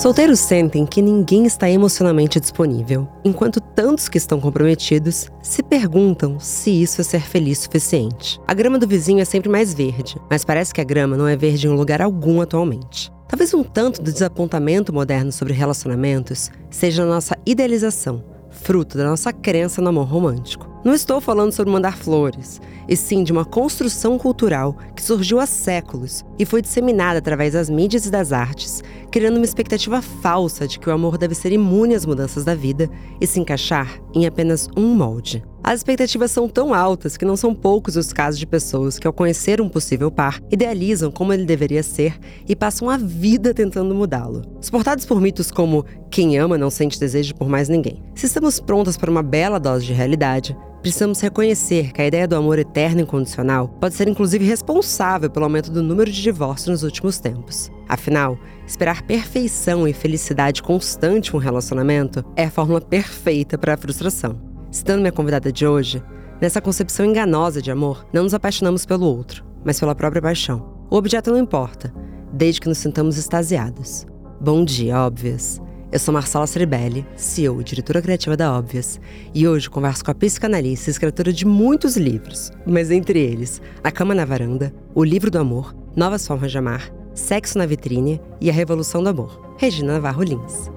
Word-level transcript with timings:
Solteiros 0.00 0.40
sentem 0.40 0.86
que 0.86 1.02
ninguém 1.02 1.44
está 1.44 1.68
emocionalmente 1.68 2.40
disponível, 2.40 3.06
enquanto 3.22 3.60
tantos 3.60 4.08
que 4.08 4.16
estão 4.16 4.40
comprometidos 4.40 5.28
se 5.42 5.62
perguntam 5.62 6.40
se 6.40 6.70
isso 6.70 7.02
é 7.02 7.04
ser 7.04 7.20
feliz 7.20 7.58
suficiente. 7.58 8.40
A 8.48 8.54
grama 8.54 8.78
do 8.78 8.88
vizinho 8.88 9.20
é 9.20 9.26
sempre 9.26 9.50
mais 9.50 9.74
verde, 9.74 10.16
mas 10.30 10.42
parece 10.42 10.72
que 10.72 10.80
a 10.80 10.84
grama 10.84 11.18
não 11.18 11.28
é 11.28 11.36
verde 11.36 11.66
em 11.66 11.76
lugar 11.76 12.00
algum 12.00 12.40
atualmente. 12.40 13.12
Talvez 13.28 13.52
um 13.52 13.62
tanto 13.62 14.02
do 14.02 14.10
desapontamento 14.10 14.90
moderno 14.90 15.30
sobre 15.30 15.52
relacionamentos 15.52 16.50
seja 16.70 17.02
a 17.02 17.06
nossa 17.06 17.36
idealização, 17.44 18.24
fruto 18.62 18.96
da 18.96 19.04
nossa 19.04 19.32
crença 19.32 19.80
no 19.80 19.88
amor 19.88 20.06
romântico. 20.06 20.68
Não 20.84 20.94
estou 20.94 21.20
falando 21.20 21.52
sobre 21.52 21.72
mandar 21.72 21.96
flores, 21.96 22.60
e 22.88 22.96
sim 22.96 23.22
de 23.22 23.32
uma 23.32 23.44
construção 23.44 24.16
cultural 24.16 24.76
que 24.96 25.02
surgiu 25.02 25.38
há 25.38 25.46
séculos 25.46 26.24
e 26.38 26.46
foi 26.46 26.62
disseminada 26.62 27.18
através 27.18 27.52
das 27.52 27.68
mídias 27.68 28.06
e 28.06 28.10
das 28.10 28.32
artes, 28.32 28.82
criando 29.10 29.36
uma 29.36 29.44
expectativa 29.44 30.00
falsa 30.00 30.66
de 30.66 30.78
que 30.78 30.88
o 30.88 30.92
amor 30.92 31.18
deve 31.18 31.34
ser 31.34 31.52
imune 31.52 31.94
às 31.94 32.06
mudanças 32.06 32.44
da 32.44 32.54
vida 32.54 32.88
e 33.20 33.26
se 33.26 33.38
encaixar 33.38 34.00
em 34.14 34.26
apenas 34.26 34.68
um 34.76 34.94
molde. 34.94 35.44
As 35.62 35.80
expectativas 35.80 36.30
são 36.30 36.48
tão 36.48 36.72
altas 36.72 37.16
que 37.16 37.24
não 37.24 37.36
são 37.36 37.54
poucos 37.54 37.96
os 37.96 38.12
casos 38.12 38.38
de 38.38 38.46
pessoas 38.46 38.98
que, 38.98 39.06
ao 39.06 39.12
conhecer 39.12 39.60
um 39.60 39.68
possível 39.68 40.10
par, 40.10 40.40
idealizam 40.50 41.10
como 41.10 41.32
ele 41.32 41.44
deveria 41.44 41.82
ser 41.82 42.18
e 42.48 42.56
passam 42.56 42.88
a 42.88 42.96
vida 42.96 43.52
tentando 43.52 43.94
mudá-lo. 43.94 44.42
Suportados 44.60 45.04
por 45.04 45.20
mitos 45.20 45.50
como 45.50 45.84
quem 46.10 46.38
ama 46.38 46.56
não 46.56 46.70
sente 46.70 46.98
desejo 46.98 47.34
por 47.34 47.48
mais 47.48 47.68
ninguém. 47.68 48.02
Se 48.14 48.26
estamos 48.26 48.58
prontas 48.58 48.96
para 48.96 49.10
uma 49.10 49.22
bela 49.22 49.58
dose 49.58 49.84
de 49.86 49.92
realidade, 49.92 50.56
Precisamos 50.82 51.20
reconhecer 51.20 51.92
que 51.92 52.00
a 52.00 52.06
ideia 52.06 52.26
do 52.26 52.36
amor 52.36 52.58
eterno 52.58 53.00
e 53.00 53.02
incondicional 53.02 53.68
pode 53.68 53.94
ser 53.94 54.08
inclusive 54.08 54.46
responsável 54.46 55.28
pelo 55.28 55.44
aumento 55.44 55.70
do 55.70 55.82
número 55.82 56.10
de 56.10 56.22
divórcios 56.22 56.68
nos 56.68 56.82
últimos 56.82 57.18
tempos. 57.18 57.70
Afinal, 57.86 58.38
esperar 58.66 59.02
perfeição 59.02 59.86
e 59.86 59.92
felicidade 59.92 60.62
constante 60.62 61.32
em 61.32 61.36
um 61.36 61.38
relacionamento 61.38 62.24
é 62.34 62.44
a 62.44 62.50
fórmula 62.50 62.80
perfeita 62.80 63.58
para 63.58 63.74
a 63.74 63.76
frustração. 63.76 64.49
Citando 64.70 65.00
minha 65.00 65.12
convidada 65.12 65.50
de 65.50 65.66
hoje, 65.66 66.02
nessa 66.40 66.60
concepção 66.60 67.04
enganosa 67.04 67.60
de 67.60 67.72
amor, 67.72 68.06
não 68.12 68.22
nos 68.22 68.34
apaixonamos 68.34 68.86
pelo 68.86 69.04
outro, 69.04 69.44
mas 69.64 69.80
pela 69.80 69.96
própria 69.96 70.22
paixão. 70.22 70.86
O 70.88 70.96
objeto 70.96 71.30
não 71.30 71.38
importa, 71.38 71.92
desde 72.32 72.60
que 72.60 72.68
nos 72.68 72.78
sintamos 72.78 73.18
extasiados. 73.18 74.06
Bom 74.40 74.64
dia, 74.64 74.96
óbvias! 74.96 75.60
Eu 75.90 75.98
sou 75.98 76.14
Marcela 76.14 76.46
Ceribelli, 76.46 77.04
CEO 77.16 77.60
e 77.60 77.64
diretora 77.64 78.00
criativa 78.00 78.36
da 78.36 78.56
Óbvias, 78.56 79.00
e 79.34 79.48
hoje 79.48 79.68
converso 79.68 80.04
com 80.04 80.12
a 80.12 80.14
psicanalista 80.14 80.88
e 80.88 80.92
escritora 80.92 81.32
de 81.32 81.44
muitos 81.44 81.96
livros, 81.96 82.52
mas 82.64 82.92
entre 82.92 83.18
eles 83.18 83.60
A 83.82 83.90
Cama 83.90 84.14
na 84.14 84.24
Varanda, 84.24 84.72
O 84.94 85.02
Livro 85.02 85.32
do 85.32 85.38
Amor, 85.38 85.74
Novas 85.96 86.24
Formas 86.24 86.52
de 86.52 86.58
Amar, 86.58 86.92
Sexo 87.12 87.58
na 87.58 87.66
Vitrine 87.66 88.20
e 88.40 88.48
A 88.48 88.52
Revolução 88.52 89.02
do 89.02 89.08
Amor, 89.08 89.56
Regina 89.58 89.94
Navarro 89.94 90.22
Lins. 90.22 90.70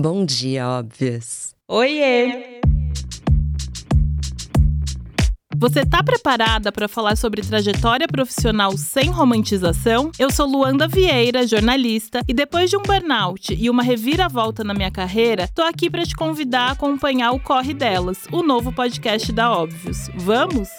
Bom 0.00 0.24
dia, 0.24 0.66
Óbvias! 0.66 1.54
Oiê! 1.68 2.62
Você 5.54 5.84
tá 5.84 6.02
preparada 6.02 6.72
para 6.72 6.88
falar 6.88 7.18
sobre 7.18 7.42
trajetória 7.42 8.08
profissional 8.08 8.74
sem 8.78 9.10
romantização? 9.10 10.10
Eu 10.18 10.30
sou 10.30 10.46
Luanda 10.46 10.88
Vieira, 10.88 11.46
jornalista, 11.46 12.22
e 12.26 12.32
depois 12.32 12.70
de 12.70 12.78
um 12.78 12.82
burnout 12.82 13.54
e 13.54 13.68
uma 13.68 13.82
reviravolta 13.82 14.64
na 14.64 14.72
minha 14.72 14.90
carreira, 14.90 15.46
tô 15.54 15.60
aqui 15.60 15.90
para 15.90 16.06
te 16.06 16.16
convidar 16.16 16.68
a 16.68 16.72
acompanhar 16.72 17.32
o 17.32 17.38
Corre 17.38 17.74
Delas, 17.74 18.26
o 18.32 18.42
novo 18.42 18.72
podcast 18.72 19.30
da 19.30 19.52
Óbvios. 19.52 20.08
Vamos? 20.14 20.70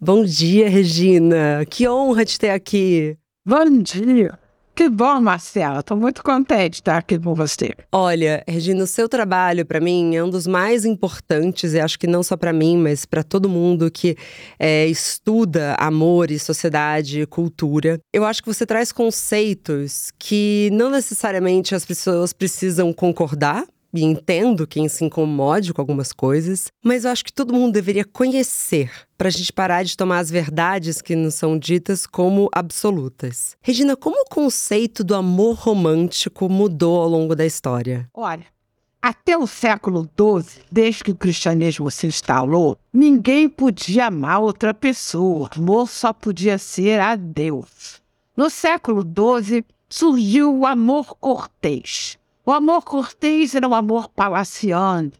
Bom 0.00 0.24
dia, 0.24 0.68
Regina. 0.68 1.64
Que 1.70 1.88
honra 1.88 2.24
te 2.24 2.36
ter 2.36 2.50
aqui. 2.50 3.16
Bom 3.46 3.80
dia. 3.80 4.39
Que 4.80 4.88
bom, 4.88 5.20
Marcela. 5.20 5.80
Estou 5.80 5.94
muito 5.94 6.22
contente 6.22 6.70
de 6.70 6.76
estar 6.76 6.96
aqui 6.96 7.18
com 7.18 7.34
você. 7.34 7.68
Olha, 7.92 8.42
Regina, 8.48 8.82
o 8.82 8.86
seu 8.86 9.10
trabalho, 9.10 9.66
para 9.66 9.78
mim, 9.78 10.16
é 10.16 10.24
um 10.24 10.30
dos 10.30 10.46
mais 10.46 10.86
importantes, 10.86 11.74
e 11.74 11.80
acho 11.80 11.98
que 11.98 12.06
não 12.06 12.22
só 12.22 12.34
para 12.34 12.50
mim, 12.50 12.78
mas 12.78 13.04
para 13.04 13.22
todo 13.22 13.46
mundo 13.46 13.90
que 13.90 14.16
é, 14.58 14.86
estuda 14.86 15.74
amor 15.78 16.30
e 16.30 16.38
sociedade 16.38 17.26
cultura. 17.26 18.00
Eu 18.10 18.24
acho 18.24 18.42
que 18.42 18.48
você 18.48 18.64
traz 18.64 18.90
conceitos 18.90 20.10
que 20.18 20.70
não 20.72 20.88
necessariamente 20.88 21.74
as 21.74 21.84
pessoas 21.84 22.32
precisam 22.32 22.90
concordar, 22.90 23.66
e 23.92 24.04
entendo 24.04 24.66
quem 24.66 24.88
se 24.88 25.04
incomode 25.04 25.72
com 25.72 25.80
algumas 25.80 26.12
coisas, 26.12 26.68
mas 26.82 27.04
eu 27.04 27.10
acho 27.10 27.24
que 27.24 27.32
todo 27.32 27.54
mundo 27.54 27.72
deveria 27.72 28.04
conhecer 28.04 28.90
para 29.16 29.28
a 29.28 29.30
gente 29.30 29.52
parar 29.52 29.82
de 29.82 29.96
tomar 29.96 30.18
as 30.18 30.30
verdades 30.30 31.02
que 31.02 31.14
nos 31.14 31.34
são 31.34 31.58
ditas 31.58 32.06
como 32.06 32.48
absolutas. 32.54 33.56
Regina, 33.60 33.96
como 33.96 34.22
o 34.22 34.28
conceito 34.28 35.04
do 35.04 35.14
amor 35.14 35.56
romântico 35.56 36.48
mudou 36.48 37.02
ao 37.02 37.08
longo 37.08 37.36
da 37.36 37.44
história? 37.44 38.08
Olha, 38.14 38.46
até 39.02 39.36
o 39.36 39.46
século 39.46 40.02
XII, 40.02 40.62
desde 40.70 41.04
que 41.04 41.10
o 41.10 41.16
cristianismo 41.16 41.90
se 41.90 42.06
instalou, 42.06 42.76
ninguém 42.92 43.48
podia 43.48 44.06
amar 44.06 44.40
outra 44.40 44.74
pessoa. 44.74 45.48
O 45.56 45.60
amor 45.60 45.88
só 45.88 46.12
podia 46.12 46.58
ser 46.58 47.00
a 47.00 47.16
Deus. 47.16 48.02
No 48.36 48.50
século 48.50 49.02
XII, 49.02 49.64
surgiu 49.88 50.54
o 50.54 50.66
amor 50.66 51.16
cortês. 51.18 52.18
O 52.44 52.52
amor 52.52 52.82
cortês 52.82 53.54
era 53.54 53.68
um 53.68 53.74
amor 53.74 54.08
palaciano. 54.08 55.12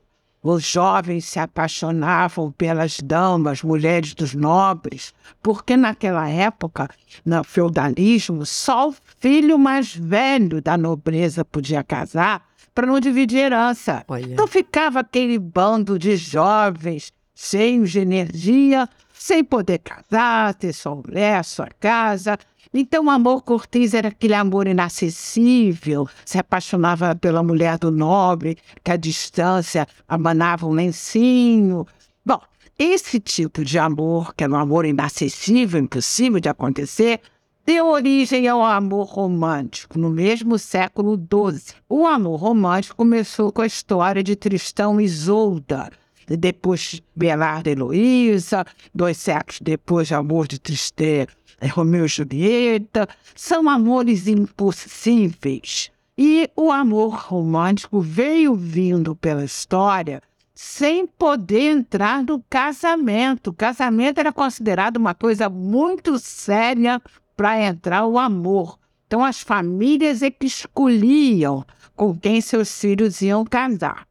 Os 0.42 0.64
jovens 0.64 1.26
se 1.26 1.38
apaixonavam 1.38 2.50
pelas 2.50 2.98
damas, 2.98 3.62
mulheres 3.62 4.14
dos 4.14 4.34
nobres, 4.34 5.12
porque 5.42 5.76
naquela 5.76 6.26
época, 6.30 6.88
no 7.26 7.44
feudalismo, 7.44 8.47
só 8.47 8.88
o 8.88 8.94
filho 9.19 9.59
mais 9.59 9.94
velho 9.94 10.62
da 10.62 10.78
nobreza 10.78 11.44
podia 11.44 11.84
casar 11.84 12.48
para 12.75 12.86
não 12.86 12.98
dividir 12.98 13.38
herança. 13.41 14.03
Olha. 14.09 14.32
Então 14.32 14.47
ficava 14.47 15.00
aquele 15.00 15.38
bando 15.38 15.98
de 15.98 16.16
jovens 16.16 17.12
cheios 17.34 17.91
de 17.91 18.00
energia, 18.00 18.88
sem 19.12 19.44
poder 19.44 19.78
casar, 19.78 20.54
ter 20.54 20.72
sua 20.72 20.94
mulher, 20.94 21.44
sua 21.44 21.69
casa, 21.78 22.38
então, 22.72 23.06
o 23.06 23.10
amor 23.10 23.43
cortês 23.43 23.94
era 23.94 24.09
aquele 24.09 24.34
amor 24.34 24.69
inacessível, 24.69 26.09
se 26.25 26.38
apaixonava 26.38 27.16
pela 27.16 27.43
mulher 27.43 27.76
do 27.78 27.91
nobre, 27.91 28.56
que 28.84 28.93
à 28.93 28.97
distância 28.97 29.88
abanava 30.09 30.66
um 30.66 30.72
lencinho. 30.72 31.84
Bom, 32.25 32.41
esse 32.78 33.19
tipo 33.19 33.65
de 33.65 33.76
amor, 33.76 34.34
que 34.34 34.44
era 34.44 34.53
um 34.53 34.56
amor 34.56 34.84
inacessível, 34.84 35.81
impossível 35.81 36.38
de 36.38 36.48
acontecer, 36.48 37.21
deu 37.66 37.88
origem 37.88 38.47
ao 38.47 38.62
amor 38.62 39.06
romântico 39.09 39.98
no 39.98 40.09
mesmo 40.09 40.56
século 40.56 41.16
XII. 41.16 41.75
O 41.88 42.06
amor 42.06 42.38
romântico 42.38 42.97
começou 42.97 43.50
com 43.50 43.62
a 43.62 43.66
história 43.66 44.22
de 44.22 44.37
Tristão 44.37 45.00
e 45.00 45.04
Isolda, 45.04 45.91
depois 46.38 47.03
Belardo 47.16 47.69
e 47.69 47.72
Heloísa, 47.72 48.65
dois 48.94 49.16
séculos 49.16 49.59
depois 49.60 50.06
de 50.06 50.15
Amor 50.15 50.47
de 50.47 50.60
Tristeza 50.60 51.39
é 51.60 51.66
Romeu 51.66 52.06
e 52.06 52.09
Julieta, 52.09 53.09
são 53.34 53.69
amores 53.69 54.26
impossíveis. 54.26 55.91
E 56.16 56.50
o 56.56 56.72
amor 56.72 57.15
romântico 57.15 58.00
veio 58.00 58.54
vindo 58.54 59.15
pela 59.15 59.44
história 59.44 60.22
sem 60.54 61.06
poder 61.06 61.71
entrar 61.71 62.22
no 62.22 62.43
casamento. 62.50 63.48
O 63.48 63.54
casamento 63.54 64.19
era 64.19 64.32
considerado 64.32 64.98
uma 64.98 65.15
coisa 65.15 65.48
muito 65.48 66.19
séria 66.19 67.00
para 67.37 67.62
entrar 67.62 68.04
o 68.04 68.19
amor. 68.19 68.78
Então, 69.06 69.25
as 69.25 69.41
famílias 69.41 70.22
é 70.22 70.31
que 70.31 70.47
escolhiam 70.47 71.65
com 71.97 72.15
quem 72.15 72.41
seus 72.41 72.78
filhos 72.78 73.22
iam 73.22 73.45
casar. 73.45 74.06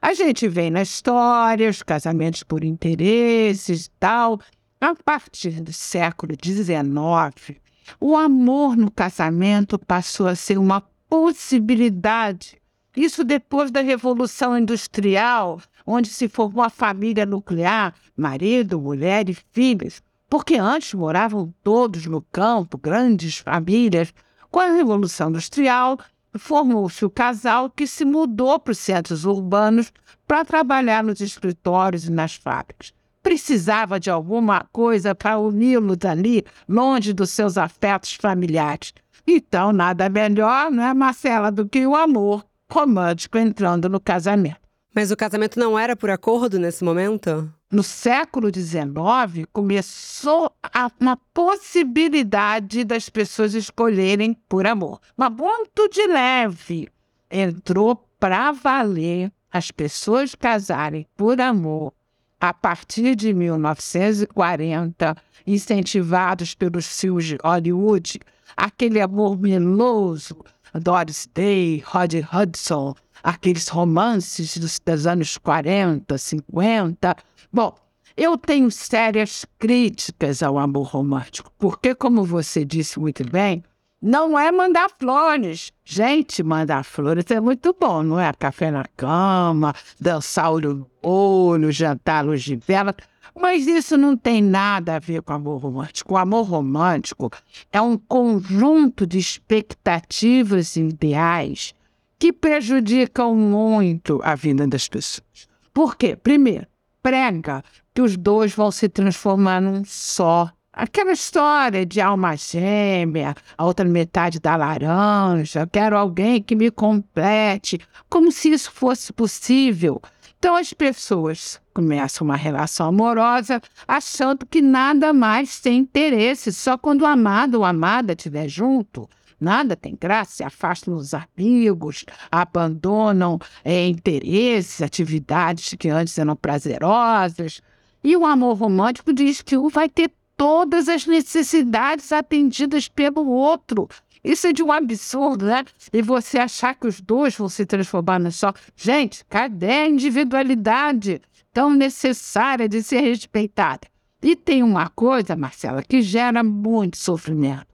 A 0.00 0.14
gente 0.14 0.48
vê 0.48 0.70
na 0.70 0.80
história 0.80 1.68
os 1.68 1.82
casamentos 1.82 2.42
por 2.42 2.64
interesses 2.64 3.84
e 3.84 3.90
tal, 4.00 4.40
a 4.80 4.94
partir 4.94 5.60
do 5.60 5.74
século 5.74 6.34
XIX, 6.42 7.60
o 8.00 8.16
amor 8.16 8.78
no 8.78 8.90
casamento 8.90 9.78
passou 9.78 10.26
a 10.26 10.34
ser 10.34 10.56
uma 10.58 10.80
possibilidade. 11.06 12.58
Isso 12.96 13.22
depois 13.22 13.70
da 13.70 13.82
Revolução 13.82 14.56
Industrial, 14.56 15.60
onde 15.86 16.08
se 16.08 16.28
formou 16.28 16.64
a 16.64 16.70
família 16.70 17.26
nuclear, 17.26 17.94
marido, 18.16 18.80
mulher 18.80 19.28
e 19.28 19.34
filhos, 19.34 20.02
porque 20.30 20.56
antes 20.56 20.94
moravam 20.94 21.52
todos 21.62 22.06
no 22.06 22.22
campo, 22.22 22.78
grandes 22.78 23.36
famílias. 23.36 24.14
Com 24.50 24.60
a 24.60 24.72
Revolução 24.72 25.28
Industrial, 25.28 25.98
formou-se 26.38 27.04
o 27.04 27.10
casal 27.10 27.68
que 27.68 27.86
se 27.86 28.06
mudou 28.06 28.58
para 28.58 28.72
os 28.72 28.78
centros 28.78 29.26
urbanos 29.26 29.92
para 30.26 30.44
trabalhar 30.44 31.04
nos 31.04 31.20
escritórios 31.20 32.06
e 32.06 32.10
nas 32.10 32.34
fábricas 32.34 32.94
precisava 33.22 34.00
de 34.00 34.10
alguma 34.10 34.66
coisa 34.72 35.14
para 35.14 35.38
uni-los 35.38 35.98
ali, 36.04 36.44
longe 36.68 37.12
dos 37.12 37.30
seus 37.30 37.56
afetos 37.58 38.14
familiares. 38.14 38.92
Então, 39.26 39.72
nada 39.72 40.08
melhor, 40.08 40.70
não 40.70 40.82
é, 40.82 40.94
Marcela, 40.94 41.52
do 41.52 41.68
que 41.68 41.86
o 41.86 41.94
amor 41.94 42.44
romântico 42.70 43.38
entrando 43.38 43.88
no 43.88 44.00
casamento. 44.00 44.60
Mas 44.94 45.10
o 45.10 45.16
casamento 45.16 45.58
não 45.58 45.78
era 45.78 45.94
por 45.94 46.10
acordo 46.10 46.58
nesse 46.58 46.82
momento? 46.82 47.52
No 47.70 47.82
século 47.82 48.48
XIX, 48.52 49.46
começou 49.52 50.52
a, 50.60 50.90
uma 50.98 51.16
possibilidade 51.32 52.82
das 52.82 53.08
pessoas 53.08 53.54
escolherem 53.54 54.34
por 54.48 54.66
amor. 54.66 55.00
Mas 55.16 55.30
muito 55.30 55.88
de 55.88 56.04
leve. 56.08 56.88
Entrou 57.30 58.04
para 58.18 58.50
valer 58.50 59.30
as 59.52 59.70
pessoas 59.70 60.34
casarem 60.34 61.06
por 61.16 61.40
amor 61.40 61.92
a 62.40 62.54
partir 62.54 63.14
de 63.14 63.34
1940, 63.34 65.16
incentivados 65.46 66.54
pelos 66.54 66.86
filmes 66.86 67.26
de 67.26 67.38
Hollywood, 67.44 68.18
aquele 68.56 69.00
amor 69.00 69.38
meloso, 69.38 70.42
Doris 70.74 71.28
Day, 71.34 71.82
Rod 71.86 72.14
Hudson, 72.32 72.94
aqueles 73.22 73.68
romances 73.68 74.56
dos, 74.56 74.80
dos 74.84 75.06
anos 75.06 75.36
40, 75.36 76.16
50. 76.16 77.16
Bom, 77.52 77.76
eu 78.16 78.38
tenho 78.38 78.70
sérias 78.70 79.44
críticas 79.58 80.42
ao 80.42 80.58
amor 80.58 80.86
romântico, 80.86 81.52
porque, 81.58 81.94
como 81.94 82.24
você 82.24 82.64
disse 82.64 82.98
muito 82.98 83.24
bem, 83.28 83.62
não 84.00 84.38
é 84.38 84.50
mandar 84.50 84.90
flores. 84.98 85.72
Gente, 85.84 86.42
mandar 86.42 86.84
flores 86.84 87.30
é 87.30 87.40
muito 87.40 87.76
bom, 87.78 88.02
não 88.02 88.18
é? 88.18 88.32
Café 88.32 88.70
na 88.70 88.84
cama, 88.96 89.74
dançar 90.00 90.52
olho 90.52 90.74
no 90.74 90.90
olho, 91.02 91.70
jantar 91.70 92.24
luz 92.24 92.42
de 92.42 92.56
vela. 92.56 92.94
Mas 93.38 93.66
isso 93.66 93.96
não 93.96 94.16
tem 94.16 94.42
nada 94.42 94.96
a 94.96 94.98
ver 94.98 95.22
com 95.22 95.32
amor 95.32 95.60
romântico. 95.60 96.14
O 96.14 96.16
amor 96.16 96.42
romântico 96.42 97.30
é 97.72 97.80
um 97.80 97.96
conjunto 97.96 99.06
de 99.06 99.18
expectativas 99.18 100.76
e 100.76 100.80
ideais 100.80 101.74
que 102.18 102.32
prejudicam 102.32 103.34
muito 103.34 104.20
a 104.22 104.34
vida 104.34 104.66
das 104.66 104.88
pessoas. 104.88 105.48
Por 105.72 105.96
quê? 105.96 106.16
Primeiro, 106.16 106.66
prega 107.02 107.62
que 107.94 108.02
os 108.02 108.16
dois 108.16 108.54
vão 108.54 108.70
se 108.70 108.88
transformar 108.88 109.60
num 109.60 109.84
só. 109.84 110.50
Aquela 110.80 111.12
história 111.12 111.84
de 111.84 112.00
alma 112.00 112.34
gêmea, 112.38 113.34
a 113.58 113.66
outra 113.66 113.84
metade 113.84 114.40
da 114.40 114.56
laranja, 114.56 115.68
quero 115.70 115.94
alguém 115.94 116.42
que 116.42 116.56
me 116.56 116.70
complete, 116.70 117.78
como 118.08 118.32
se 118.32 118.50
isso 118.50 118.72
fosse 118.72 119.12
possível. 119.12 120.00
Então 120.38 120.56
as 120.56 120.72
pessoas 120.72 121.60
começam 121.74 122.26
uma 122.26 122.34
relação 122.34 122.88
amorosa 122.88 123.60
achando 123.86 124.46
que 124.46 124.62
nada 124.62 125.12
mais 125.12 125.60
tem 125.60 125.80
interesse, 125.80 126.50
só 126.50 126.78
quando 126.78 127.02
o 127.02 127.06
amado 127.06 127.56
ou 127.56 127.64
amada 127.66 128.14
estiver 128.14 128.48
junto. 128.48 129.06
Nada 129.38 129.76
tem 129.76 129.94
graça, 129.94 130.36
se 130.36 130.44
afastam 130.44 130.94
dos 130.94 131.12
amigos, 131.12 132.06
abandonam 132.32 133.38
é, 133.62 133.86
interesses, 133.86 134.80
atividades 134.80 135.74
que 135.78 135.90
antes 135.90 136.16
eram 136.16 136.34
prazerosas. 136.34 137.60
E 138.02 138.16
o 138.16 138.24
amor 138.24 138.56
romântico 138.56 139.12
diz 139.12 139.42
que 139.42 139.58
um 139.58 139.68
vai 139.68 139.86
ter 139.86 140.10
todas 140.40 140.88
as 140.88 141.06
necessidades 141.06 142.10
atendidas 142.10 142.88
pelo 142.88 143.28
outro. 143.28 143.86
Isso 144.24 144.46
é 144.46 144.54
de 144.54 144.62
um 144.62 144.72
absurdo, 144.72 145.44
né? 145.44 145.66
E 145.92 146.00
você 146.00 146.38
achar 146.38 146.74
que 146.74 146.86
os 146.86 146.98
dois 146.98 147.36
vão 147.36 147.46
se 147.46 147.66
transformar 147.66 148.18
no 148.18 148.32
só. 148.32 148.54
Gente, 148.74 149.22
cadê 149.26 149.70
a 149.70 149.88
individualidade 149.88 151.20
tão 151.52 151.74
necessária 151.74 152.66
de 152.66 152.82
ser 152.82 153.02
respeitada? 153.02 153.86
E 154.22 154.34
tem 154.34 154.62
uma 154.62 154.88
coisa, 154.88 155.36
Marcela, 155.36 155.82
que 155.82 156.00
gera 156.00 156.42
muito 156.42 156.96
sofrimento. 156.96 157.66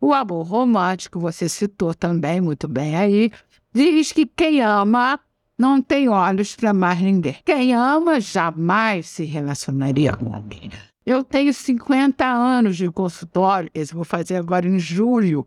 O 0.00 0.14
amor 0.14 0.46
romântico, 0.46 1.20
você 1.20 1.50
citou 1.50 1.92
também 1.92 2.40
muito 2.40 2.66
bem 2.66 2.96
aí, 2.96 3.30
diz 3.74 4.10
que 4.12 4.24
quem 4.24 4.62
ama 4.62 5.20
não 5.58 5.82
tem 5.82 6.08
olhos 6.08 6.56
para 6.56 6.72
mais 6.72 6.98
ninguém. 6.98 7.36
Quem 7.44 7.74
ama 7.74 8.18
jamais 8.22 9.06
se 9.06 9.26
relacionaria 9.26 10.16
com 10.16 10.34
alguém. 10.34 10.70
Eu 11.06 11.22
tenho 11.22 11.54
50 11.54 12.26
anos 12.26 12.76
de 12.76 12.90
consultório, 12.90 13.70
esse 13.72 13.94
vou 13.94 14.04
fazer 14.04 14.34
agora 14.34 14.66
em 14.66 14.76
julho 14.76 15.46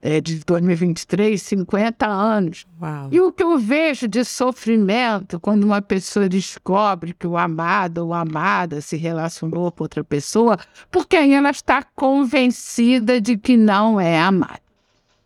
é, 0.00 0.20
de 0.20 0.38
2023, 0.44 1.42
50 1.42 2.06
anos. 2.06 2.64
Uau. 2.80 3.08
E 3.10 3.20
o 3.20 3.32
que 3.32 3.42
eu 3.42 3.58
vejo 3.58 4.06
de 4.06 4.24
sofrimento 4.24 5.40
quando 5.40 5.64
uma 5.64 5.82
pessoa 5.82 6.28
descobre 6.28 7.12
que 7.12 7.26
o 7.26 7.36
amado 7.36 8.06
ou 8.06 8.14
amada 8.14 8.80
se 8.80 8.96
relacionou 8.96 9.72
com 9.72 9.82
outra 9.82 10.04
pessoa, 10.04 10.56
porque 10.92 11.16
aí 11.16 11.32
ela 11.32 11.50
está 11.50 11.82
convencida 11.82 13.20
de 13.20 13.36
que 13.36 13.56
não 13.56 14.00
é 14.00 14.20
amada. 14.20 14.62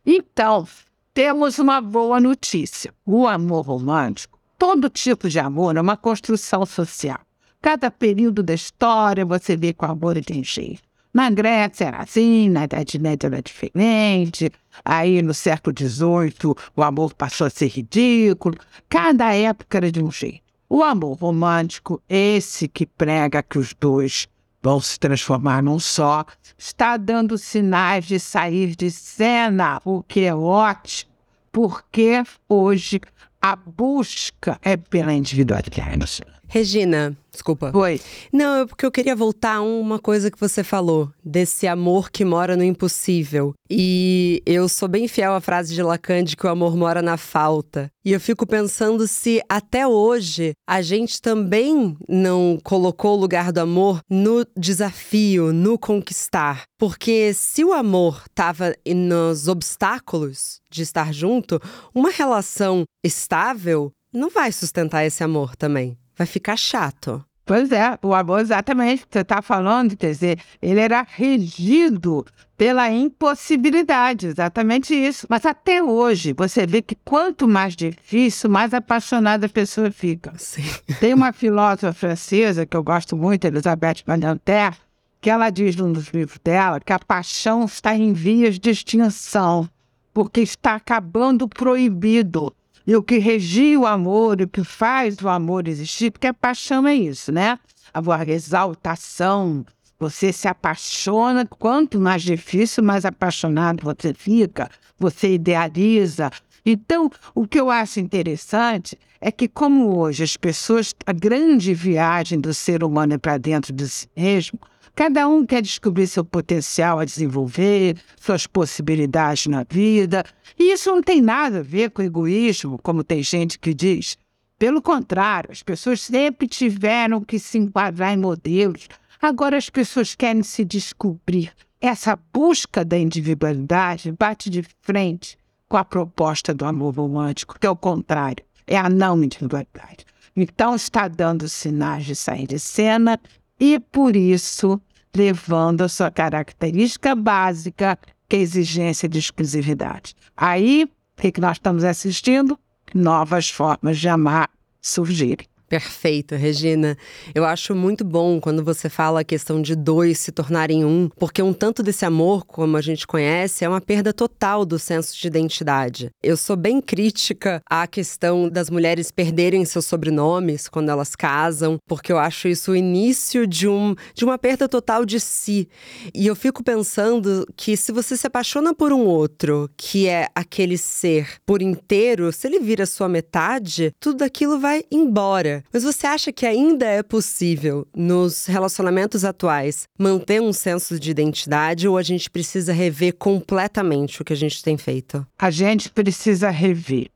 Então, 0.06 0.66
temos 1.12 1.58
uma 1.58 1.82
boa 1.82 2.18
notícia. 2.18 2.92
O 3.04 3.26
amor 3.26 3.66
romântico, 3.66 4.38
todo 4.58 4.88
tipo 4.88 5.28
de 5.28 5.38
amor, 5.38 5.76
é 5.76 5.80
uma 5.82 5.96
construção 5.96 6.64
social. 6.64 7.20
Cada 7.64 7.90
período 7.90 8.42
da 8.42 8.52
história 8.52 9.24
você 9.24 9.56
vê 9.56 9.74
o 9.80 9.84
amor 9.86 10.22
tem 10.22 10.44
jeito. 10.44 10.82
Na 11.14 11.30
Grécia 11.30 11.86
era 11.86 12.02
assim, 12.02 12.50
na 12.50 12.64
Idade 12.64 12.98
Média 12.98 13.26
era 13.26 13.40
diferente, 13.40 14.52
aí 14.84 15.22
no 15.22 15.32
século 15.32 15.74
XVIII 15.74 16.54
o 16.76 16.82
amor 16.82 17.14
passou 17.14 17.46
a 17.46 17.50
ser 17.50 17.68
ridículo, 17.68 18.54
cada 18.86 19.32
época 19.34 19.78
era 19.78 19.90
de 19.90 20.04
um 20.04 20.10
jeito. 20.10 20.42
O 20.68 20.82
amor 20.82 21.16
romântico, 21.16 22.02
esse 22.06 22.68
que 22.68 22.84
prega 22.84 23.42
que 23.42 23.58
os 23.58 23.72
dois 23.72 24.28
vão 24.62 24.78
se 24.78 25.00
transformar 25.00 25.62
num 25.62 25.78
só, 25.78 26.26
está 26.58 26.98
dando 26.98 27.38
sinais 27.38 28.04
de 28.04 28.20
sair 28.20 28.76
de 28.76 28.90
cena, 28.90 29.80
o 29.86 30.02
que 30.02 30.20
é 30.20 30.34
ótimo, 30.34 31.10
porque 31.50 32.22
hoje 32.46 33.00
a 33.40 33.56
busca 33.56 34.58
é 34.62 34.76
pela 34.76 35.14
individualidade. 35.14 36.33
Regina, 36.54 37.18
desculpa. 37.32 37.76
Oi. 37.76 38.00
Não, 38.32 38.62
é 38.62 38.64
porque 38.64 38.86
eu 38.86 38.92
queria 38.92 39.16
voltar 39.16 39.56
a 39.56 39.60
uma 39.60 39.98
coisa 39.98 40.30
que 40.30 40.38
você 40.38 40.62
falou, 40.62 41.10
desse 41.24 41.66
amor 41.66 42.12
que 42.12 42.24
mora 42.24 42.56
no 42.56 42.62
impossível. 42.62 43.54
E 43.68 44.40
eu 44.46 44.68
sou 44.68 44.86
bem 44.86 45.08
fiel 45.08 45.34
à 45.34 45.40
frase 45.40 45.74
de 45.74 45.82
Lacan 45.82 46.22
de 46.22 46.36
que 46.36 46.46
o 46.46 46.48
amor 46.48 46.76
mora 46.76 47.02
na 47.02 47.16
falta. 47.16 47.90
E 48.04 48.12
eu 48.12 48.20
fico 48.20 48.46
pensando 48.46 49.08
se 49.08 49.42
até 49.48 49.84
hoje 49.84 50.52
a 50.64 50.80
gente 50.80 51.20
também 51.20 51.96
não 52.08 52.56
colocou 52.62 53.16
o 53.16 53.20
lugar 53.20 53.50
do 53.50 53.58
amor 53.58 53.98
no 54.08 54.46
desafio, 54.56 55.52
no 55.52 55.76
conquistar. 55.76 56.66
Porque 56.78 57.34
se 57.34 57.64
o 57.64 57.72
amor 57.72 58.22
estava 58.30 58.72
nos 58.86 59.48
obstáculos 59.48 60.60
de 60.70 60.82
estar 60.82 61.12
junto, 61.12 61.60
uma 61.92 62.10
relação 62.10 62.84
estável 63.04 63.90
não 64.12 64.30
vai 64.30 64.52
sustentar 64.52 65.04
esse 65.04 65.24
amor 65.24 65.56
também 65.56 65.98
vai 66.16 66.26
ficar 66.26 66.56
chato. 66.56 67.24
Pois 67.46 67.70
é, 67.72 67.98
o 68.02 68.14
amor 68.14 68.40
exatamente 68.40 69.04
você 69.10 69.20
está 69.20 69.42
falando, 69.42 69.94
quer 69.96 70.12
dizer, 70.12 70.38
ele 70.62 70.80
era 70.80 71.06
regido 71.06 72.24
pela 72.56 72.90
impossibilidade, 72.90 74.28
exatamente 74.28 74.94
isso. 74.94 75.26
Mas 75.28 75.44
até 75.44 75.82
hoje, 75.82 76.32
você 76.32 76.66
vê 76.66 76.80
que 76.80 76.96
quanto 77.04 77.46
mais 77.46 77.76
difícil, 77.76 78.48
mais 78.48 78.72
apaixonada 78.72 79.44
a 79.44 79.50
pessoa 79.50 79.90
fica. 79.90 80.32
Sim. 80.38 80.64
Tem 81.00 81.12
uma 81.12 81.34
filósofa 81.34 81.92
francesa 81.92 82.64
que 82.64 82.76
eu 82.76 82.82
gosto 82.82 83.14
muito, 83.14 83.44
Elisabeth 83.44 84.04
Badinter, 84.06 84.74
que 85.20 85.28
ela 85.28 85.50
diz 85.50 85.76
num 85.76 85.92
dos 85.92 86.08
livros 86.08 86.38
dela 86.42 86.80
que 86.80 86.92
a 86.94 86.98
paixão 86.98 87.66
está 87.66 87.94
em 87.94 88.14
vias 88.14 88.58
de 88.58 88.70
extinção, 88.70 89.68
porque 90.14 90.40
está 90.40 90.76
acabando 90.76 91.46
proibido. 91.46 92.54
E 92.86 92.94
o 92.94 93.02
que 93.02 93.18
regia 93.18 93.80
o 93.80 93.86
amor, 93.86 94.42
o 94.42 94.48
que 94.48 94.62
faz 94.62 95.16
o 95.22 95.28
amor 95.28 95.66
existir, 95.68 96.10
porque 96.10 96.26
a 96.26 96.34
paixão 96.34 96.86
é 96.86 96.94
isso, 96.94 97.32
né? 97.32 97.58
A 97.92 98.30
exaltação, 98.30 99.64
você 99.98 100.32
se 100.32 100.46
apaixona, 100.46 101.46
quanto 101.46 101.98
mais 101.98 102.22
difícil, 102.22 102.82
mais 102.82 103.04
apaixonado 103.04 103.82
você 103.82 104.12
fica, 104.12 104.68
você 104.98 105.34
idealiza. 105.34 106.30
Então, 106.66 107.10
o 107.34 107.46
que 107.46 107.58
eu 107.58 107.70
acho 107.70 108.00
interessante 108.00 108.98
é 109.20 109.32
que, 109.32 109.48
como 109.48 109.96
hoje 109.96 110.22
as 110.22 110.36
pessoas, 110.36 110.94
a 111.06 111.12
grande 111.12 111.72
viagem 111.72 112.38
do 112.38 112.52
ser 112.52 112.84
humano 112.84 113.14
é 113.14 113.18
para 113.18 113.38
dentro 113.38 113.72
de 113.72 113.88
si 113.88 114.08
mesmo, 114.14 114.58
Cada 114.94 115.26
um 115.26 115.44
quer 115.44 115.60
descobrir 115.60 116.06
seu 116.06 116.24
potencial 116.24 117.00
a 117.00 117.04
desenvolver, 117.04 117.96
suas 118.16 118.46
possibilidades 118.46 119.46
na 119.46 119.64
vida. 119.68 120.24
E 120.56 120.72
isso 120.72 120.88
não 120.88 121.02
tem 121.02 121.20
nada 121.20 121.58
a 121.58 121.62
ver 121.62 121.90
com 121.90 122.00
egoísmo, 122.00 122.78
como 122.80 123.02
tem 123.02 123.20
gente 123.20 123.58
que 123.58 123.74
diz. 123.74 124.16
Pelo 124.56 124.80
contrário, 124.80 125.50
as 125.50 125.64
pessoas 125.64 126.00
sempre 126.00 126.46
tiveram 126.46 127.20
que 127.20 127.40
se 127.40 127.58
enquadrar 127.58 128.14
em 128.14 128.16
modelos. 128.16 128.86
Agora 129.20 129.56
as 129.56 129.68
pessoas 129.68 130.14
querem 130.14 130.44
se 130.44 130.64
descobrir. 130.64 131.52
Essa 131.80 132.16
busca 132.32 132.84
da 132.84 132.96
individualidade 132.96 134.12
bate 134.12 134.48
de 134.48 134.64
frente 134.80 135.36
com 135.68 135.76
a 135.76 135.84
proposta 135.84 136.54
do 136.54 136.64
amor 136.64 136.94
romântico, 136.94 137.58
que 137.58 137.66
é 137.66 137.70
o 137.70 137.74
contrário, 137.74 138.44
é 138.64 138.76
a 138.76 138.88
não 138.88 139.22
individualidade. 139.24 140.06
Então 140.36 140.76
está 140.76 141.08
dando 141.08 141.48
sinais 141.48 142.04
de 142.04 142.14
sair 142.14 142.46
de 142.46 142.60
cena 142.60 143.20
e, 143.58 143.78
por 143.78 144.16
isso, 144.16 144.80
levando 145.14 145.82
a 145.82 145.88
sua 145.88 146.10
característica 146.10 147.14
básica, 147.14 147.98
que 148.28 148.36
é 148.36 148.38
a 148.38 148.42
exigência 148.42 149.08
de 149.08 149.18
exclusividade. 149.18 150.14
Aí, 150.36 150.88
o 151.18 151.32
que 151.32 151.40
nós 151.40 151.56
estamos 151.56 151.84
assistindo? 151.84 152.58
Novas 152.94 153.48
formas 153.48 153.98
de 153.98 154.08
amar 154.08 154.50
surgirem. 154.80 155.46
Perfeito, 155.74 156.36
Regina. 156.36 156.96
Eu 157.34 157.44
acho 157.44 157.74
muito 157.74 158.04
bom 158.04 158.38
quando 158.38 158.62
você 158.62 158.88
fala 158.88 159.22
a 159.22 159.24
questão 159.24 159.60
de 159.60 159.74
dois 159.74 160.20
se 160.20 160.30
tornarem 160.30 160.84
um, 160.84 161.08
porque 161.18 161.42
um 161.42 161.52
tanto 161.52 161.82
desse 161.82 162.04
amor, 162.04 162.46
como 162.46 162.76
a 162.76 162.80
gente 162.80 163.04
conhece, 163.08 163.64
é 163.64 163.68
uma 163.68 163.80
perda 163.80 164.12
total 164.12 164.64
do 164.64 164.78
senso 164.78 165.18
de 165.18 165.26
identidade. 165.26 166.10
Eu 166.22 166.36
sou 166.36 166.54
bem 166.54 166.80
crítica 166.80 167.60
à 167.68 167.88
questão 167.88 168.48
das 168.48 168.70
mulheres 168.70 169.10
perderem 169.10 169.64
seus 169.64 169.84
sobrenomes 169.86 170.68
quando 170.68 170.90
elas 170.90 171.16
casam, 171.16 171.76
porque 171.88 172.12
eu 172.12 172.18
acho 172.18 172.46
isso 172.46 172.70
o 172.70 172.76
início 172.76 173.44
de, 173.44 173.66
um, 173.66 173.96
de 174.14 174.24
uma 174.24 174.38
perda 174.38 174.68
total 174.68 175.04
de 175.04 175.18
si. 175.18 175.68
E 176.14 176.24
eu 176.24 176.36
fico 176.36 176.62
pensando 176.62 177.44
que 177.56 177.76
se 177.76 177.90
você 177.90 178.16
se 178.16 178.28
apaixona 178.28 178.72
por 178.72 178.92
um 178.92 179.06
outro, 179.06 179.68
que 179.76 180.06
é 180.06 180.28
aquele 180.36 180.78
ser 180.78 181.38
por 181.44 181.60
inteiro, 181.60 182.32
se 182.32 182.46
ele 182.46 182.60
vira 182.60 182.86
sua 182.86 183.08
metade, 183.08 183.92
tudo 183.98 184.22
aquilo 184.22 184.60
vai 184.60 184.84
embora. 184.88 185.63
Mas 185.72 185.82
você 185.82 186.06
acha 186.06 186.32
que 186.32 186.46
ainda 186.46 186.86
é 186.86 187.02
possível, 187.02 187.86
nos 187.94 188.46
relacionamentos 188.46 189.24
atuais, 189.24 189.88
manter 189.98 190.40
um 190.40 190.52
senso 190.52 190.98
de 190.98 191.10
identidade 191.10 191.88
ou 191.88 191.98
a 191.98 192.02
gente 192.02 192.30
precisa 192.30 192.72
rever 192.72 193.14
completamente 193.14 194.22
o 194.22 194.24
que 194.24 194.32
a 194.32 194.36
gente 194.36 194.62
tem 194.62 194.76
feito? 194.76 195.26
A 195.38 195.50
gente 195.50 195.90
precisa 195.90 196.50
rever. 196.50 197.08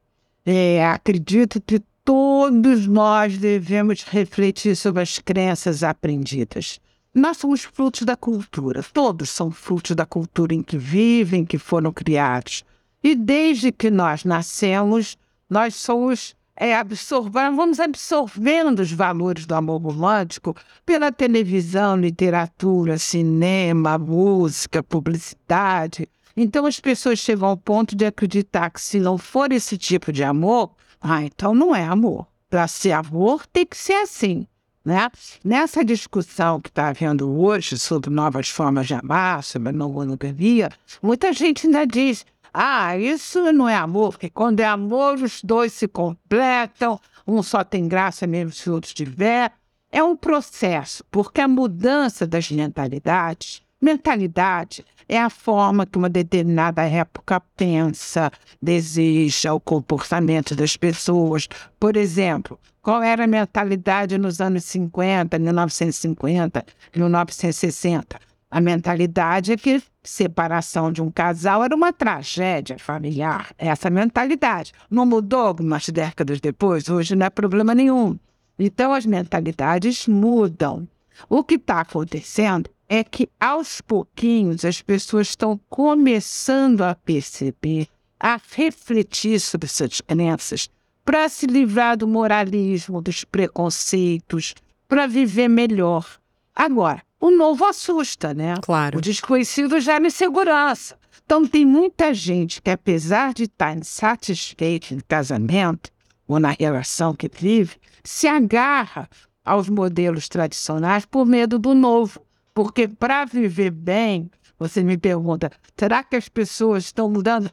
É, 0.45 0.85
acredito 0.87 1.61
que 1.61 1.81
todos 2.05 2.87
nós 2.87 3.37
devemos 3.37 4.03
refletir 4.03 4.75
sobre 4.75 5.03
as 5.03 5.19
crenças 5.19 5.83
aprendidas. 5.83 6.81
Nós 7.15 7.37
somos 7.37 7.65
frutos 7.65 8.03
da 8.03 8.17
cultura, 8.17 8.83
todos 8.93 9.29
são 9.29 9.51
frutos 9.51 9.95
da 9.95 10.07
cultura 10.07 10.55
em 10.55 10.63
que 10.63 10.79
vivem, 10.79 11.45
que 11.45 11.59
foram 11.59 11.93
criados. 11.93 12.65
E 13.03 13.15
desde 13.15 13.71
que 13.71 13.91
nós 13.91 14.25
nascemos, 14.25 15.19
nós 15.51 15.75
somos 15.75 16.35
é, 16.59 16.75
absorver, 16.75 17.51
vamos 17.55 17.79
absorvendo 17.79 18.81
os 18.81 18.91
valores 18.91 19.47
do 19.47 19.55
amor 19.55 19.81
romântico 19.81 20.57
pela 20.85 21.13
televisão, 21.13 21.97
literatura, 21.97 22.99
cinema, 22.99 23.97
música, 23.97 24.83
publicidade. 24.83 26.09
Então 26.37 26.67
as 26.67 26.81
pessoas 26.81 27.21
chegam 27.21 27.49
ao 27.49 27.57
ponto 27.57 27.95
de 27.95 28.05
acreditar 28.05 28.71
que 28.71 28.81
se 28.81 28.99
não 28.99 29.17
for 29.17 29.53
esse 29.53 29.79
tipo 29.79 30.13
de 30.13 30.25
amor, 30.25 30.71
ah, 31.01 31.23
então 31.23 31.55
não 31.55 31.75
é 31.75 31.85
amor. 31.85 32.27
Para 32.51 32.67
ser 32.67 32.93
amor, 32.93 33.47
tem 33.47 33.65
que 33.65 33.77
ser 33.77 33.95
assim. 33.95 34.47
Né? 34.85 35.11
Nessa 35.45 35.85
discussão 35.85 36.61
que 36.61 36.71
está 36.71 36.89
havendo 36.89 37.29
hoje 37.39 37.79
sobre 37.79 38.09
novas 38.09 38.49
formas 38.49 38.87
de 38.87 38.95
amar, 38.95 39.45
sobre 39.45 39.69
a 39.69 39.73
monogamia, 39.73 40.71
muita 41.03 41.33
gente 41.33 41.67
ainda 41.67 41.87
diz 41.87 42.25
ah, 42.53 42.97
isso 42.97 43.53
não 43.53 43.69
é 43.69 43.77
amor, 43.77 44.11
porque 44.11 44.31
quando 44.31 44.61
é 44.61 44.67
amor, 44.67 45.15
os 45.15 45.43
dois 45.43 45.73
se 45.73 45.87
completam, 45.87 47.01
um 47.27 47.43
só 47.43 47.63
tem 47.63 47.87
graça 47.87 48.27
mesmo 48.27 48.53
se 48.53 48.69
o 48.71 48.75
outro 48.75 48.95
tiver. 48.95 49.53
É 49.91 50.03
um 50.03 50.17
processo, 50.17 51.05
porque 51.11 51.41
a 51.41 51.49
mudança 51.49 52.27
das 52.27 52.51
mentalidades, 52.51 53.63
mentalidade 53.81 54.85
é 55.09 55.19
a 55.19 55.31
forma 55.31 55.87
que 55.87 55.97
uma 55.97 56.11
determinada 56.11 56.83
época 56.83 57.41
pensa, 57.57 58.31
deseja, 58.61 59.55
o 59.55 59.61
comportamento 59.61 60.55
das 60.55 60.77
pessoas. 60.77 61.49
Por 61.81 61.97
exemplo, 61.97 62.59
qual 62.83 63.03
era 63.03 63.25
a 63.25 63.27
mentalidade 63.27 64.19
nos 64.19 64.41
anos 64.41 64.65
50, 64.65 65.39
1950, 65.39 66.65
1960? 66.95 68.28
A 68.51 68.61
mentalidade 68.63 69.53
é 69.53 69.57
que 69.57 69.83
separação 70.03 70.91
de 70.91 71.03
um 71.03 71.11
casal 71.11 71.63
era 71.63 71.77
uma 71.77 71.93
tragédia 71.93 72.79
familiar. 72.79 73.53
Essa 73.59 73.91
mentalidade. 73.91 74.73
Não 74.91 75.05
mudou 75.05 75.41
algumas 75.41 75.87
décadas 75.91 76.41
depois? 76.41 76.89
Hoje 76.89 77.15
não 77.15 77.27
é 77.27 77.31
problema 77.31 77.75
nenhum. 77.75 78.19
Então 78.59 78.93
as 78.95 79.05
mentalidades 79.05 80.07
mudam. 80.09 80.89
O 81.29 81.45
que 81.45 81.57
está 81.57 81.81
acontecendo 81.81 82.71
é 82.89 83.05
que 83.05 83.29
aos 83.39 83.83
pouquinhos 83.83 84.65
as 84.65 84.81
pessoas 84.81 85.29
estão 85.29 85.61
começando 85.69 86.83
a 86.83 86.95
perceber, 86.95 87.87
a 88.19 88.41
refletir 88.53 89.41
sobre 89.41 89.69
suas 89.69 90.01
crenças, 90.01 90.71
para 91.05 91.29
se 91.29 91.47
livrar 91.47 91.99
do 91.99 92.09
moralismo, 92.09 93.03
dos 93.03 93.25
preconceitos, 93.25 94.55
para 94.89 95.07
viver 95.07 95.49
melhor. 95.49 96.07
Agora, 96.55 97.03
o 97.21 97.31
novo 97.31 97.65
assusta, 97.65 98.33
né? 98.33 98.55
Claro. 98.63 98.99
O 98.99 99.01
desconhecido 99.01 99.81
gera 99.81 100.07
insegurança. 100.07 100.97
Então, 101.25 101.47
tem 101.47 101.67
muita 101.67 102.15
gente 102.15 102.63
que, 102.63 102.71
apesar 102.71 103.35
de 103.35 103.45
estar 103.45 103.77
insatisfeito 103.77 104.95
no 104.95 105.03
casamento 105.07 105.91
ou 106.27 106.39
na 106.39 106.51
relação 106.59 107.15
que 107.15 107.29
vive, 107.29 107.77
se 108.03 108.27
agarra 108.27 109.09
aos 109.45 109.69
modelos 109.69 110.29
tradicionais 110.29 111.05
por 111.05 111.27
medo 111.27 111.59
do 111.59 111.75
novo. 111.75 112.21
Porque 112.55 112.89
para 112.89 113.25
viver 113.25 113.71
bem, 113.71 114.31
você 114.59 114.83
me 114.83 114.97
pergunta, 114.97 115.51
será 115.77 116.03
que 116.03 116.17
as 116.17 116.29
pessoas 116.29 116.85
estão 116.85 117.11
mudando? 117.11 117.51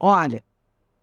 Olha, 0.00 0.42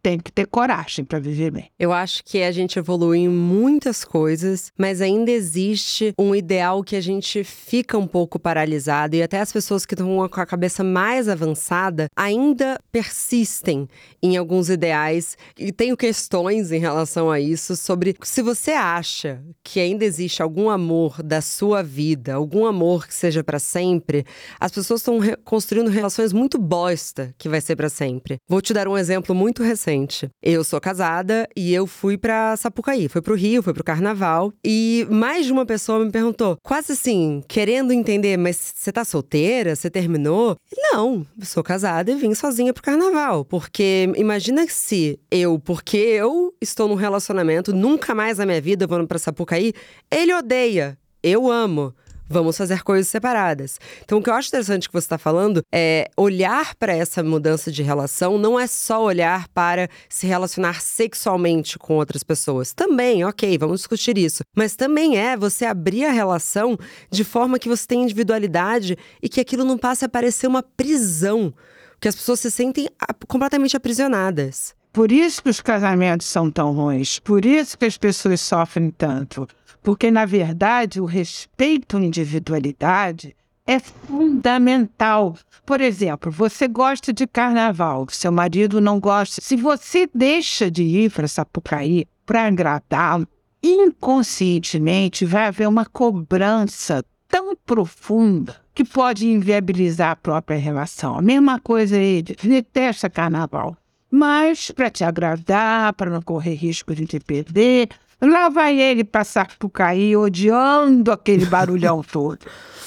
tem 0.05 0.19
que 0.19 0.31
ter 0.31 0.45
coragem 0.45 1.03
para 1.03 1.17
viver 1.17 1.49
bem. 1.49 1.71
Eu 1.79 1.91
acho 1.91 2.23
que 2.23 2.43
a 2.43 2.51
gente 2.51 2.77
evolui 2.77 3.21
em 3.21 3.27
muitas 3.27 4.05
coisas, 4.05 4.71
mas 4.77 5.01
ainda 5.01 5.31
existe 5.31 6.13
um 6.19 6.35
ideal 6.35 6.83
que 6.83 6.95
a 6.95 7.01
gente 7.01 7.43
fica 7.43 7.97
um 7.97 8.05
pouco 8.05 8.37
paralisado 8.37 9.15
e 9.15 9.23
até 9.23 9.39
as 9.39 9.51
pessoas 9.51 9.83
que 9.83 9.95
estão 9.95 10.29
com 10.29 10.41
a 10.41 10.45
cabeça 10.45 10.83
mais 10.83 11.27
avançada 11.27 12.07
ainda 12.15 12.79
persistem 12.91 13.89
em 14.21 14.37
alguns 14.37 14.69
ideais 14.69 15.35
e 15.57 15.71
tenho 15.71 15.97
questões 15.97 16.71
em 16.71 16.77
relação 16.77 17.31
a 17.31 17.39
isso 17.39 17.75
sobre 17.75 18.15
se 18.21 18.43
você 18.43 18.73
acha 18.73 19.41
que 19.63 19.79
ainda 19.79 20.05
existe 20.05 20.43
algum 20.43 20.69
amor 20.69 21.23
da 21.23 21.41
sua 21.41 21.81
vida, 21.81 22.35
algum 22.35 22.67
amor 22.67 23.07
que 23.07 23.15
seja 23.15 23.43
para 23.43 23.57
sempre, 23.57 24.23
as 24.59 24.71
pessoas 24.71 25.01
estão 25.01 25.17
construindo 25.43 25.89
relações 25.89 26.31
muito 26.31 26.59
bosta 26.59 27.33
que 27.39 27.49
vai 27.49 27.59
ser 27.59 27.75
para 27.75 27.89
sempre. 27.89 28.37
Vou 28.47 28.61
te 28.61 28.71
dar 28.71 28.87
um 28.87 28.95
exemplo 28.95 29.33
muito 29.33 29.63
recente 29.63 29.94
eu 30.41 30.63
sou 30.63 30.79
casada 30.81 31.47
e 31.55 31.73
eu 31.73 31.87
fui 31.87 32.17
pra 32.17 32.55
Sapucaí, 32.57 33.07
fui 33.07 33.21
pro 33.21 33.35
Rio, 33.35 33.63
fui 33.63 33.73
pro 33.73 33.83
carnaval. 33.83 34.53
E 34.63 35.07
mais 35.09 35.45
de 35.45 35.51
uma 35.51 35.65
pessoa 35.65 36.03
me 36.03 36.11
perguntou, 36.11 36.57
quase 36.63 36.93
assim, 36.93 37.43
querendo 37.47 37.91
entender, 37.91 38.37
mas 38.37 38.73
você 38.75 38.91
tá 38.91 39.05
solteira? 39.05 39.75
Você 39.75 39.89
terminou? 39.89 40.55
Não, 40.77 41.25
sou 41.43 41.63
casada 41.63 42.11
e 42.11 42.15
vim 42.15 42.33
sozinha 42.33 42.73
pro 42.73 42.83
carnaval. 42.83 43.45
Porque 43.45 44.11
imagina 44.15 44.65
se 44.67 45.19
eu, 45.31 45.59
porque 45.59 45.97
eu 45.97 46.53
estou 46.61 46.87
num 46.87 46.95
relacionamento, 46.95 47.73
nunca 47.73 48.13
mais 48.13 48.37
na 48.37 48.45
minha 48.45 48.61
vida 48.61 48.87
vou 48.87 49.05
pra 49.07 49.19
Sapucaí, 49.19 49.73
ele 50.11 50.33
odeia. 50.33 50.97
Eu 51.21 51.51
amo. 51.51 51.93
Vamos 52.27 52.57
fazer 52.57 52.81
coisas 52.81 53.07
separadas. 53.07 53.79
Então, 54.03 54.17
o 54.17 54.23
que 54.23 54.29
eu 54.29 54.33
acho 54.33 54.47
interessante 54.47 54.87
que 54.87 54.93
você 54.93 55.05
está 55.05 55.17
falando 55.17 55.61
é 55.71 56.09
olhar 56.17 56.73
para 56.75 56.91
essa 56.91 57.21
mudança 57.21 57.71
de 57.71 57.83
relação 57.83 58.37
não 58.39 58.59
é 58.59 58.65
só 58.65 59.03
olhar 59.03 59.47
para 59.49 59.87
se 60.09 60.25
relacionar 60.25 60.81
sexualmente 60.81 61.77
com 61.77 61.93
outras 61.93 62.23
pessoas. 62.23 62.73
Também, 62.73 63.23
ok, 63.23 63.55
vamos 63.59 63.81
discutir 63.81 64.17
isso. 64.17 64.43
Mas 64.55 64.75
também 64.75 65.17
é 65.17 65.37
você 65.37 65.65
abrir 65.65 66.05
a 66.05 66.11
relação 66.11 66.77
de 67.11 67.23
forma 67.23 67.59
que 67.59 67.69
você 67.69 67.85
tem 67.85 68.01
individualidade 68.03 68.97
e 69.21 69.29
que 69.29 69.39
aquilo 69.39 69.63
não 69.63 69.77
passe 69.77 70.03
a 70.03 70.09
parecer 70.09 70.47
uma 70.47 70.63
prisão. 70.63 71.53
Que 71.99 72.07
as 72.07 72.15
pessoas 72.15 72.39
se 72.39 72.49
sentem 72.49 72.89
completamente 73.27 73.77
aprisionadas. 73.77 74.73
Por 74.91 75.11
isso 75.11 75.43
que 75.43 75.49
os 75.49 75.59
casamentos 75.59 76.25
são 76.25 76.49
tão 76.49 76.71
ruins, 76.71 77.19
por 77.19 77.45
isso 77.45 77.77
que 77.77 77.83
as 77.83 77.97
pessoas 77.97 78.39
sofrem 78.39 78.89
tanto. 78.89 79.45
Porque, 79.85 80.09
na 80.09 80.25
verdade, 80.25 80.99
o 80.99 81.05
respeito 81.05 81.95
à 81.95 82.01
individualidade 82.01 83.35
é 83.67 83.77
fundamental. 83.77 85.37
Por 85.63 85.79
exemplo, 85.79 86.31
você 86.31 86.67
gosta 86.67 87.13
de 87.13 87.27
carnaval, 87.27 88.07
seu 88.09 88.31
marido 88.31 88.81
não 88.81 88.99
gosta. 88.99 89.39
Se 89.39 89.55
você 89.55 90.09
deixa 90.11 90.71
de 90.71 90.81
ir 90.81 91.11
para 91.11 91.27
Sapucaí 91.27 92.07
para 92.25 92.47
agradá-lo, 92.47 93.27
inconscientemente 93.61 95.23
vai 95.23 95.45
haver 95.45 95.67
uma 95.67 95.85
cobrança 95.85 97.05
tão 97.27 97.55
profunda 97.55 98.55
que 98.73 98.83
pode 98.83 99.27
inviabilizar 99.27 100.11
a 100.11 100.15
própria 100.15 100.57
relação. 100.57 101.15
A 101.15 101.21
mesma 101.21 101.59
coisa 101.59 101.95
ele 101.95 102.35
detesta 102.43 103.07
carnaval. 103.07 103.77
Mas 104.09 104.71
para 104.71 104.89
te 104.89 105.03
agradar, 105.03 105.93
para 105.93 106.09
não 106.09 106.21
correr 106.21 106.55
risco 106.55 106.95
de 106.95 107.05
te 107.05 107.19
perder, 107.19 107.89
Lá 108.21 108.49
vai 108.49 108.79
ele 108.79 109.03
passar 109.03 109.47
por 109.57 109.69
cair, 109.69 110.15
odiando 110.17 111.11
aquele 111.11 111.45
barulhão 111.45 112.01
todo. 112.09 112.39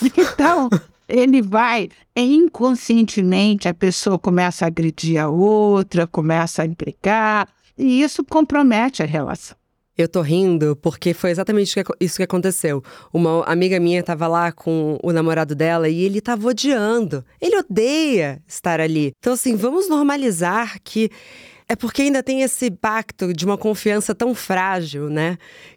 Então, 0.02 0.68
ele 1.08 1.40
vai, 1.40 1.88
é 2.14 2.20
inconscientemente, 2.20 3.68
a 3.68 3.75
pessoa 3.75 4.18
começa 4.18 4.64
a 4.64 4.68
agredir 4.68 5.20
a 5.20 5.28
outra, 5.28 6.06
começa 6.06 6.62
a 6.62 6.66
implicar, 6.66 7.49
e 7.76 8.02
isso 8.02 8.25
compromete 8.25 9.02
a 9.02 9.06
relação. 9.06 9.56
Eu 9.97 10.06
tô 10.06 10.20
rindo 10.20 10.76
porque 10.76 11.12
foi 11.12 11.30
exatamente 11.30 11.75
isso 11.99 12.16
que 12.18 12.23
aconteceu. 12.23 12.85
Uma 13.12 13.42
amiga 13.44 13.80
minha 13.80 14.00
tava 14.00 14.28
lá 14.28 14.52
com 14.52 14.97
o 15.02 15.12
namorado 15.12 15.56
dela 15.56 15.88
e 15.88 16.04
ele 16.04 16.20
tava 16.20 16.47
odiando. 16.47 17.25
Ele 17.40 17.58
odeia 17.58 18.40
estar 18.47 18.80
ali. 18.80 19.11
Então, 19.18 19.32
assim, 19.32 19.56
vamos 19.56 19.88
normalizar 19.88 20.78
que 20.85 21.11
É 21.68 21.76
porque 21.76 22.02
ainda 22.02 22.22
tem 22.22 22.40
esse 22.40 22.70
pacto 22.70 23.32
de 23.32 23.44
uma 23.44 23.58
confiança 23.58 24.14
tão 24.14 24.34
frágil, 24.34 25.10
né? 25.10 25.37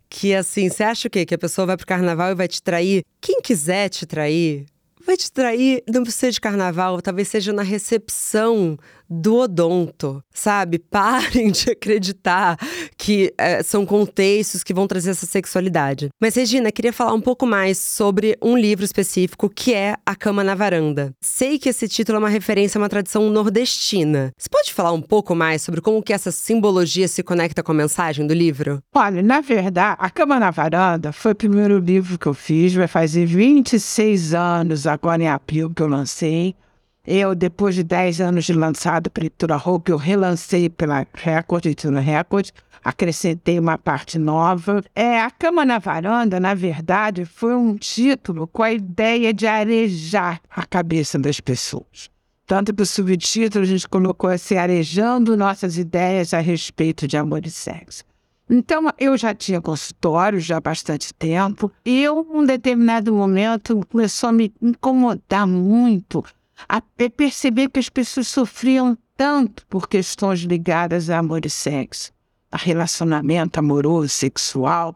Que 0.10 0.34
assim, 0.34 0.70
você 0.70 0.84
acha 0.84 1.08
o 1.08 1.12
quê? 1.12 1.26
Que 1.26 1.36
a 1.36 1.38
pessoa 1.38 1.66
vai 1.66 1.76
pro 1.76 1.86
carnaval 1.86 2.32
e 2.32 2.36
vai 2.36 2.48
te 2.48 2.64
trair? 2.64 3.04
Quem 3.20 3.42
quiser 3.42 3.90
te 3.90 4.06
trair, 4.06 4.66
vai 5.06 5.18
te 5.18 5.30
trair, 5.30 5.84
não 5.94 6.04
precisa 6.04 6.32
de 6.32 6.40
carnaval, 6.40 7.02
talvez 7.02 7.28
seja 7.28 7.52
na 7.52 7.62
recepção 7.62 8.78
do 9.12 9.40
odonto, 9.40 10.24
sabe? 10.34 10.80
Parem 10.90 11.52
de 11.52 11.72
acreditar 11.72 12.58
que 12.98 13.34
é, 13.38 13.62
são 13.62 13.86
contextos 13.86 14.64
que 14.64 14.74
vão 14.74 14.88
trazer 14.88 15.12
essa 15.12 15.26
sexualidade. 15.26 16.10
Mas, 16.20 16.36
Regina, 16.36 16.72
queria 16.72 16.94
falar 16.94 17.14
um 17.14 17.22
pouco 17.22 17.46
mais 17.46 17.78
sobre 17.78 18.38
um 18.42 18.58
livro 18.58 18.86
específico 18.86 19.50
que 19.50 19.74
é 19.74 19.96
A 20.06 20.16
Cama 20.16 20.44
na 20.44 20.56
Varanda. 20.56 21.12
Sei 21.20 21.60
que 21.60 21.70
esse 21.70 21.88
título 21.88 22.16
é 22.16 22.20
uma 22.20 22.30
referência 22.30 22.78
a 22.78 22.82
uma 22.82 22.90
tradição 22.90 23.30
nordestina. 23.30 24.32
Você 24.38 24.48
pode 24.50 24.74
falar 24.74 24.94
um 24.94 25.02
pouco 25.02 25.36
mais 25.36 25.62
sobre 25.62 25.82
como 25.82 26.02
que 26.02 26.14
essa 26.14 26.32
simbologia 26.32 27.08
se 27.08 27.22
conecta 27.22 27.62
com 27.62 27.72
a 27.72 27.76
mensagem 27.76 28.26
do 28.26 28.34
livro? 28.34 28.82
Olha, 28.96 29.22
na 29.22 29.42
verdade, 29.42 29.98
A 30.00 30.10
Cama 30.10 30.40
na 30.40 30.52
Varanda 30.52 31.12
foi 31.12 31.34
o 31.34 31.36
primeiro 31.36 31.80
livro 31.80 32.18
que 32.18 32.28
eu 32.28 32.34
fiz, 32.34 32.74
vai 32.74 32.88
fazer 32.88 33.26
26 33.26 34.34
anos 34.34 34.88
agora 34.88 35.22
em 35.22 35.28
abril 35.28 35.70
que 35.70 35.82
eu 35.82 35.88
lancei. 35.88 36.56
Eu, 37.06 37.34
depois 37.34 37.74
de 37.74 37.84
10 37.84 38.22
anos 38.22 38.46
de 38.46 38.54
lançado 38.54 39.10
pela 39.10 39.26
Editora 39.26 39.56
Hulk, 39.56 39.90
eu 39.90 39.98
relancei 39.98 40.70
pela 40.70 41.08
Record, 41.16 41.66
Editora 41.66 42.00
Record, 42.00 42.50
acrescentei 42.84 43.58
uma 43.58 43.76
parte 43.76 44.20
nova. 44.20 44.84
É, 44.96 45.20
A 45.20 45.32
Cama 45.32 45.66
na 45.66 45.80
Varanda, 45.80 46.40
na 46.40 46.54
verdade, 46.54 47.26
foi 47.26 47.56
um 47.56 47.76
título 47.76 48.46
com 48.46 48.62
a 48.62 48.72
ideia 48.72 49.34
de 49.34 49.48
arejar 49.48 50.40
a 50.48 50.64
cabeça 50.64 51.18
das 51.18 51.40
pessoas. 51.40 52.12
Tanto 52.46 52.72
que 52.72 52.84
o 52.84 52.86
subtítulo 52.86 53.64
a 53.64 53.68
gente 53.68 53.90
colocou 53.90 54.30
assim, 54.30 54.58
arejando 54.58 55.36
nossas 55.36 55.80
ideias 55.80 56.36
a 56.36 56.40
respeito 56.40 57.08
de 57.08 57.18
amor 57.18 57.44
e 57.48 57.50
sexo. 57.50 58.04
Então, 58.48 58.90
eu 59.00 59.18
já 59.18 59.34
tinha 59.34 59.60
consultório 59.60 60.40
já 60.40 60.58
há 60.58 60.62
bastante 60.62 61.12
tempo, 61.16 61.72
e 61.84 62.04
eu, 62.04 62.28
um 62.32 62.46
determinado 62.46 63.12
momento, 63.12 63.82
começou 63.90 64.30
a 64.30 64.34
me 64.34 64.54
incomodar 64.62 65.48
muito 65.48 66.24
a 66.68 66.82
perceber 67.16 67.70
que 67.70 67.80
as 67.80 67.90
pessoas 67.90 68.28
sofriam 68.28 68.98
tanto 69.16 69.66
por 69.68 69.88
questões 69.88 70.40
ligadas 70.40 71.10
a 71.10 71.20
amor 71.20 71.46
e 71.46 71.50
sexo, 71.50 72.12
a 72.52 72.58
relacionamento 72.58 73.60
amoroso, 73.60 74.10
sexual. 74.10 74.96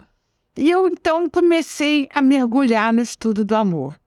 E 0.58 0.70
eu 0.70 0.88
então 0.88 1.30
comecei 1.30 2.10
a 2.14 2.22
mergulhar 2.22 2.94
no 2.94 3.02
estudo 3.02 3.44
do 3.44 3.56
amor. 3.56 4.00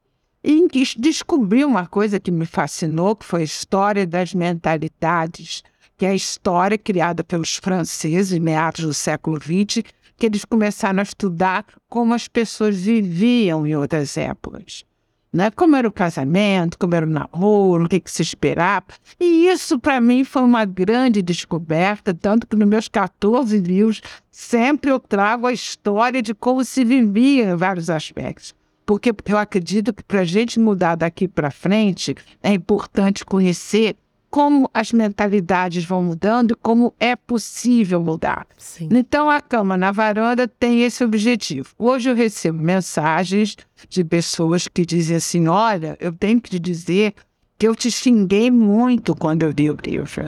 E 0.42 0.66
descobri 0.96 1.64
uma 1.64 1.86
coisa 1.86 2.18
que 2.18 2.30
me 2.30 2.46
fascinou, 2.46 3.14
que 3.14 3.24
foi 3.24 3.42
a 3.42 3.44
história 3.44 4.06
das 4.06 4.32
mentalidades, 4.32 5.62
que 5.96 6.06
é 6.06 6.10
a 6.10 6.14
história 6.14 6.78
criada 6.78 7.22
pelos 7.22 7.56
franceses 7.56 8.32
em 8.32 8.40
meados 8.40 8.84
do 8.84 8.94
século 8.94 9.36
XX, 9.36 9.84
que 10.16 10.26
eles 10.26 10.44
começaram 10.44 11.00
a 11.00 11.02
estudar 11.02 11.64
como 11.88 12.14
as 12.14 12.28
pessoas 12.28 12.76
viviam 12.76 13.66
em 13.66 13.76
outras 13.76 14.16
épocas 14.16 14.87
né? 15.32 15.50
Como 15.50 15.76
era 15.76 15.86
o 15.86 15.92
casamento, 15.92 16.78
como 16.78 16.94
era 16.94 17.06
o 17.06 17.08
namoro, 17.08 17.84
o 17.84 17.88
que, 17.88 18.00
que 18.00 18.10
se 18.10 18.22
esperava. 18.22 18.86
E 19.20 19.46
isso, 19.48 19.78
para 19.78 20.00
mim, 20.00 20.24
foi 20.24 20.42
uma 20.42 20.64
grande 20.64 21.22
descoberta, 21.22 22.14
tanto 22.14 22.46
que 22.46 22.56
nos 22.56 22.68
meus 22.68 22.88
14 22.88 23.58
livros, 23.58 24.00
sempre 24.30 24.90
eu 24.90 24.98
trago 24.98 25.46
a 25.46 25.52
história 25.52 26.22
de 26.22 26.34
como 26.34 26.64
se 26.64 26.84
vivia 26.84 27.50
em 27.50 27.56
vários 27.56 27.90
aspectos. 27.90 28.54
Porque 28.86 29.14
eu 29.26 29.36
acredito 29.36 29.92
que 29.92 30.02
para 30.02 30.20
a 30.20 30.24
gente 30.24 30.58
mudar 30.58 30.94
daqui 30.94 31.28
para 31.28 31.50
frente, 31.50 32.14
é 32.42 32.54
importante 32.54 33.24
conhecer 33.24 33.96
como 34.30 34.70
as 34.72 34.92
mentalidades 34.92 35.84
vão 35.84 36.02
mudando 36.02 36.52
e 36.52 36.54
como 36.54 36.94
é 36.98 37.16
possível 37.16 38.00
mudar. 38.02 38.46
Sim. 38.56 38.88
Então, 38.92 39.30
a 39.30 39.40
Cama 39.40 39.76
na 39.76 39.90
Varanda 39.90 40.46
tem 40.46 40.82
esse 40.82 41.02
objetivo. 41.02 41.70
Hoje 41.78 42.10
eu 42.10 42.14
recebo 42.14 42.62
mensagens 42.62 43.56
de 43.88 44.04
pessoas 44.04 44.68
que 44.68 44.84
dizem 44.84 45.16
assim: 45.16 45.48
olha, 45.48 45.96
eu 46.00 46.12
tenho 46.12 46.40
que 46.40 46.50
te 46.50 46.58
dizer 46.58 47.14
que 47.58 47.66
eu 47.66 47.74
te 47.74 47.90
xinguei 47.90 48.50
muito 48.52 49.16
quando 49.16 49.42
eu 49.42 49.50
li 49.50 49.68
o 49.68 49.76
livro. 49.84 50.22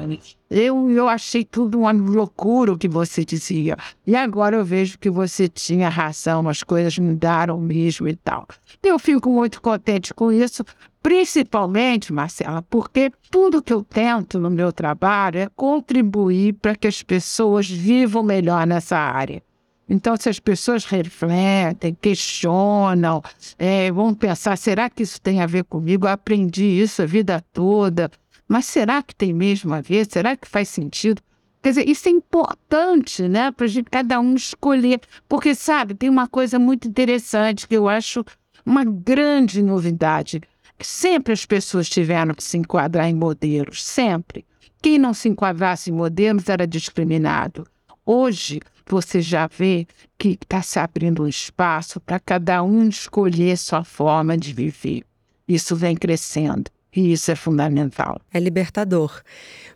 Eu, 0.50 0.90
eu 0.90 1.08
achei 1.08 1.44
tudo 1.44 1.78
uma 1.78 1.92
loucura 1.92 2.72
o 2.72 2.78
que 2.78 2.88
você 2.88 3.24
dizia. 3.24 3.76
E 4.04 4.16
agora 4.16 4.56
eu 4.56 4.64
vejo 4.64 4.98
que 4.98 5.08
você 5.08 5.46
tinha 5.46 5.88
razão, 5.88 6.48
as 6.48 6.64
coisas 6.64 6.98
mudaram 6.98 7.60
mesmo 7.60 8.08
e 8.08 8.16
tal. 8.16 8.48
Eu 8.82 8.98
fico 8.98 9.30
muito 9.30 9.62
contente 9.62 10.12
com 10.12 10.32
isso, 10.32 10.64
principalmente, 11.02 12.12
Marcela, 12.12 12.62
porque 12.62 13.12
tudo 13.30 13.62
que 13.62 13.72
eu 13.72 13.82
tento 13.82 14.38
no 14.38 14.50
meu 14.50 14.72
trabalho 14.72 15.40
é 15.40 15.48
contribuir 15.54 16.54
para 16.54 16.74
que 16.76 16.86
as 16.86 17.02
pessoas 17.02 17.68
vivam 17.68 18.22
melhor 18.22 18.66
nessa 18.66 18.96
área. 18.96 19.42
Então, 19.88 20.16
se 20.16 20.28
as 20.28 20.38
pessoas 20.38 20.84
refletem, 20.84 21.96
questionam, 22.00 23.20
é, 23.58 23.90
vão 23.90 24.14
pensar: 24.14 24.56
será 24.56 24.88
que 24.88 25.02
isso 25.02 25.20
tem 25.20 25.40
a 25.40 25.46
ver 25.46 25.64
comigo? 25.64 26.06
Eu 26.06 26.12
aprendi 26.12 26.64
isso 26.64 27.02
a 27.02 27.06
vida 27.06 27.44
toda, 27.52 28.08
mas 28.46 28.66
será 28.66 29.02
que 29.02 29.14
tem 29.14 29.32
mesmo 29.32 29.74
a 29.74 29.80
ver? 29.80 30.06
Será 30.08 30.36
que 30.36 30.46
faz 30.46 30.68
sentido? 30.68 31.20
Quer 31.62 31.70
dizer, 31.70 31.88
isso 31.88 32.08
é 32.08 32.12
importante, 32.12 33.28
né, 33.28 33.50
para 33.50 33.66
cada 33.90 34.18
um 34.18 34.34
escolher. 34.34 35.00
Porque, 35.28 35.54
sabe, 35.54 35.94
tem 35.94 36.08
uma 36.08 36.26
coisa 36.26 36.58
muito 36.58 36.88
interessante 36.88 37.68
que 37.68 37.76
eu 37.76 37.88
acho 37.88 38.24
uma 38.64 38.84
grande 38.84 39.62
novidade. 39.62 40.40
Sempre 40.82 41.32
as 41.32 41.44
pessoas 41.44 41.88
tiveram 41.88 42.34
que 42.34 42.42
se 42.42 42.56
enquadrar 42.56 43.08
em 43.08 43.14
modelos, 43.14 43.82
sempre. 43.82 44.46
Quem 44.82 44.98
não 44.98 45.12
se 45.12 45.28
enquadrasse 45.28 45.90
em 45.90 45.92
modelos 45.92 46.48
era 46.48 46.66
discriminado. 46.66 47.66
Hoje, 48.04 48.60
você 48.86 49.20
já 49.20 49.46
vê 49.46 49.86
que 50.18 50.30
está 50.30 50.62
se 50.62 50.78
abrindo 50.78 51.22
um 51.22 51.28
espaço 51.28 52.00
para 52.00 52.18
cada 52.18 52.62
um 52.62 52.88
escolher 52.88 53.56
sua 53.56 53.84
forma 53.84 54.36
de 54.36 54.52
viver. 54.52 55.04
Isso 55.46 55.76
vem 55.76 55.96
crescendo. 55.96 56.70
E 56.94 57.12
isso 57.12 57.30
é 57.30 57.36
fundamental. 57.36 58.20
É 58.32 58.40
libertador. 58.40 59.22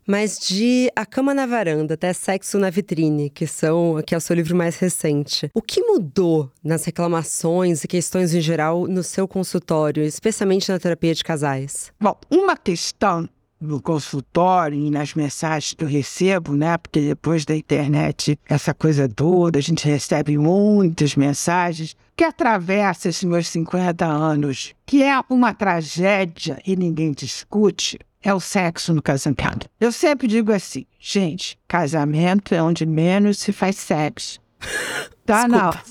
Mas 0.06 0.38
de 0.38 0.90
A 0.94 1.06
Cama 1.06 1.32
na 1.32 1.46
Varanda 1.46 1.94
até 1.94 2.12
Sexo 2.12 2.58
na 2.58 2.68
Vitrine, 2.68 3.30
que 3.30 3.46
são 3.46 4.02
que 4.06 4.14
é 4.14 4.18
o 4.18 4.20
seu 4.20 4.36
livro 4.36 4.54
mais 4.54 4.76
recente, 4.76 5.50
o 5.54 5.62
que 5.62 5.80
mudou 5.80 6.50
nas 6.62 6.84
reclamações 6.84 7.84
e 7.84 7.88
questões 7.88 8.34
em 8.34 8.40
geral 8.40 8.86
no 8.86 9.02
seu 9.02 9.26
consultório, 9.26 10.02
especialmente 10.02 10.70
na 10.70 10.78
terapia 10.78 11.14
de 11.14 11.24
casais? 11.24 11.90
Bom, 11.98 12.16
uma 12.30 12.56
questão 12.56 13.28
no 13.66 13.80
consultório 13.80 14.78
e 14.78 14.90
nas 14.90 15.14
mensagens 15.14 15.74
que 15.74 15.84
eu 15.84 15.88
recebo, 15.88 16.54
né? 16.54 16.76
Porque 16.78 17.00
depois 17.00 17.44
da 17.44 17.56
internet, 17.56 18.38
essa 18.48 18.72
coisa 18.72 19.08
toda, 19.08 19.58
a 19.58 19.62
gente 19.62 19.86
recebe 19.86 20.36
muitas 20.38 21.16
mensagens 21.16 21.96
que 22.16 22.24
atravessa 22.24 23.08
esses 23.08 23.24
meus 23.24 23.48
50 23.48 24.04
anos, 24.04 24.74
que 24.86 25.02
é 25.02 25.20
uma 25.28 25.52
tragédia 25.52 26.60
e 26.64 26.76
ninguém 26.76 27.12
discute, 27.12 27.98
é 28.22 28.32
o 28.32 28.40
sexo 28.40 28.94
no 28.94 29.02
casamento. 29.02 29.68
Eu 29.80 29.92
sempre 29.92 30.26
digo 30.26 30.52
assim, 30.52 30.86
gente, 30.98 31.58
casamento 31.66 32.54
é 32.54 32.62
onde 32.62 32.86
menos 32.86 33.38
se 33.38 33.52
faz 33.52 33.76
sexo. 33.76 34.40
Tá 35.26 35.48
na 35.48 35.68
hora. 35.68 35.82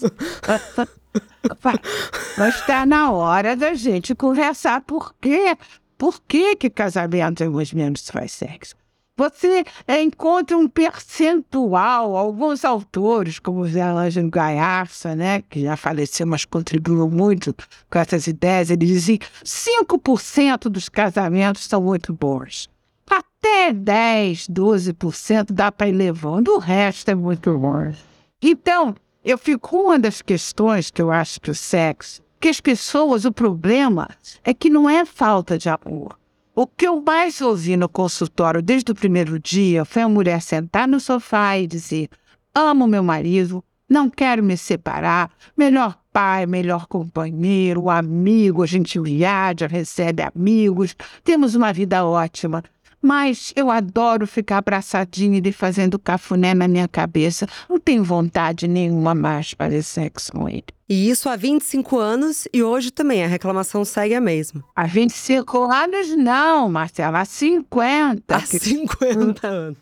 Mas 2.38 2.54
está 2.62 2.86
na 2.86 3.12
hora 3.12 3.56
da 3.56 3.74
gente 3.74 4.14
conversar 4.14 4.82
por 4.82 5.12
quê? 5.20 5.58
Por 5.98 6.22
que, 6.22 6.56
que 6.56 6.70
casamento 6.70 7.44
alguns 7.44 7.74
menos 7.74 8.10
faz 8.10 8.32
sexo? 8.32 8.76
Você 9.16 9.64
encontra 10.02 10.58
um 10.58 10.68
percentual, 10.68 12.18
alguns 12.18 12.66
autores, 12.66 13.38
como 13.38 13.68
Zé 13.68 13.84
Ângelo 13.84 14.32
Gaiarça, 14.32 15.16
né, 15.16 15.44
que 15.44 15.62
já 15.62 15.78
faleceu, 15.78 16.26
mas 16.26 16.46
contribuiu 16.46 17.08
muito 17.08 17.56
com 17.92 18.00
essas 18.00 18.26
ideias, 18.26 18.72
ele 18.72 18.88
dizia 18.88 19.20
5% 19.44 20.64
dos 20.64 20.90
casamentos 20.90 21.66
são 21.66 21.80
muito 21.80 22.12
bons. 22.12 22.68
Até 23.08 23.72
10, 23.72 24.48
12% 24.48 25.52
dá 25.52 25.72
para 25.72 25.90
ir 25.90 25.92
levando, 25.92 26.48
o 26.48 26.58
resto 26.58 27.12
é 27.12 27.16
muito 27.16 27.56
bom. 27.56 27.94
Então, 28.42 28.96
eu 29.24 29.38
fico 29.38 29.78
uma 29.78 30.00
das 30.00 30.24
questões 30.24 30.90
que 30.90 31.04
eu 31.04 31.12
acho 31.12 31.40
que 31.40 31.52
o 31.52 31.56
sexo 31.56 32.23
porque 32.44 32.50
as 32.50 32.60
pessoas, 32.60 33.24
o 33.24 33.32
problema 33.32 34.10
é 34.44 34.54
que 34.54 34.70
não 34.70 34.90
é 34.90 35.06
falta 35.06 35.58
de 35.58 35.70
amor. 35.70 36.20
O 36.54 36.68
que 36.68 36.86
eu 36.86 37.02
mais 37.02 37.40
ouvi 37.40 37.78
no 37.78 37.88
consultório 37.88 38.62
desde 38.62 38.92
o 38.92 38.96
primeiro 38.96 39.40
dia 39.40 39.86
foi 39.86 40.02
a 40.02 40.10
mulher 40.10 40.42
sentar 40.42 40.86
no 40.86 41.00
sofá 41.00 41.58
e 41.58 41.66
dizer: 41.66 42.10
amo 42.54 42.86
meu 42.86 43.02
marido, 43.02 43.64
não 43.88 44.10
quero 44.10 44.44
me 44.44 44.58
separar, 44.58 45.32
melhor 45.56 45.98
pai, 46.12 46.46
melhor 46.46 46.86
companheiro, 46.86 47.90
amigo, 47.90 48.62
a 48.62 48.66
gente 48.66 49.00
viaja, 49.00 49.66
recebe 49.66 50.22
amigos, 50.22 50.98
temos 51.24 51.56
uma 51.56 51.72
vida 51.72 52.06
ótima. 52.06 52.62
Mas 53.04 53.52
eu 53.54 53.70
adoro 53.70 54.26
ficar 54.26 54.60
abraçadinha 54.60 55.42
e 55.44 55.52
fazendo 55.52 56.00
cafuné 56.00 56.54
na 56.54 56.70
minha 56.70 56.88
cabeça. 56.88 57.46
Não 57.70 57.78
tenho 57.78 58.02
vontade 58.02 58.66
nenhuma 58.66 59.14
mais 59.14 59.54
para 59.54 59.82
sexo 59.82 60.32
com 60.32 60.48
ele. 60.48 60.64
E 60.88 61.10
isso 61.10 61.28
há 61.28 61.36
25 61.36 62.00
anos 62.00 62.48
e 62.54 62.64
hoje 62.64 62.92
também 62.92 63.22
a 63.22 63.28
reclamação 63.28 63.84
segue 63.84 64.16
a 64.16 64.22
mesma. 64.22 64.64
Há 64.74 64.86
25 64.86 65.64
anos 65.70 66.16
não, 66.16 66.70
Marcela, 66.70 67.20
há 67.20 67.26
50. 67.26 68.36
Há 68.36 68.40
50 68.40 69.48
anos. 69.48 69.78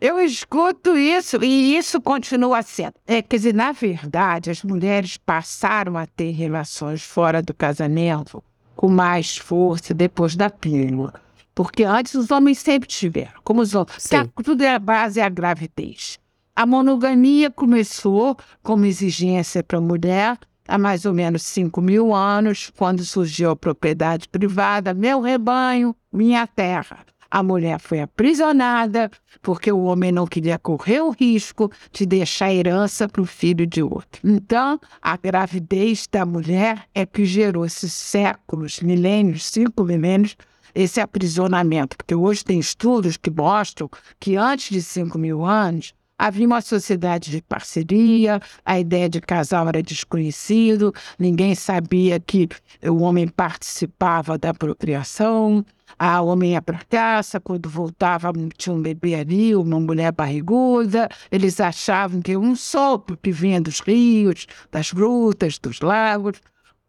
Eu 0.00 0.18
escuto 0.18 0.96
isso 0.96 1.44
e 1.44 1.76
isso 1.76 2.00
continua 2.00 2.62
sendo. 2.62 2.94
É, 3.06 3.22
quer 3.22 3.36
dizer, 3.36 3.54
na 3.54 3.70
verdade, 3.70 4.50
as 4.50 4.64
mulheres 4.64 5.18
passaram 5.18 5.96
a 5.96 6.06
ter 6.06 6.30
relações 6.30 7.02
fora 7.02 7.40
do 7.40 7.54
casamento 7.54 8.42
com 8.74 8.88
mais 8.88 9.36
força 9.36 9.92
depois 9.92 10.34
da 10.34 10.48
pílula. 10.48 11.12
Porque 11.54 11.84
antes 11.84 12.14
os 12.14 12.30
homens 12.30 12.58
sempre 12.58 12.88
tiveram, 12.88 13.40
como 13.44 13.60
os 13.60 13.74
homens. 13.74 14.02
Tudo 14.44 14.62
é 14.62 14.74
a 14.74 14.78
base 14.78 15.20
é 15.20 15.24
a 15.24 15.28
gravidez. 15.28 16.18
A 16.54 16.66
monogamia 16.66 17.50
começou 17.50 18.36
como 18.62 18.84
exigência 18.84 19.62
para 19.62 19.78
a 19.78 19.80
mulher 19.80 20.38
há 20.70 20.78
mais 20.78 21.04
ou 21.04 21.12
menos 21.12 21.42
5 21.42 21.80
mil 21.80 22.14
anos, 22.14 22.70
quando 22.76 23.04
surgiu 23.04 23.50
a 23.50 23.56
propriedade 23.56 24.28
privada, 24.28 24.94
meu 24.94 25.20
rebanho, 25.20 25.94
minha 26.12 26.46
terra. 26.46 27.04
A 27.30 27.44
mulher 27.44 27.78
foi 27.78 28.00
aprisionada 28.00 29.08
porque 29.40 29.70
o 29.70 29.84
homem 29.84 30.10
não 30.10 30.26
queria 30.26 30.58
correr 30.58 31.00
o 31.00 31.10
risco 31.10 31.70
de 31.92 32.04
deixar 32.04 32.52
herança 32.52 33.08
para 33.08 33.22
o 33.22 33.26
filho 33.26 33.64
de 33.66 33.82
outro. 33.82 34.20
Então, 34.24 34.80
a 35.00 35.16
gravidez 35.16 36.08
da 36.10 36.26
mulher 36.26 36.84
é 36.92 37.06
que 37.06 37.24
gerou 37.24 37.64
esses 37.64 37.92
séculos, 37.92 38.80
milênios, 38.80 39.46
cinco 39.46 39.84
milênios, 39.84 40.36
esse 40.74 41.00
aprisionamento. 41.00 41.96
Porque 41.96 42.14
hoje 42.14 42.44
tem 42.44 42.58
estudos 42.58 43.16
que 43.16 43.30
mostram 43.30 43.88
que 44.18 44.36
antes 44.36 44.70
de 44.70 44.82
5 44.82 45.18
mil 45.18 45.44
anos, 45.44 45.94
Havia 46.20 46.46
uma 46.46 46.60
sociedade 46.60 47.30
de 47.30 47.40
parceria, 47.40 48.42
a 48.62 48.78
ideia 48.78 49.08
de 49.08 49.22
casal 49.22 49.66
era 49.66 49.82
desconhecido, 49.82 50.92
ninguém 51.18 51.54
sabia 51.54 52.20
que 52.20 52.46
o 52.86 52.98
homem 52.98 53.26
participava 53.26 54.36
da 54.36 54.52
procriação, 54.52 55.64
a 55.98 56.20
homem 56.20 56.52
ia 56.52 56.60
para 56.60 56.84
casa, 56.90 57.40
quando 57.40 57.70
voltava 57.70 58.30
tinha 58.54 58.76
um 58.76 58.82
bebê 58.82 59.14
ali, 59.14 59.56
uma 59.56 59.80
mulher 59.80 60.12
barriguda, 60.12 61.08
eles 61.32 61.58
achavam 61.58 62.20
que 62.20 62.36
um 62.36 62.54
sopro 62.54 63.16
que 63.16 63.32
vinha 63.32 63.58
dos 63.58 63.80
rios, 63.80 64.46
das 64.70 64.92
grutas, 64.92 65.58
dos 65.58 65.80
lagos, 65.80 66.38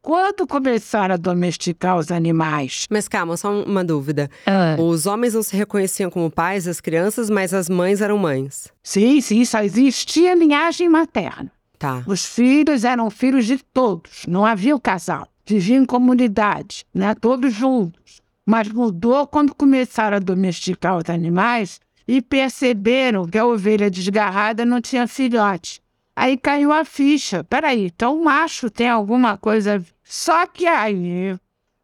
quando 0.02 0.48
começaram 0.48 1.14
a 1.14 1.18
domesticar 1.18 1.98
os 1.98 2.12
animais? 2.12 2.88
Mas 2.90 3.08
calma, 3.08 3.38
só 3.38 3.64
uma 3.64 3.84
dúvida. 3.84 4.30
Ah. 4.46 4.76
Os 4.80 5.06
homens 5.06 5.34
não 5.34 5.44
se 5.44 5.56
reconheciam 5.56 6.10
como 6.10 6.30
pais 6.30 6.66
das 6.66 6.82
crianças, 6.82 7.30
mas 7.30 7.54
as 7.54 7.70
mães 7.70 8.02
eram 8.02 8.18
mães. 8.18 8.68
Sim, 8.84 9.22
sim, 9.22 9.46
só 9.46 9.62
existia 9.62 10.34
linhagem 10.34 10.90
materna. 10.90 11.52
Tá. 11.78 12.04
Os 12.06 12.26
filhos 12.26 12.84
eram 12.84 13.10
filhos 13.10 13.46
de 13.46 13.58
todos, 13.58 14.26
não 14.28 14.46
havia 14.46 14.76
o 14.76 14.80
casal. 14.80 15.28
Viviam 15.46 15.84
em 15.84 15.86
comunidade, 15.86 16.86
né? 16.94 17.16
todos 17.16 17.54
juntos. 17.54 18.22
Mas 18.46 18.70
mudou 18.70 19.26
quando 19.28 19.56
começaram 19.56 20.18
a 20.18 20.20
domesticar 20.20 20.98
os 20.98 21.10
animais 21.10 21.80
e 22.08 22.22
perceberam 22.22 23.28
que 23.28 23.38
a 23.38 23.46
ovelha 23.46 23.90
desgarrada 23.90 24.66
não 24.66 24.82
tinha 24.82 25.08
filhote. 25.08 25.82
Aí 26.16 26.38
caiu 26.38 26.72
a 26.72 26.84
ficha. 26.84 27.44
Peraí, 27.44 27.86
então 27.86 28.20
o 28.20 28.24
macho 28.24 28.70
tem 28.70 28.90
alguma 28.90 29.38
coisa. 29.38 29.84
Só 30.04 30.46
que 30.46 30.68
aí 30.68 31.38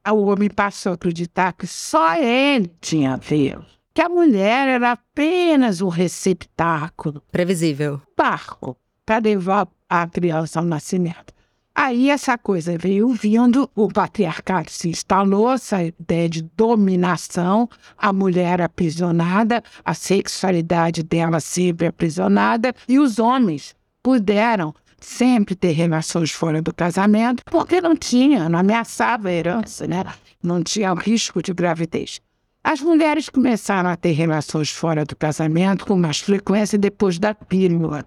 o 0.08 0.26
homem 0.26 0.50
passou 0.50 0.92
a 0.92 0.96
acreditar 0.96 1.54
que 1.54 1.68
só 1.68 2.16
ele 2.16 2.72
tinha 2.82 3.18
ver. 3.18 3.60
Que 3.94 4.02
a 4.02 4.10
mulher 4.10 4.68
era 4.68 4.92
apenas 4.92 5.82
um 5.82 5.90
receptáculo. 5.90 7.22
Previsível. 7.32 8.02
Barco 8.16 8.78
para 9.08 9.24
levar 9.24 9.68
a 9.90 10.06
criança 10.06 10.60
ao 10.60 10.66
nascimento. 10.66 11.34
Aí 11.74 12.10
essa 12.10 12.38
coisa 12.38 12.78
veio 12.78 13.08
vindo, 13.10 13.70
o 13.76 13.88
patriarcado 13.88 14.70
se 14.70 14.90
instalou, 14.90 15.52
essa 15.52 15.84
ideia 15.84 16.28
de 16.28 16.42
dominação, 16.42 17.70
a 17.96 18.12
mulher 18.12 18.60
aprisionada, 18.60 19.64
a 19.86 19.94
sexualidade 19.94 21.04
dela 21.04 21.40
sempre 21.40 21.86
aprisionada, 21.86 22.74
e 22.90 22.98
os 22.98 23.20
homens 23.20 23.76
puderam 24.08 24.74
sempre 25.02 25.54
ter 25.54 25.74
relações 25.74 26.32
fora 26.32 26.62
do 26.62 26.74
casamento, 26.74 27.44
porque 27.52 27.82
não 27.82 27.94
tinha, 27.94 28.48
não 28.48 28.60
ameaçava 28.60 29.28
a 29.28 29.34
herança, 29.34 29.86
né? 29.86 30.06
não 30.42 30.64
tinha 30.64 30.94
risco 30.94 31.44
de 31.44 31.54
gravidez. 31.54 32.22
As 32.64 32.80
mulheres 32.80 33.28
começaram 33.28 33.90
a 33.90 33.98
ter 33.98 34.14
relações 34.14 34.70
fora 34.72 35.04
do 35.04 35.14
casamento 35.14 35.86
com 35.86 35.98
mais 35.98 36.22
frequência 36.22 36.78
depois 36.78 37.20
da 37.20 37.36
pílula. 37.36 38.06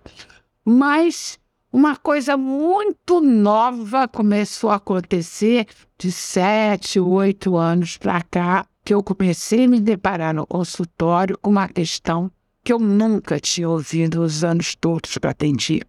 Mas 0.64 1.38
uma 1.70 1.94
coisa 1.96 2.34
muito 2.34 3.20
nova 3.20 4.08
começou 4.08 4.70
a 4.70 4.76
acontecer 4.76 5.66
de 5.98 6.10
sete, 6.10 6.98
oito 6.98 7.58
anos 7.58 7.98
para 7.98 8.22
cá, 8.22 8.64
que 8.82 8.94
eu 8.94 9.02
comecei 9.02 9.64
a 9.64 9.68
me 9.68 9.78
deparar 9.78 10.32
no 10.32 10.46
consultório 10.46 11.36
com 11.36 11.50
uma 11.50 11.68
questão 11.68 12.32
que 12.62 12.72
eu 12.72 12.78
nunca 12.78 13.40
tinha 13.40 13.68
ouvido 13.68 14.22
os 14.22 14.44
anos 14.44 14.74
todos 14.74 15.16
que 15.16 15.26
atendi 15.26 15.82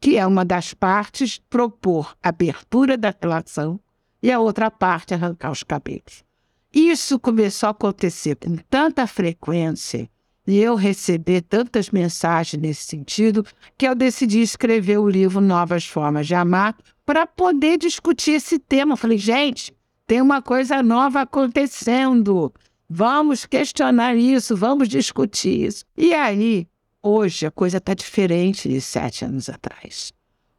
que 0.00 0.16
é 0.16 0.26
uma 0.26 0.44
das 0.44 0.74
partes 0.74 1.40
propor 1.50 2.16
abertura 2.22 2.96
da 2.96 3.14
relação 3.20 3.80
e 4.22 4.30
a 4.30 4.38
outra 4.38 4.70
parte 4.70 5.14
arrancar 5.14 5.50
os 5.50 5.62
cabelos. 5.62 6.24
Isso 6.72 7.18
começou 7.18 7.68
a 7.68 7.70
acontecer 7.70 8.36
com 8.36 8.56
tanta 8.68 9.06
frequência 9.06 10.08
e 10.46 10.58
eu 10.58 10.74
receber 10.74 11.40
tantas 11.42 11.90
mensagens 11.90 12.60
nesse 12.60 12.84
sentido 12.84 13.44
que 13.76 13.86
eu 13.88 13.94
decidi 13.94 14.40
escrever 14.40 14.98
o 14.98 15.08
livro 15.08 15.40
Novas 15.40 15.86
Formas 15.86 16.26
de 16.26 16.34
Amar 16.34 16.76
para 17.04 17.26
poder 17.26 17.78
discutir 17.78 18.32
esse 18.32 18.58
tema. 18.58 18.92
Eu 18.92 18.96
falei, 18.96 19.18
gente, 19.18 19.74
tem 20.06 20.20
uma 20.20 20.40
coisa 20.40 20.82
nova 20.82 21.22
acontecendo. 21.22 22.52
Vamos 22.88 23.46
questionar 23.46 24.16
isso, 24.16 24.56
vamos 24.56 24.88
discutir 24.88 25.66
isso. 25.66 25.84
E 25.96 26.14
aí 26.14 26.68
Hoje 27.08 27.46
a 27.46 27.52
coisa 27.52 27.76
está 27.76 27.94
diferente 27.94 28.68
de 28.68 28.80
sete 28.80 29.24
anos 29.24 29.48
atrás. 29.48 30.12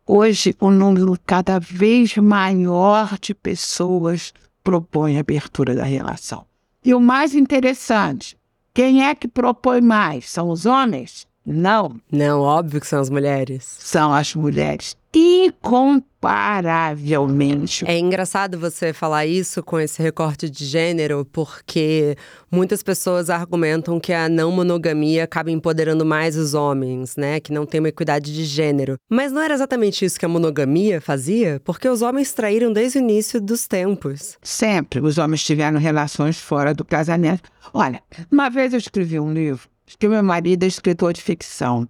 Hoje, 0.06 0.56
um 0.62 0.72
número 0.72 1.20
cada 1.26 1.60
vez 1.60 2.16
maior 2.16 3.20
de 3.20 3.36
pessoas 3.36 4.34
propõe 4.64 5.18
a 5.18 5.20
abertura 5.20 5.76
da 5.76 5.84
relação. 5.84 6.46
E 6.86 6.94
o 6.94 7.02
mais 7.02 7.36
interessante, 7.36 8.38
quem 8.74 9.04
é 9.04 9.14
que 9.14 9.28
propõe 9.28 9.82
mais? 9.82 10.30
São 10.30 10.50
os 10.50 10.66
homens? 10.66 11.28
Não. 11.50 11.96
Não, 12.12 12.42
óbvio 12.42 12.82
que 12.82 12.88
são 12.88 13.00
as 13.00 13.10
mulheres. 13.10 13.78
São 13.80 14.14
as 14.14 14.36
mulheres 14.36 14.98
incomparavelmente. 15.18 17.84
É 17.88 17.98
engraçado 17.98 18.60
você 18.60 18.92
falar 18.94 19.26
isso 19.26 19.64
com 19.64 19.80
esse 19.80 20.04
recorte 20.04 20.50
de 20.50 20.66
gênero, 20.66 21.26
porque 21.32 22.18
muitas 22.52 22.84
pessoas 22.84 23.30
argumentam 23.30 23.98
que 24.00 24.12
a 24.14 24.28
não 24.30 24.52
monogamia 24.52 25.24
acaba 25.24 25.50
empoderando 25.50 26.06
mais 26.06 26.36
os 26.36 26.54
homens, 26.54 27.16
né? 27.16 27.40
Que 27.40 27.54
não 27.54 27.66
tem 27.66 27.80
uma 27.80 27.90
equidade 27.90 28.32
de 28.34 28.46
gênero. 28.46 28.98
Mas 29.10 29.32
não 29.32 29.42
era 29.42 29.54
exatamente 29.54 30.04
isso 30.06 30.20
que 30.20 30.26
a 30.26 30.30
monogamia 30.30 31.02
fazia? 31.02 31.60
Porque 31.64 31.90
os 31.90 32.02
homens 32.02 32.34
traíram 32.34 32.72
desde 32.72 33.00
o 33.00 33.02
início 33.02 33.42
dos 33.42 33.66
tempos. 33.68 34.38
Sempre 34.44 35.00
os 35.00 35.18
homens 35.18 35.44
tiveram 35.44 35.80
relações 35.80 36.38
fora 36.38 36.76
do 36.76 36.86
casamento. 36.86 37.50
Olha, 37.74 38.02
uma 38.32 38.50
vez 38.50 38.72
eu 38.74 38.80
escrevi 38.80 39.20
um 39.20 39.34
livro, 39.34 39.68
que 39.96 40.08
meu 40.08 40.24
marido 40.24 40.64
é 40.64 40.68
escritor 40.68 41.14
de 41.14 41.22
ficção. 41.22 41.88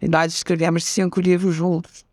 E 0.00 0.08
nós 0.08 0.32
escrevemos 0.32 0.84
cinco 0.84 1.20
livros 1.20 1.54
juntos. 1.54 2.04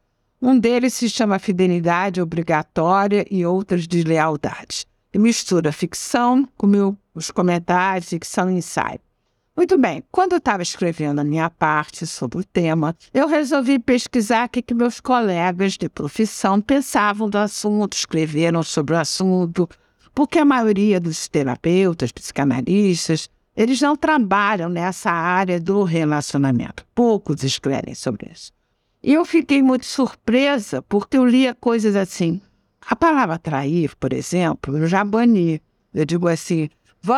Um 0.41 0.57
deles 0.57 0.93
se 0.93 1.09
chama 1.09 1.39
Fidelidade 1.39 2.21
Obrigatória 2.21 3.25
e 3.29 3.45
Outras 3.45 3.87
Deslealdades. 3.87 4.85
E 5.13 5.17
mistura 5.17 5.71
ficção 5.71 6.47
com 6.57 6.67
meu, 6.67 6.97
os 7.13 7.31
comentários, 7.31 8.09
ficção 8.09 8.49
e 8.49 8.55
ensaio. 8.55 8.99
Muito 9.55 9.75
bem, 9.75 10.03
quando 10.11 10.33
eu 10.33 10.37
estava 10.37 10.61
escrevendo 10.61 11.17
a 11.17 11.23
minha 11.23 11.49
parte 11.49 12.05
sobre 12.05 12.37
o 12.37 12.43
tema, 12.43 12.95
eu 13.11 13.27
resolvi 13.27 13.79
pesquisar 13.79 14.45
o 14.45 14.49
que, 14.49 14.61
que 14.61 14.75
meus 14.75 14.99
colegas 14.99 15.73
de 15.73 15.89
profissão 15.89 16.61
pensavam 16.61 17.27
do 17.27 17.39
assunto, 17.39 17.97
escreveram 17.97 18.61
sobre 18.61 18.93
o 18.93 18.99
assunto, 18.99 19.67
porque 20.13 20.37
a 20.37 20.45
maioria 20.45 20.99
dos 20.99 21.27
terapeutas, 21.27 22.11
psicanalistas, 22.11 23.27
eles 23.57 23.81
não 23.81 23.95
trabalham 23.95 24.69
nessa 24.69 25.09
área 25.09 25.59
do 25.59 25.81
relacionamento. 25.81 26.85
Poucos 26.93 27.43
escrevem 27.43 27.95
sobre 27.95 28.29
isso. 28.31 28.53
E 29.01 29.15
eu 29.15 29.25
fiquei 29.25 29.63
muito 29.63 29.87
surpresa, 29.87 30.83
porque 30.83 31.17
eu 31.17 31.25
lia 31.25 31.55
coisas 31.55 31.95
assim. 31.95 32.39
A 32.85 32.95
palavra 32.95 33.39
trair, 33.39 33.95
por 33.95 34.13
exemplo, 34.13 34.77
eu 34.77 34.85
já 34.85 35.03
bani. 35.03 35.59
Eu 35.91 36.05
digo 36.05 36.27
assim: 36.27 36.69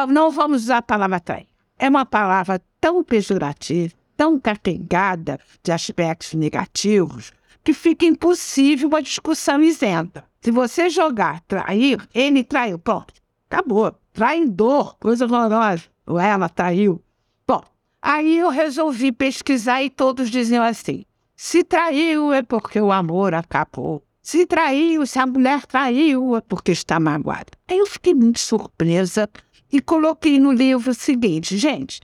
não 0.08 0.32
vamos 0.32 0.64
usar 0.64 0.78
a 0.78 0.82
palavra 0.82 1.20
trair. 1.20 1.48
É 1.78 1.90
uma 1.90 2.06
palavra 2.06 2.62
tão 2.80 3.04
pejorativa, 3.04 3.94
tão 4.16 4.40
carregada 4.40 5.40
de 5.62 5.72
aspectos 5.74 6.34
negativos, 6.36 7.34
que 7.64 7.74
fica 7.74 8.06
impossível 8.06 8.88
uma 8.88 9.02
discussão 9.02 9.62
isenta. 9.62 10.24
Se 10.40 10.52
você 10.52 10.90
jogar 10.90 11.42
trair, 11.42 12.00
ele 12.14 12.46
traiu, 12.46 12.80
pronto, 12.80 13.14
acabou. 13.50 13.94
Traidor, 14.14 14.96
coisa 15.00 15.26
horrorosa. 15.26 15.84
Ou 16.10 16.20
ela 16.20 16.50
traiu. 16.50 17.02
Bom, 17.48 17.64
aí 18.02 18.40
eu 18.40 18.50
resolvi 18.50 19.12
pesquisar 19.12 19.84
e 19.84 19.90
todos 19.90 20.32
diziam 20.32 20.64
assim: 20.64 21.06
se 21.36 21.64
traiu 21.64 22.34
é 22.34 22.42
porque 22.42 22.82
o 22.82 22.92
amor 22.92 23.36
acabou. 23.36 24.04
Se 24.22 24.46
traiu, 24.46 25.06
se 25.06 25.20
a 25.20 25.26
mulher 25.26 25.66
traiu 25.66 26.36
é 26.36 26.42
porque 26.42 26.72
está 26.72 27.00
magoada. 27.00 27.52
Aí 27.68 27.78
eu 27.78 27.86
fiquei 27.86 28.14
muito 28.14 28.40
surpresa 28.40 29.30
e 29.72 29.80
coloquei 29.80 30.40
no 30.40 30.52
livro 30.52 30.92
o 30.92 30.96
seguinte, 30.96 31.56
gente, 31.58 32.02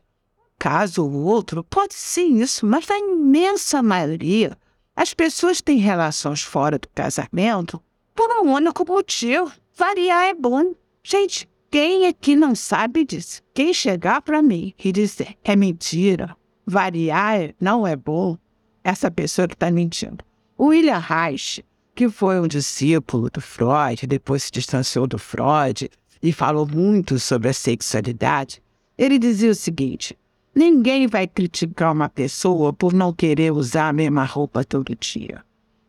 caso 0.58 1.04
ou 1.04 1.12
outro, 1.24 1.64
pode 1.64 1.96
ser 1.96 2.24
isso, 2.24 2.66
mas 2.66 2.88
na 2.88 2.98
imensa 2.98 3.82
maioria, 3.82 4.58
as 4.96 5.14
pessoas 5.14 5.62
têm 5.62 5.78
relações 5.78 6.42
fora 6.42 6.78
do 6.78 6.88
casamento 6.90 7.82
por 8.14 8.30
um 8.42 8.54
único 8.54 8.86
motivo. 8.88 9.52
Variar 9.76 10.28
é 10.28 10.34
bom. 10.34 10.74
Gente, 11.04 11.50
quem 11.76 12.08
aqui 12.08 12.38
não 12.38 12.56
sabe 12.56 13.04
disso? 13.04 13.42
Quem 13.54 13.74
chegar 13.74 14.22
para 14.22 14.42
mim 14.42 14.74
e 14.82 14.94
dizer 14.94 15.36
é 15.44 15.58
mentira, 15.58 16.34
variar 16.66 17.54
não 17.60 17.86
é 17.86 17.98
bom, 17.98 18.38
essa 18.82 19.12
pessoa 19.12 19.46
que 19.46 19.56
está 19.56 19.70
mentindo. 19.70 20.24
William 20.58 21.00
Reich, 21.00 21.66
que 21.94 22.08
foi 22.08 22.40
um 22.40 22.48
discípulo 22.48 23.30
do 23.30 23.42
Freud, 23.42 24.08
depois 24.08 24.44
se 24.44 24.52
distanciou 24.54 25.06
do 25.06 25.20
Freud 25.20 25.92
e 26.24 26.32
falou 26.32 26.66
muito 26.66 27.20
sobre 27.20 27.50
a 27.50 27.54
sexualidade, 27.54 28.64
ele 28.98 29.20
dizia 29.20 29.52
o 29.52 29.56
seguinte: 29.56 30.18
ninguém 30.56 31.08
vai 31.08 31.28
criticar 31.28 31.92
uma 31.92 32.08
pessoa 32.08 32.72
por 32.72 32.94
não 32.94 33.12
querer 33.12 33.52
usar 33.52 33.90
a 33.90 33.94
mesma 33.94 34.24
roupa 34.24 34.64
todo 34.64 34.96
dia. 34.96 35.44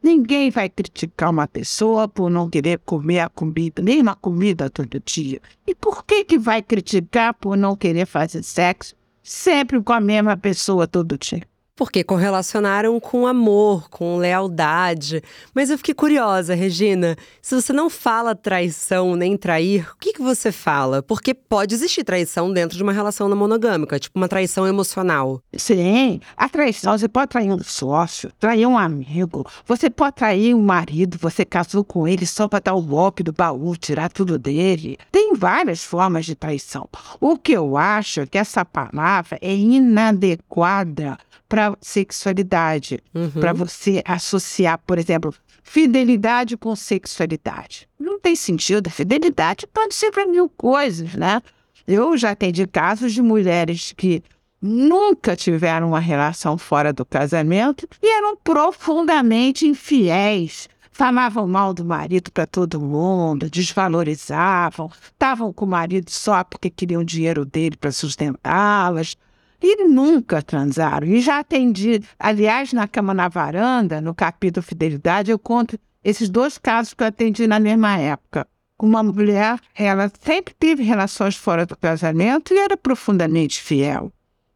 Ninguém 0.07 0.51
vai 0.51 0.69
criticar 0.69 1.31
uma 1.31 1.49
pessoa 1.49 2.07
por 2.07 2.31
não 2.31 2.49
querer 2.49 2.79
comer 2.79 3.19
a 3.19 3.29
comida, 3.29 3.83
mesma 3.83 4.15
comida 4.15 4.71
todo 4.71 5.03
dia. 5.05 5.41
E 5.67 5.75
por 5.75 6.05
que 6.05 6.25
que 6.25 6.39
vai 6.39 6.63
criticar 6.63 7.35
por 7.35 7.57
não 7.57 7.75
querer 7.75 8.07
fazer 8.07 8.45
sexo 8.45 8.95
sempre 9.21 9.83
com 9.83 9.93
a 9.93 10.01
mesma 10.01 10.37
pessoa 10.37 10.87
todo 10.87 11.19
dia? 11.19 11.43
Porque 11.77 12.03
correlacionaram 12.03 12.99
com 12.99 13.27
amor, 13.27 13.89
com 13.91 14.17
lealdade. 14.17 15.23
Mas 15.55 15.69
eu 15.69 15.77
fiquei 15.77 15.95
curiosa, 15.95 16.55
Regina, 16.55 17.17
se 17.43 17.55
você 17.55 17.73
não 17.73 17.91
fala 17.91 18.35
traição 18.35 19.15
nem 19.15 19.37
trair, 19.37 19.87
o 19.93 19.97
que, 19.99 20.15
que 20.15 20.23
você 20.23 20.51
fala? 20.51 21.03
Porque 21.03 21.35
pode 21.35 21.75
existir 21.75 22.03
traição 22.03 22.51
dentro 22.51 22.77
de 22.77 22.83
uma 22.83 22.93
relação 22.93 23.29
não 23.29 23.37
monogâmica, 23.37 23.99
tipo 23.99 24.19
uma 24.19 24.29
traição 24.29 24.67
emocional. 24.67 25.43
Sim, 25.55 26.21
a 26.35 26.49
traição, 26.49 26.97
você 26.97 27.09
pode 27.09 27.29
trair 27.29 27.53
um 27.53 27.63
sócio, 27.63 28.33
trair 28.41 28.67
um 28.67 28.79
amigo, 28.79 29.47
você 29.67 29.91
pode 29.91 30.17
trair 30.17 30.55
um 30.55 30.63
marido, 30.63 31.19
você 31.21 31.45
casou 31.45 31.85
com 31.85 32.09
ele 32.09 32.25
só 32.27 32.49
para 32.49 32.61
dar 32.61 32.75
o 32.75 32.83
golpe 32.83 33.23
do 33.23 33.33
baú, 33.33 33.77
tirar 33.77 34.09
tudo 34.09 34.39
dele. 34.39 34.97
Tem 35.13 35.35
várias 35.35 35.85
formas 35.85 36.25
de 36.25 36.35
traição. 36.35 36.89
O 37.21 37.37
que 37.37 37.53
eu 37.53 37.77
acho 37.77 38.21
é 38.21 38.27
que 38.27 38.39
essa 38.39 38.65
palavra 38.65 39.39
é 39.43 39.55
inadequada 39.55 41.19
para 41.49 41.66
sexualidade, 41.81 43.01
uhum. 43.15 43.31
para 43.31 43.53
você 43.53 44.03
associar, 44.05 44.79
por 44.87 44.99
exemplo, 44.99 45.35
fidelidade 45.63 46.57
com 46.57 46.75
sexualidade. 46.77 47.89
Não 47.99 48.21
tem 48.21 48.37
sentido. 48.37 48.89
A 48.89 48.91
fidelidade 48.91 49.67
pode 49.67 49.95
ser 49.95 50.11
para 50.11 50.27
mil 50.27 50.49
coisas, 50.49 51.15
né? 51.15 51.43
Eu 51.87 52.17
já 52.17 52.33
atendi 52.33 52.67
casos 52.67 53.13
de 53.13 53.23
mulheres 53.23 53.93
que 53.97 54.23
nunca 54.61 55.37
tiveram 55.37 55.89
uma 55.89 56.01
relação 56.01 56.57
fora 56.59 56.93
do 56.93 57.05
casamento 57.05 57.87
e 58.03 58.17
eram 58.17 58.37
profundamente 58.37 59.67
infiéis. 59.67 60.69
Falavam 60.91 61.47
mal 61.47 61.75
do 61.75 61.85
marido 61.85 62.33
para 62.33 62.47
todo 62.47 62.81
mundo, 62.81 63.51
desvalorizavam, 63.51 64.91
estavam 65.05 65.53
com 65.53 65.67
o 65.67 65.69
marido 65.69 66.11
só 66.11 66.43
porque 66.43 66.71
queriam 66.71 67.05
dinheiro 67.05 67.45
dele 67.45 67.77
para 67.77 67.93
sustentá-las 67.93 69.15
e 69.61 69.85
nunca 69.85 70.43
transaram. 70.43 71.07
E 71.07 71.21
já 71.21 71.39
atendi, 71.39 72.03
aliás, 72.19 72.73
na 72.73 72.87
cama 72.87 73.15
na 73.15 73.29
varanda, 73.29 74.01
no 74.01 74.15
capítulo 74.15 74.65
Fidelidade, 74.65 75.31
eu 75.31 75.39
conto 75.39 75.79
esses 76.05 76.29
dois 76.29 76.59
casos 76.59 76.95
que 76.95 77.03
eu 77.03 77.09
atendi 77.09 77.47
na 77.47 77.59
mesma 77.59 77.99
época. 77.99 78.47
Uma 78.79 79.03
mulher, 79.03 79.59
ela 79.75 80.11
sempre 80.21 80.55
teve 80.55 80.83
relações 80.83 81.35
fora 81.35 81.65
do 81.65 81.77
casamento 81.77 82.53
e 82.53 82.59
era 82.59 82.77
profundamente 82.77 83.61
fiel, 83.61 84.13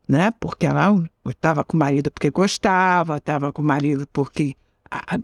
né? 0.06 0.30
Porque 0.38 0.66
ela 0.66 1.02
estava 1.26 1.64
com 1.64 1.76
o 1.76 1.80
marido 1.80 2.10
porque 2.10 2.30
gostava, 2.30 3.16
estava 3.16 3.52
com 3.52 3.62
o 3.62 3.64
marido 3.64 4.06
porque 4.12 4.54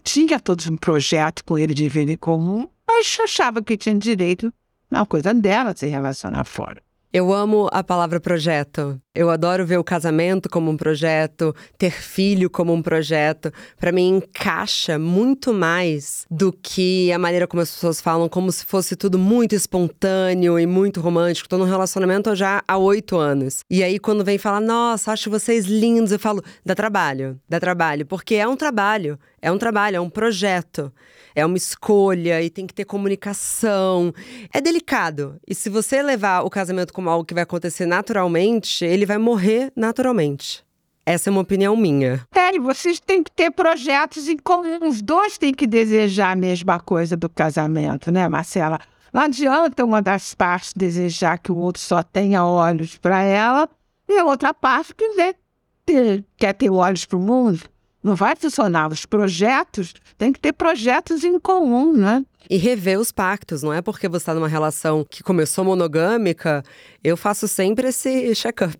tinha 0.02 0.40
todos 0.40 0.66
um 0.66 0.76
projeto 0.76 1.44
com 1.44 1.58
ele 1.58 1.74
de 1.74 1.88
vida 1.88 2.10
em 2.10 2.16
comum, 2.16 2.68
mas 2.88 3.18
achava 3.22 3.62
que 3.62 3.76
tinha 3.76 3.94
direito 3.94 4.52
na 4.90 5.04
coisa 5.04 5.34
dela 5.34 5.76
se 5.76 5.86
relacionar 5.86 6.44
fora. 6.44 6.80
Eu 7.18 7.32
amo 7.32 7.66
a 7.72 7.82
palavra 7.82 8.20
projeto. 8.20 9.00
Eu 9.14 9.30
adoro 9.30 9.64
ver 9.64 9.78
o 9.78 9.82
casamento 9.82 10.50
como 10.50 10.70
um 10.70 10.76
projeto, 10.76 11.56
ter 11.78 11.90
filho 11.90 12.50
como 12.50 12.74
um 12.74 12.82
projeto. 12.82 13.50
Para 13.80 13.90
mim, 13.90 14.16
encaixa 14.16 14.98
muito 14.98 15.50
mais 15.50 16.26
do 16.30 16.52
que 16.52 17.10
a 17.10 17.18
maneira 17.18 17.46
como 17.46 17.62
as 17.62 17.70
pessoas 17.70 18.02
falam, 18.02 18.28
como 18.28 18.52
se 18.52 18.66
fosse 18.66 18.94
tudo 18.94 19.18
muito 19.18 19.54
espontâneo 19.54 20.58
e 20.58 20.66
muito 20.66 21.00
romântico. 21.00 21.48
Tô 21.48 21.56
num 21.56 21.64
relacionamento 21.64 22.36
já 22.36 22.62
há 22.68 22.76
oito 22.76 23.16
anos. 23.16 23.60
E 23.70 23.82
aí, 23.82 23.98
quando 23.98 24.22
vem 24.22 24.36
falar, 24.36 24.60
nossa, 24.60 25.10
acho 25.10 25.30
vocês 25.30 25.64
lindos, 25.64 26.12
eu 26.12 26.18
falo, 26.18 26.44
dá 26.66 26.74
trabalho, 26.74 27.40
dá 27.48 27.58
trabalho. 27.58 28.04
Porque 28.04 28.34
é 28.34 28.46
um 28.46 28.56
trabalho, 28.56 29.18
é 29.40 29.50
um 29.50 29.56
trabalho, 29.56 29.96
é 29.96 30.00
um 30.02 30.10
projeto 30.10 30.92
é 31.36 31.44
uma 31.44 31.58
escolha 31.58 32.42
e 32.42 32.48
tem 32.48 32.66
que 32.66 32.72
ter 32.72 32.86
comunicação. 32.86 34.12
É 34.50 34.58
delicado. 34.58 35.38
E 35.46 35.54
se 35.54 35.68
você 35.68 36.02
levar 36.02 36.40
o 36.40 36.48
casamento 36.48 36.94
como 36.94 37.10
algo 37.10 37.26
que 37.26 37.34
vai 37.34 37.42
acontecer 37.42 37.84
naturalmente, 37.84 38.86
ele 38.86 39.04
vai 39.04 39.18
morrer 39.18 39.70
naturalmente. 39.76 40.64
Essa 41.04 41.28
é 41.28 41.30
uma 41.30 41.42
opinião 41.42 41.76
minha. 41.76 42.26
É, 42.34 42.58
vocês 42.58 42.98
têm 42.98 43.22
que 43.22 43.30
ter 43.30 43.50
projetos 43.50 44.28
em 44.28 44.38
comum. 44.38 44.88
Os 44.88 45.02
dois 45.02 45.36
têm 45.36 45.52
que 45.52 45.66
desejar 45.66 46.32
a 46.32 46.36
mesma 46.36 46.80
coisa 46.80 47.16
do 47.16 47.28
casamento, 47.28 48.10
né, 48.10 48.26
Marcela? 48.28 48.80
Não 49.12 49.20
adianta 49.20 49.84
uma 49.84 50.00
das 50.00 50.34
partes 50.34 50.72
desejar 50.74 51.38
que 51.38 51.52
o 51.52 51.56
outro 51.56 51.82
só 51.82 52.02
tenha 52.02 52.44
olhos 52.44 52.96
para 52.96 53.22
ela 53.22 53.68
e 54.08 54.18
a 54.18 54.24
outra 54.24 54.54
parte 54.54 54.94
quiser 54.94 55.36
ter, 55.84 56.24
quer 56.36 56.54
ter 56.54 56.70
olhos 56.70 57.04
para 57.04 57.18
o 57.18 57.20
mundo. 57.20 57.60
Não 58.06 58.14
vai 58.14 58.36
funcionar. 58.36 58.92
Os 58.92 59.04
projetos, 59.04 59.92
tem 60.16 60.32
que 60.32 60.38
ter 60.38 60.52
projetos 60.52 61.24
em 61.24 61.40
comum, 61.40 61.92
né? 61.92 62.24
E 62.48 62.56
rever 62.56 63.00
os 63.00 63.10
pactos, 63.10 63.64
não 63.64 63.72
é 63.72 63.82
porque 63.82 64.08
você 64.08 64.22
está 64.22 64.32
numa 64.32 64.46
relação 64.46 65.04
que 65.04 65.24
começou 65.24 65.64
monogâmica, 65.64 66.62
eu 67.02 67.16
faço 67.16 67.48
sempre 67.48 67.88
esse 67.88 68.32
check-up. 68.36 68.78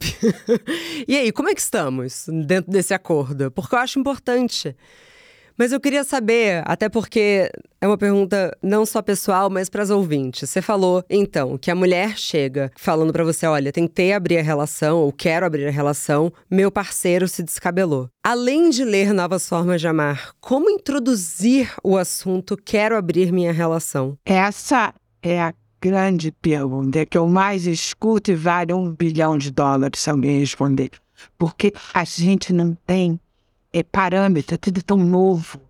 e 1.09 1.17
aí, 1.17 1.33
como 1.33 1.49
é 1.49 1.55
que 1.57 1.61
estamos 1.61 2.27
dentro 2.47 2.71
desse 2.71 2.95
acordo? 2.95 3.51
Porque 3.51 3.75
eu 3.75 3.81
acho 3.81 3.99
importante. 3.99 4.77
Mas 5.59 5.73
eu 5.73 5.81
queria 5.81 6.05
saber, 6.05 6.63
até 6.67 6.89
porque 6.89 7.51
é 7.81 7.87
uma 7.87 7.97
pergunta 7.97 8.57
não 8.63 8.85
só 8.85 9.01
pessoal, 9.01 9.49
mas 9.49 9.71
para 9.71 9.83
as 9.83 9.91
ouvintes. 9.91 10.51
Você 10.51 10.61
falou, 10.61 11.03
então, 11.09 11.57
que 11.57 11.71
a 11.71 11.75
mulher 11.75 12.19
chega 12.19 12.71
falando 12.77 13.13
para 13.13 13.25
você: 13.25 13.47
olha, 13.47 13.73
tentei 13.73 14.13
abrir 14.13 14.39
a 14.39 14.43
relação, 14.43 14.99
ou 14.99 15.13
quero 15.13 15.47
abrir 15.47 15.67
a 15.67 15.71
relação, 15.71 16.33
meu 16.51 16.71
parceiro 16.71 17.27
se 17.27 17.43
descabelou. 17.43 18.09
Além 18.23 18.71
de 18.71 18.85
ler 18.85 19.15
Novas 19.15 19.49
Formas 19.49 19.81
de 19.81 19.89
Amar, 19.89 20.33
como 20.41 20.69
introduzir 20.69 21.73
o 21.83 21.97
assunto 21.97 22.57
quero 22.57 22.97
abrir 22.97 23.33
minha 23.33 23.53
relação? 23.53 24.19
Essa 24.25 24.93
é 25.23 25.41
a 25.41 25.55
grande 25.81 26.33
pergunta 26.33 27.07
que 27.07 27.17
eu 27.17 27.29
mais 27.29 27.67
escuto 27.67 28.31
e 28.31 28.35
vale 28.35 28.73
um 28.73 28.91
bilhão 28.91 29.39
de 29.39 29.51
dólares 29.51 30.01
se 30.01 30.11
alguém 30.11 30.41
responder. 30.41 30.91
Porque 31.39 31.73
a 31.95 32.05
gente 32.05 32.53
não 32.53 32.77
tem 32.87 33.19
é 33.73 33.83
parâmetro, 33.83 34.55
é 34.55 34.59
tudo 34.59 34.83
tão 34.83 34.97
novo. 34.97 35.61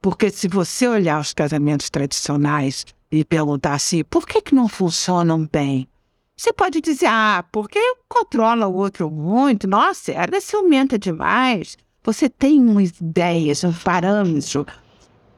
Porque 0.00 0.30
se 0.30 0.48
você 0.48 0.86
olhar 0.86 1.20
os 1.20 1.34
casamentos 1.34 1.90
tradicionais 1.90 2.86
e 3.10 3.24
perguntar 3.24 3.74
assim, 3.74 4.04
por 4.04 4.26
que, 4.26 4.40
que 4.40 4.54
não 4.54 4.68
funcionam 4.68 5.48
bem? 5.50 5.88
Você 6.36 6.52
pode 6.52 6.80
dizer, 6.80 7.06
ah, 7.06 7.44
porque 7.50 7.80
controla 8.08 8.68
o 8.68 8.74
outro 8.74 9.10
muito, 9.10 9.66
nossa, 9.66 10.12
ela 10.12 10.40
ciumenta 10.40 10.96
demais. 10.96 11.76
Você 12.04 12.28
tem 12.28 12.60
umas 12.60 12.90
ideias, 13.00 13.64
um 13.64 13.72
parâmetro. 13.72 14.64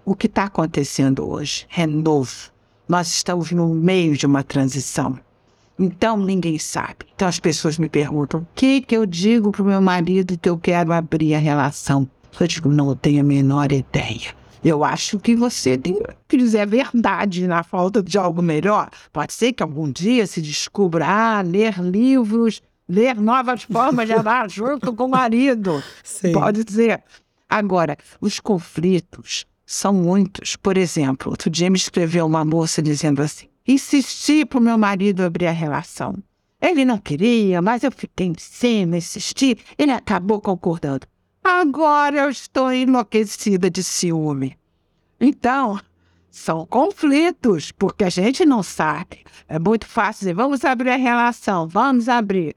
O 0.04 0.14
que 0.14 0.26
está 0.26 0.44
acontecendo 0.44 1.26
hoje 1.26 1.66
é 1.74 1.86
novo. 1.86 2.50
Nós 2.86 3.08
estamos 3.08 3.50
no 3.50 3.68
meio 3.68 4.16
de 4.16 4.26
uma 4.26 4.44
transição. 4.44 5.18
Então 5.80 6.18
ninguém 6.18 6.58
sabe. 6.58 7.06
Então 7.14 7.26
as 7.26 7.40
pessoas 7.40 7.78
me 7.78 7.88
perguntam: 7.88 8.40
o 8.40 8.46
que, 8.54 8.82
que 8.82 8.94
eu 8.94 9.06
digo 9.06 9.50
para 9.50 9.62
o 9.62 9.64
meu 9.66 9.80
marido 9.80 10.36
que 10.36 10.48
eu 10.48 10.58
quero 10.58 10.92
abrir 10.92 11.34
a 11.34 11.38
relação? 11.38 12.06
Eu 12.38 12.46
digo: 12.46 12.68
não 12.68 12.94
tenho 12.94 13.22
a 13.22 13.24
menor 13.24 13.72
ideia. 13.72 14.38
Eu 14.62 14.84
acho 14.84 15.18
que 15.18 15.34
você 15.34 15.78
tem 15.78 15.98
que 16.28 16.36
dizer 16.36 16.60
a 16.60 16.66
verdade 16.66 17.46
na 17.46 17.62
falta 17.62 18.02
de 18.02 18.18
algo 18.18 18.42
melhor. 18.42 18.90
Pode 19.10 19.32
ser 19.32 19.54
que 19.54 19.62
algum 19.62 19.90
dia 19.90 20.26
se 20.26 20.42
descubra, 20.42 21.06
ah, 21.08 21.40
ler 21.40 21.80
livros, 21.80 22.60
ler 22.86 23.16
novas 23.16 23.62
formas 23.62 24.06
de 24.06 24.12
amar 24.12 24.50
junto 24.52 24.92
com 24.92 25.06
o 25.06 25.08
marido. 25.08 25.82
Sim. 26.04 26.32
Pode 26.32 26.70
ser. 26.70 27.02
Agora, 27.48 27.96
os 28.20 28.38
conflitos 28.38 29.46
são 29.64 29.94
muitos. 29.94 30.56
Por 30.56 30.76
exemplo, 30.76 31.30
outro 31.30 31.48
dia 31.48 31.70
me 31.70 31.78
escreveu 31.78 32.26
uma 32.26 32.44
moça 32.44 32.82
dizendo 32.82 33.22
assim: 33.22 33.49
Insisti 33.66 34.44
para 34.44 34.58
o 34.58 34.62
meu 34.62 34.78
marido 34.78 35.22
abrir 35.22 35.46
a 35.46 35.52
relação. 35.52 36.16
Ele 36.60 36.84
não 36.84 36.98
queria, 36.98 37.62
mas 37.62 37.82
eu 37.82 37.90
fiquei 37.90 38.26
em 38.26 38.34
cima, 38.38 38.98
insisti. 38.98 39.56
Ele 39.78 39.92
acabou 39.92 40.40
concordando. 40.40 41.06
Agora 41.42 42.18
eu 42.18 42.30
estou 42.30 42.72
enlouquecida 42.72 43.70
de 43.70 43.82
ciúme. 43.82 44.58
Então, 45.18 45.80
são 46.30 46.66
conflitos, 46.66 47.72
porque 47.72 48.04
a 48.04 48.10
gente 48.10 48.44
não 48.44 48.62
sabe. 48.62 49.24
É 49.48 49.58
muito 49.58 49.86
fácil 49.86 50.20
dizer, 50.20 50.34
vamos 50.34 50.64
abrir 50.64 50.90
a 50.90 50.96
relação, 50.96 51.66
vamos 51.66 52.08
abrir. 52.08 52.54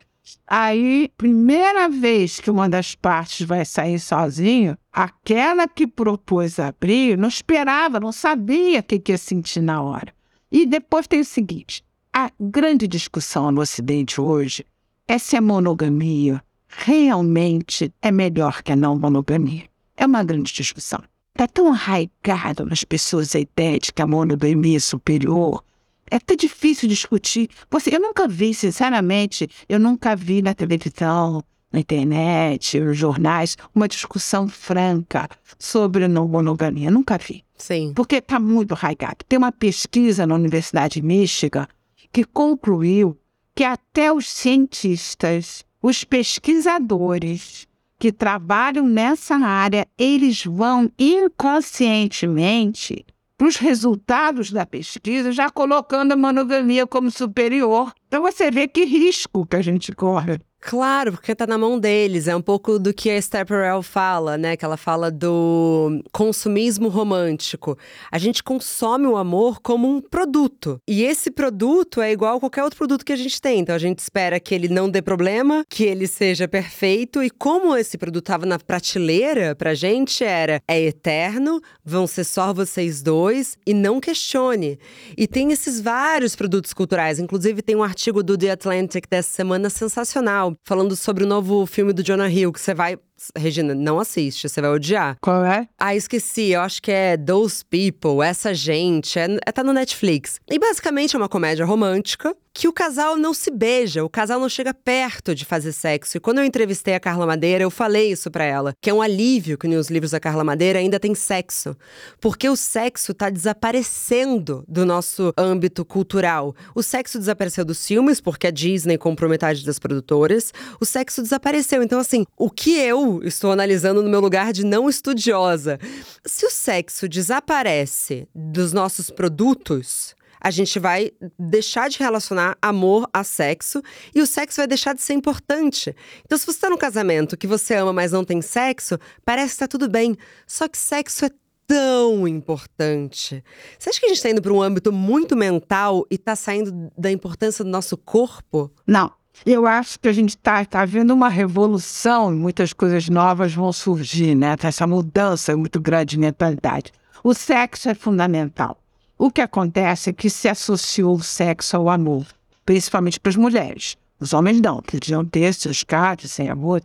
Aí, 0.47 1.09
primeira 1.17 1.89
vez 1.89 2.39
que 2.39 2.51
uma 2.51 2.69
das 2.69 2.95
partes 2.95 3.45
vai 3.45 3.65
sair 3.65 3.99
sozinho, 3.99 4.77
aquela 4.91 5.67
que 5.67 5.87
propôs 5.87 6.59
abrir 6.59 7.17
não 7.17 7.27
esperava, 7.27 7.99
não 7.99 8.11
sabia 8.11 8.79
o 8.79 8.83
que, 8.83 8.99
que 8.99 9.11
ia 9.11 9.17
sentir 9.17 9.61
na 9.61 9.81
hora. 9.81 10.13
E 10.53 10.67
depois 10.67 11.07
tem 11.07 11.19
o 11.19 11.25
seguinte: 11.25 11.83
a 12.13 12.31
grande 12.39 12.87
discussão 12.87 13.51
no 13.51 13.59
Ocidente 13.59 14.21
hoje 14.21 14.63
é 15.07 15.17
se 15.17 15.35
a 15.35 15.41
monogamia 15.41 16.43
realmente 16.67 17.91
é 17.99 18.11
melhor 18.11 18.61
que 18.61 18.71
a 18.71 18.75
não 18.75 18.97
monogamia. 18.97 19.63
É 19.97 20.05
uma 20.05 20.23
grande 20.23 20.53
discussão. 20.53 21.03
Está 21.33 21.47
tão 21.47 21.73
arraigado 21.73 22.65
nas 22.65 22.83
pessoas 22.83 23.35
a 23.35 23.39
ideia 23.39 23.79
de 23.79 23.91
que 23.91 24.01
a 24.03 24.07
monogamia 24.07 24.77
é 24.77 24.79
superior. 24.79 25.63
É 26.11 26.19
tão 26.19 26.35
difícil 26.35 26.87
discutir. 26.87 27.49
Você, 27.71 27.95
eu 27.95 27.99
nunca 27.99 28.27
vi, 28.27 28.53
sinceramente, 28.53 29.49
eu 29.67 29.79
nunca 29.79 30.15
vi 30.15 30.43
na 30.43 30.53
televisão, 30.53 31.43
na 31.71 31.79
internet, 31.79 32.79
nos 32.79 32.95
jornais, 32.95 33.57
uma 33.73 33.87
discussão 33.87 34.47
franca 34.47 35.27
sobre 35.57 36.07
não 36.07 36.27
monogamia. 36.27 36.91
Nunca 36.91 37.17
vi. 37.17 37.43
Sim. 37.55 37.93
Porque 37.95 38.17
está 38.17 38.39
muito 38.39 38.73
arraigado. 38.73 39.17
Tem 39.27 39.37
uma 39.37 39.51
pesquisa 39.51 40.25
na 40.25 40.35
Universidade 40.35 41.01
de 41.01 41.05
Michigan 41.05 41.67
que 42.11 42.23
concluiu 42.23 43.17
que 43.55 43.63
até 43.63 44.11
os 44.11 44.27
cientistas, 44.29 45.63
os 45.81 46.03
pesquisadores 46.03 47.67
que 47.99 48.11
trabalham 48.11 48.85
nessa 48.85 49.37
área, 49.37 49.87
eles 49.97 50.43
vão 50.43 50.91
inconscientemente 50.99 53.05
para 53.37 53.47
os 53.47 53.55
resultados 53.57 54.51
da 54.51 54.65
pesquisa, 54.65 55.31
já 55.31 55.49
colocando 55.49 56.11
a 56.11 56.17
monogamia 56.17 56.85
como 56.85 57.09
superior. 57.09 57.93
Então 58.07 58.21
você 58.21 58.51
vê 58.51 58.67
que 58.67 58.85
risco 58.85 59.45
que 59.45 59.55
a 59.55 59.61
gente 59.61 59.93
corre. 59.93 60.39
Claro, 60.65 61.12
porque 61.12 61.36
tá 61.36 61.45
na 61.45 61.58
mão 61.58 61.78
deles. 61.78 62.26
É 62.26 62.34
um 62.34 62.41
pouco 62.41 62.80
do 62.80 62.93
que 62.93 63.10
a 63.10 63.17
Esther 63.17 63.45
Perel 63.45 63.84
fala, 63.84 64.38
né? 64.38 64.56
Que 64.56 64.63
ela 64.63 64.78
fala 64.78 65.12
do 65.12 66.02
consumismo 66.13 66.88
romântico. 66.88 67.78
A 68.10 68.17
gente 68.17 68.41
consome 68.41 69.06
o 69.06 69.17
amor 69.17 69.60
como 69.60 69.89
um 69.89 69.99
produto. 69.99 70.80
E 70.88 71.04
esse 71.04 71.30
produto 71.30 72.02
é 72.02 72.13
igual 72.13 72.38
a 72.38 72.39
qualquer 72.39 72.63
outro 72.63 72.78
produto 72.78 73.04
que 73.04 73.12
a 73.12 73.17
gente 73.17 73.41
tem. 73.41 73.60
Então 73.60 73.76
a 73.76 73.80
gente 73.80 73.99
espera 73.99 74.39
que 74.39 74.56
ele 74.56 74.69
não 74.69 74.89
dê 74.89 75.02
problema, 75.02 75.65
que 75.69 75.84
ele 75.84 76.08
seja 76.08 76.47
perfeito. 76.47 77.21
E 77.21 77.30
como 77.30 77.76
esse 77.76 77.97
produto 77.97 78.23
tava 78.23 78.45
na 78.45 78.58
prateleira 78.58 79.54
pra 79.56 79.73
gente, 79.73 80.23
era 80.23 80.62
é 80.65 80.80
eterno, 80.80 81.62
vão 81.84 82.08
ser 82.08 82.23
só 82.23 82.54
vocês 82.54 83.02
dois 83.02 83.58
e 83.67 83.73
não 83.73 83.99
questione. 83.99 84.80
E 85.17 85.28
tem 85.28 85.52
esses 85.52 85.82
vários 85.82 86.38
produtos 86.38 86.73
culturais. 86.73 87.19
Inclusive, 87.19 87.62
tem 87.62 87.76
um 87.76 87.84
artigo 87.84 88.23
do 88.23 88.38
The 88.38 88.52
Atlantic 88.52 89.10
dessa 89.10 89.30
semana 89.30 89.69
sensacional 89.69 90.52
falando 90.63 90.95
sobre 90.95 91.23
o 91.23 91.27
novo 91.27 91.65
filme 91.65 91.93
do 91.93 92.03
Jonah 92.03 92.29
Hill, 92.29 92.51
que 92.51 92.59
você 92.59 92.73
vai 92.73 92.97
Regina, 93.36 93.73
não 93.73 93.99
assiste, 93.99 94.47
você 94.47 94.62
vai 94.62 94.71
odiar. 94.71 95.17
Qual 95.21 95.45
é? 95.45 95.67
Ah, 95.77 95.95
esqueci, 95.95 96.49
eu 96.49 96.62
acho 96.62 96.81
que 96.81 96.91
é 96.91 97.17
Those 97.17 97.63
People, 97.65 98.25
Essa 98.25 98.53
Gente, 98.53 99.17
é, 99.19 99.27
é, 99.45 99.51
tá 99.51 99.63
no 99.63 99.73
Netflix. 99.73 100.39
E 100.49 100.59
basicamente 100.59 101.15
é 101.15 101.19
uma 101.19 101.29
comédia 101.29 101.65
romântica 101.65 102.36
que 102.53 102.67
o 102.67 102.73
casal 102.73 103.17
não 103.17 103.33
se 103.33 103.49
beija, 103.49 104.05
o 104.05 104.09
casal 104.09 104.39
não 104.39 104.47
chega 104.47 104.73
perto 104.73 105.33
de 105.33 105.43
fazer 105.43 105.71
sexo. 105.71 106.17
E 106.17 106.19
quando 106.19 106.38
eu 106.38 106.45
entrevistei 106.45 106.93
a 106.93 106.99
Carla 106.99 107.25
Madeira, 107.25 107.63
eu 107.63 107.71
falei 107.71 108.12
isso 108.12 108.29
para 108.29 108.43
ela, 108.43 108.75
que 108.79 108.89
é 108.89 108.93
um 108.93 109.01
alívio 109.01 109.57
que 109.57 109.67
nos 109.67 109.89
livros 109.89 110.12
da 110.12 110.19
Carla 110.19 110.43
Madeira 110.43 110.77
ainda 110.77 110.99
tem 110.99 111.15
sexo, 111.15 111.75
porque 112.21 112.47
o 112.47 112.55
sexo 112.55 113.13
tá 113.13 113.29
desaparecendo 113.29 114.63
do 114.67 114.86
nosso 114.86 115.33
âmbito 115.36 115.83
cultural. 115.83 116.55
O 116.75 116.83
sexo 116.83 117.17
desapareceu 117.17 117.65
dos 117.65 117.86
filmes, 117.88 118.21
porque 118.21 118.45
a 118.45 118.51
Disney 118.51 118.99
comprou 118.99 119.29
metade 119.29 119.65
das 119.65 119.79
produtoras. 119.79 120.53
O 120.79 120.86
sexo 120.86 121.23
desapareceu. 121.23 121.81
Então, 121.81 121.99
assim, 121.99 122.23
o 122.38 122.51
que 122.51 122.77
eu 122.77 123.12
estou 123.23 123.52
analisando 123.52 124.02
no 124.02 124.10
meu 124.10 124.19
lugar 124.19 124.54
de 124.54 124.65
não 124.65 124.89
estudiosa. 124.89 125.80
Se 126.26 126.45
o 126.45 126.49
sexo 126.49 127.08
desaparece 127.08 128.28
dos 128.34 128.71
nossos 128.71 129.10
produtos, 129.10 130.15
a 130.39 130.52
gente 130.52 130.78
vai 130.78 131.12
deixar 131.39 131.89
de 131.89 131.99
relacionar 131.99 132.58
amor 132.62 133.10
a 133.13 133.23
sexo 133.23 133.82
e 134.13 134.21
o 134.21 134.28
sexo 134.28 134.58
vai 134.58 134.67
deixar 134.67 134.93
de 134.93 135.02
ser 135.02 135.13
importante. 135.13 135.95
Então, 136.26 136.38
se 136.38 136.45
você 136.45 136.52
está 136.52 136.69
num 136.69 136.78
casamento 136.78 137.38
que 137.38 137.47
você 137.47 137.76
ama, 137.76 137.93
mas 137.93 138.12
não 138.12 138.26
tem 138.26 138.41
sexo, 138.41 138.99
parece 139.23 139.49
que 139.49 139.54
está 139.54 139.67
tudo 139.67 139.88
bem. 139.88 140.17
Só 140.45 140.67
que 140.67 140.78
sexo 140.78 141.26
é 141.26 141.30
tão 141.65 142.28
importante. 142.28 143.43
Você 143.80 143.89
acha 143.89 143.99
que 143.99 144.06
a 144.06 144.10
gente 144.10 144.17
está 144.17 144.30
indo 144.30 144.41
para 144.41 144.52
um 144.54 144.62
âmbito 144.62 144.91
muito 144.91 145.36
mental 145.36 146.06
e 146.12 146.15
está 146.15 146.36
saindo 146.36 146.91
da 146.97 147.10
importância 147.10 147.63
do 147.63 147.69
nosso 147.69 147.95
corpo? 147.95 148.69
Não. 148.86 149.12
Eu 149.45 149.67
acho 149.67 149.99
que 149.99 150.07
a 150.07 150.13
gente 150.13 150.29
está 150.29 150.63
tá 150.63 150.85
vendo 150.85 151.13
uma 151.13 151.27
revolução 151.27 152.33
e 152.33 152.37
muitas 152.37 152.71
coisas 152.71 153.09
novas 153.09 153.53
vão 153.53 153.73
surgir, 153.73 154.35
né? 154.35 154.55
Tá 154.55 154.69
essa 154.69 154.87
mudança 154.87 155.55
muito 155.57 155.81
grande 155.81 156.11
de 156.11 156.19
mentalidade. 156.19 156.93
O 157.23 157.33
sexo 157.33 157.89
é 157.89 157.93
fundamental. 157.93 158.79
O 159.17 159.29
que 159.29 159.41
acontece 159.41 160.09
é 160.09 160.13
que 160.13 160.29
se 160.29 160.47
associou 160.47 161.15
o 161.15 161.23
sexo 161.23 161.75
ao 161.75 161.89
amor, 161.89 162.25
principalmente 162.65 163.19
para 163.19 163.31
as 163.31 163.35
mulheres. 163.35 163.97
Os 164.19 164.33
homens 164.33 164.61
não, 164.61 164.81
podiam 164.81 165.25
ter 165.25 165.53
seus 165.53 165.83
casos 165.83 166.31
sem 166.31 166.49
amor. 166.49 166.81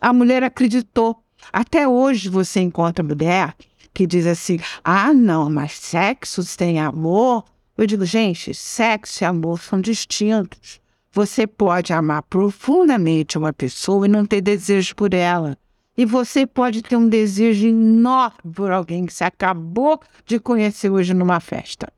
A 0.00 0.12
mulher 0.12 0.42
acreditou. 0.42 1.22
Até 1.52 1.86
hoje 1.86 2.28
você 2.28 2.60
encontra 2.60 3.04
mulher 3.04 3.54
que 3.94 4.06
diz 4.06 4.26
assim: 4.26 4.58
ah, 4.82 5.12
não, 5.12 5.48
mas 5.48 5.72
sexo 5.72 6.42
sem 6.42 6.80
amor. 6.80 7.44
Eu 7.76 7.86
digo, 7.86 8.04
gente, 8.04 8.52
sexo 8.52 9.22
e 9.22 9.24
amor 9.24 9.60
são 9.60 9.80
distintos. 9.80 10.80
Você 11.12 11.44
pode 11.44 11.92
amar 11.92 12.22
profundamente 12.22 13.36
uma 13.36 13.52
pessoa 13.52 14.06
e 14.06 14.08
não 14.08 14.24
ter 14.24 14.40
desejo 14.40 14.94
por 14.94 15.12
ela. 15.12 15.58
E 15.96 16.04
você 16.04 16.46
pode 16.46 16.82
ter 16.82 16.94
um 16.94 17.08
desejo 17.08 17.66
enorme 17.66 18.52
por 18.54 18.70
alguém 18.70 19.04
que 19.04 19.12
você 19.12 19.24
acabou 19.24 20.00
de 20.24 20.38
conhecer 20.38 20.88
hoje 20.88 21.12
numa 21.12 21.40
festa. 21.40 21.92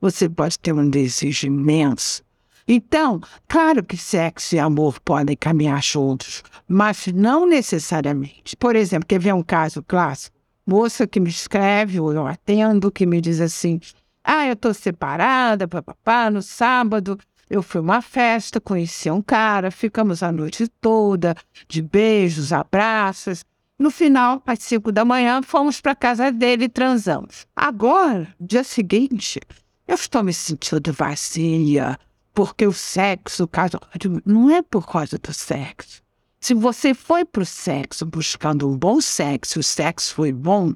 Você 0.00 0.28
pode 0.28 0.58
ter 0.58 0.74
um 0.74 0.88
desejo 0.88 1.46
imenso. 1.46 2.22
Então, 2.68 3.22
claro 3.48 3.82
que 3.82 3.96
sexo 3.96 4.54
e 4.54 4.58
amor 4.58 5.00
podem 5.00 5.34
caminhar 5.34 5.82
juntos, 5.82 6.42
mas 6.68 7.06
não 7.06 7.46
necessariamente. 7.46 8.54
Por 8.54 8.76
exemplo, 8.76 9.08
quer 9.08 9.18
ver 9.18 9.32
um 9.32 9.42
caso 9.42 9.82
clássico? 9.82 10.36
Moça 10.66 11.06
que 11.06 11.18
me 11.18 11.30
escreve, 11.30 11.98
ou 11.98 12.12
eu 12.12 12.26
atendo, 12.26 12.92
que 12.92 13.06
me 13.06 13.22
diz 13.22 13.40
assim: 13.40 13.80
Ah, 14.22 14.46
eu 14.46 14.52
estou 14.52 14.74
separada, 14.74 15.66
papapá, 15.66 16.30
no 16.30 16.42
sábado 16.42 17.18
eu 17.50 17.62
fui 17.62 17.80
uma 17.80 18.02
festa, 18.02 18.60
conheci 18.60 19.10
um 19.10 19.22
cara, 19.22 19.70
ficamos 19.70 20.22
a 20.22 20.30
noite 20.30 20.68
toda, 20.80 21.34
de 21.66 21.80
beijos, 21.80 22.52
abraços. 22.52 23.44
No 23.78 23.90
final, 23.90 24.42
às 24.46 24.58
cinco 24.60 24.90
da 24.90 25.04
manhã, 25.04 25.40
fomos 25.42 25.80
para 25.80 25.94
casa 25.94 26.32
dele 26.32 26.64
e 26.64 26.68
transamos. 26.68 27.46
Agora, 27.54 28.28
dia 28.40 28.64
seguinte, 28.64 29.40
eu 29.86 29.94
estou 29.94 30.22
me 30.22 30.34
sentindo 30.34 30.92
vazia, 30.92 31.98
porque 32.34 32.66
o 32.66 32.72
sexo, 32.72 33.44
o 33.44 33.48
caso, 33.48 33.78
não 34.26 34.50
é 34.50 34.62
por 34.62 34.86
causa 34.86 35.18
do 35.18 35.32
sexo. 35.32 36.02
Se 36.40 36.54
você 36.54 36.94
foi 36.94 37.24
para 37.24 37.42
o 37.42 37.46
sexo 37.46 38.06
buscando 38.06 38.68
um 38.68 38.76
bom 38.76 39.00
sexo, 39.00 39.60
o 39.60 39.62
sexo 39.62 40.14
foi 40.14 40.32
bom, 40.32 40.72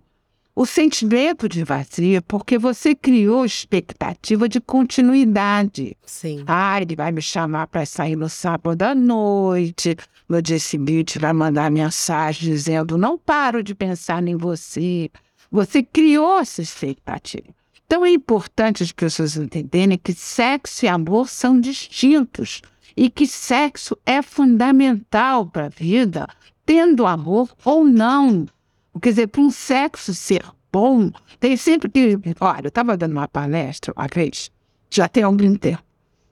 o 0.54 0.66
sentimento 0.66 1.48
de 1.48 1.64
vazio, 1.64 2.22
porque 2.22 2.58
você 2.58 2.94
criou 2.94 3.44
expectativa 3.44 4.48
de 4.48 4.60
continuidade. 4.60 5.96
Sim. 6.04 6.44
Ah, 6.46 6.80
ele 6.80 6.94
vai 6.94 7.10
me 7.10 7.22
chamar 7.22 7.66
para 7.66 7.86
sair 7.86 8.16
no 8.16 8.28
sábado 8.28 8.82
à 8.82 8.94
noite. 8.94 9.96
No 10.28 10.42
dia 10.42 10.58
seguinte, 10.58 11.18
vai 11.18 11.32
mandar 11.32 11.70
mensagem 11.70 12.50
dizendo: 12.50 12.98
Não 12.98 13.16
paro 13.16 13.62
de 13.62 13.74
pensar 13.74 14.26
em 14.26 14.36
você. 14.36 15.10
Você 15.50 15.82
criou 15.82 16.38
essa 16.38 16.62
expectativa. 16.62 17.48
Então 17.86 18.06
é 18.06 18.10
importante 18.10 18.82
as 18.82 18.92
pessoas 18.92 19.36
entenderem 19.36 19.98
que 19.98 20.14
sexo 20.14 20.84
e 20.86 20.88
amor 20.88 21.28
são 21.28 21.60
distintos 21.60 22.62
e 22.96 23.10
que 23.10 23.26
sexo 23.26 23.96
é 24.04 24.22
fundamental 24.22 25.46
para 25.46 25.66
a 25.66 25.68
vida, 25.68 26.26
tendo 26.64 27.06
amor 27.06 27.54
ou 27.64 27.84
não. 27.84 28.46
Quer 29.00 29.10
dizer, 29.10 29.26
para 29.28 29.40
um 29.40 29.50
sexo 29.50 30.14
ser 30.14 30.44
bom, 30.70 31.10
tem 31.40 31.56
sempre 31.56 31.88
que. 31.88 32.18
Olha, 32.40 32.64
eu 32.64 32.68
estava 32.68 32.96
dando 32.96 33.12
uma 33.12 33.28
palestra 33.28 33.92
uma 33.96 34.06
vez, 34.12 34.50
já 34.90 35.08
tem 35.08 35.22
algum 35.22 35.54
tempo. 35.56 35.82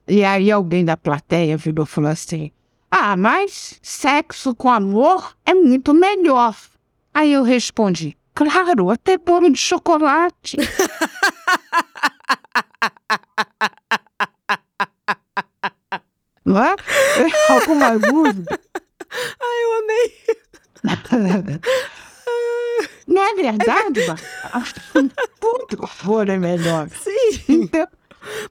E 0.07 0.23
aí 0.23 0.51
alguém 0.51 0.83
da 0.83 0.97
plateia 0.97 1.57
virou 1.57 1.85
e 1.85 1.87
falou 1.87 2.09
assim: 2.09 2.51
Ah, 2.89 3.15
mas 3.15 3.79
sexo 3.81 4.53
com 4.55 4.69
amor 4.69 5.35
é 5.45 5.53
muito 5.53 5.93
melhor. 5.93 6.55
Aí 7.13 7.33
eu 7.33 7.43
respondi: 7.43 8.17
Claro, 8.33 8.89
até 8.89 9.17
bolo 9.17 9.49
de 9.49 9.57
chocolate. 9.57 10.57
Não 16.43 16.61
é? 16.61 16.75
Alguma 17.49 17.97
dúvida? 17.99 18.59
Ai, 19.39 19.63
eu 19.63 19.79
amei. 19.79 20.11
Não 23.11 23.21
é 23.21 23.35
verdade, 23.35 24.01
Tudo 25.39 25.87
for 25.87 26.29
é 26.29 26.37
melhor. 26.37 26.89
Sim. 26.89 27.43
Então, 27.49 27.87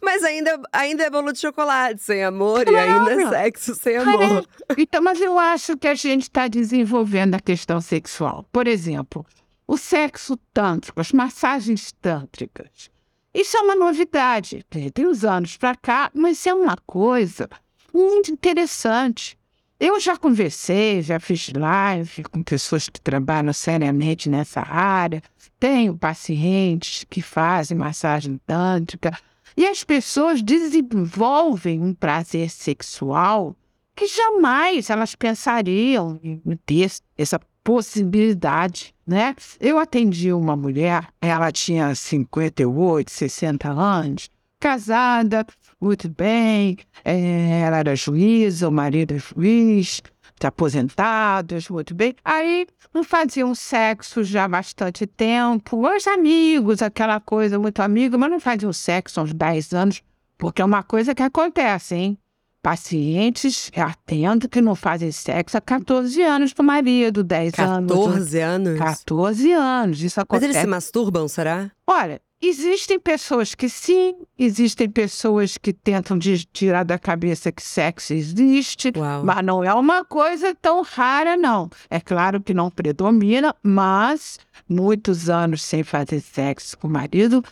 Mas 0.02 0.22
ainda, 0.22 0.60
ainda 0.72 1.04
é 1.04 1.10
bolo 1.10 1.32
de 1.32 1.38
chocolate 1.38 2.02
sem 2.02 2.24
amor 2.24 2.68
e 2.68 2.76
ainda 2.76 3.12
é 3.12 3.28
sexo 3.28 3.74
sem 3.74 3.96
amor. 3.96 4.46
É. 4.68 4.74
Então, 4.78 5.02
mas 5.02 5.20
eu 5.20 5.38
acho 5.38 5.76
que 5.76 5.86
a 5.86 5.94
gente 5.94 6.22
está 6.22 6.48
desenvolvendo 6.48 7.34
a 7.34 7.40
questão 7.40 7.80
sexual. 7.80 8.44
Por 8.52 8.66
exemplo, 8.66 9.24
o 9.66 9.76
sexo 9.76 10.36
tântrico, 10.52 11.00
as 11.00 11.12
massagens 11.12 11.92
tântricas. 11.92 12.90
Isso 13.32 13.56
é 13.56 13.60
uma 13.60 13.76
novidade. 13.76 14.64
Tem 14.92 15.06
uns 15.06 15.24
anos 15.24 15.56
para 15.56 15.76
cá, 15.76 16.10
mas 16.12 16.44
é 16.46 16.52
uma 16.52 16.76
coisa 16.84 17.48
muito 17.94 18.32
interessante. 18.32 19.38
Eu 19.80 19.98
já 19.98 20.14
conversei, 20.14 21.00
já 21.00 21.18
fiz 21.18 21.50
live 21.56 22.24
com 22.24 22.42
pessoas 22.42 22.86
que 22.86 23.00
trabalham 23.00 23.50
seriamente 23.50 24.28
nessa 24.28 24.60
área. 24.60 25.22
Tenho 25.58 25.96
pacientes 25.96 27.06
que 27.08 27.22
fazem 27.22 27.78
massagem 27.78 28.38
tântrica. 28.46 29.18
E 29.56 29.66
as 29.66 29.82
pessoas 29.82 30.42
desenvolvem 30.42 31.80
um 31.80 31.94
prazer 31.94 32.50
sexual 32.50 33.56
que 33.96 34.06
jamais 34.06 34.90
elas 34.90 35.14
pensariam 35.14 36.20
em 36.22 36.56
ter 36.66 36.90
essa 37.16 37.40
possibilidade, 37.64 38.94
né? 39.06 39.34
Eu 39.58 39.78
atendi 39.78 40.30
uma 40.30 40.56
mulher, 40.56 41.08
ela 41.22 41.50
tinha 41.50 41.94
58, 41.94 43.10
60 43.10 43.70
anos, 43.70 44.30
casada, 44.60 45.46
muito 45.80 46.08
bem, 46.08 46.76
é, 47.02 47.62
ela 47.62 47.78
era 47.78 47.96
juíza, 47.96 48.68
o 48.68 48.72
marido 48.72 49.14
é 49.14 49.18
juiz, 49.18 50.02
tá 50.38 50.48
aposentados, 50.48 51.68
muito 51.70 51.94
bem. 51.94 52.14
Aí 52.22 52.66
não 52.92 53.02
faziam 53.02 53.54
sexo 53.54 54.22
já 54.22 54.44
há 54.44 54.48
bastante 54.48 55.06
tempo, 55.06 55.88
os 55.88 56.06
amigos, 56.06 56.82
aquela 56.82 57.18
coisa, 57.18 57.58
muito 57.58 57.80
amigo, 57.80 58.18
mas 58.18 58.30
não 58.30 58.38
faziam 58.38 58.72
sexo 58.72 59.18
há 59.18 59.22
uns 59.22 59.32
10 59.32 59.72
anos, 59.72 60.02
porque 60.36 60.60
é 60.60 60.64
uma 60.64 60.82
coisa 60.82 61.14
que 61.14 61.22
acontece, 61.22 61.94
hein? 61.94 62.18
Pacientes 62.62 63.70
atendo 63.74 64.46
que 64.46 64.60
não 64.60 64.74
fazem 64.74 65.10
sexo 65.10 65.56
há 65.56 65.62
14 65.62 66.22
anos 66.22 66.52
com 66.52 66.62
o 66.62 66.66
marido, 66.66 67.24
10 67.24 67.58
anos. 67.58 67.90
14 67.90 68.40
anos? 68.40 68.78
14 68.78 69.52
anos, 69.52 70.02
isso 70.02 70.20
acontece. 70.20 70.46
Mas 70.46 70.56
eles 70.56 70.62
se 70.62 70.68
masturbam, 70.68 71.26
será? 71.26 71.70
Olha, 71.86 72.20
Existem 72.42 72.98
pessoas 72.98 73.54
que 73.54 73.68
sim, 73.68 74.14
existem 74.38 74.88
pessoas 74.88 75.58
que 75.58 75.74
tentam 75.74 76.18
tirar 76.18 76.84
da 76.84 76.98
cabeça 76.98 77.52
que 77.52 77.62
sexo 77.62 78.14
existe, 78.14 78.90
Uau. 78.96 79.22
mas 79.26 79.44
não 79.44 79.62
é 79.62 79.74
uma 79.74 80.06
coisa 80.06 80.54
tão 80.54 80.82
rara, 80.82 81.36
não. 81.36 81.68
É 81.90 82.00
claro 82.00 82.40
que 82.40 82.54
não 82.54 82.70
predomina, 82.70 83.54
mas 83.62 84.38
muitos 84.66 85.28
anos 85.28 85.62
sem 85.62 85.82
fazer 85.82 86.20
sexo 86.20 86.78
com 86.78 86.88
o 86.88 86.90
marido 86.90 87.44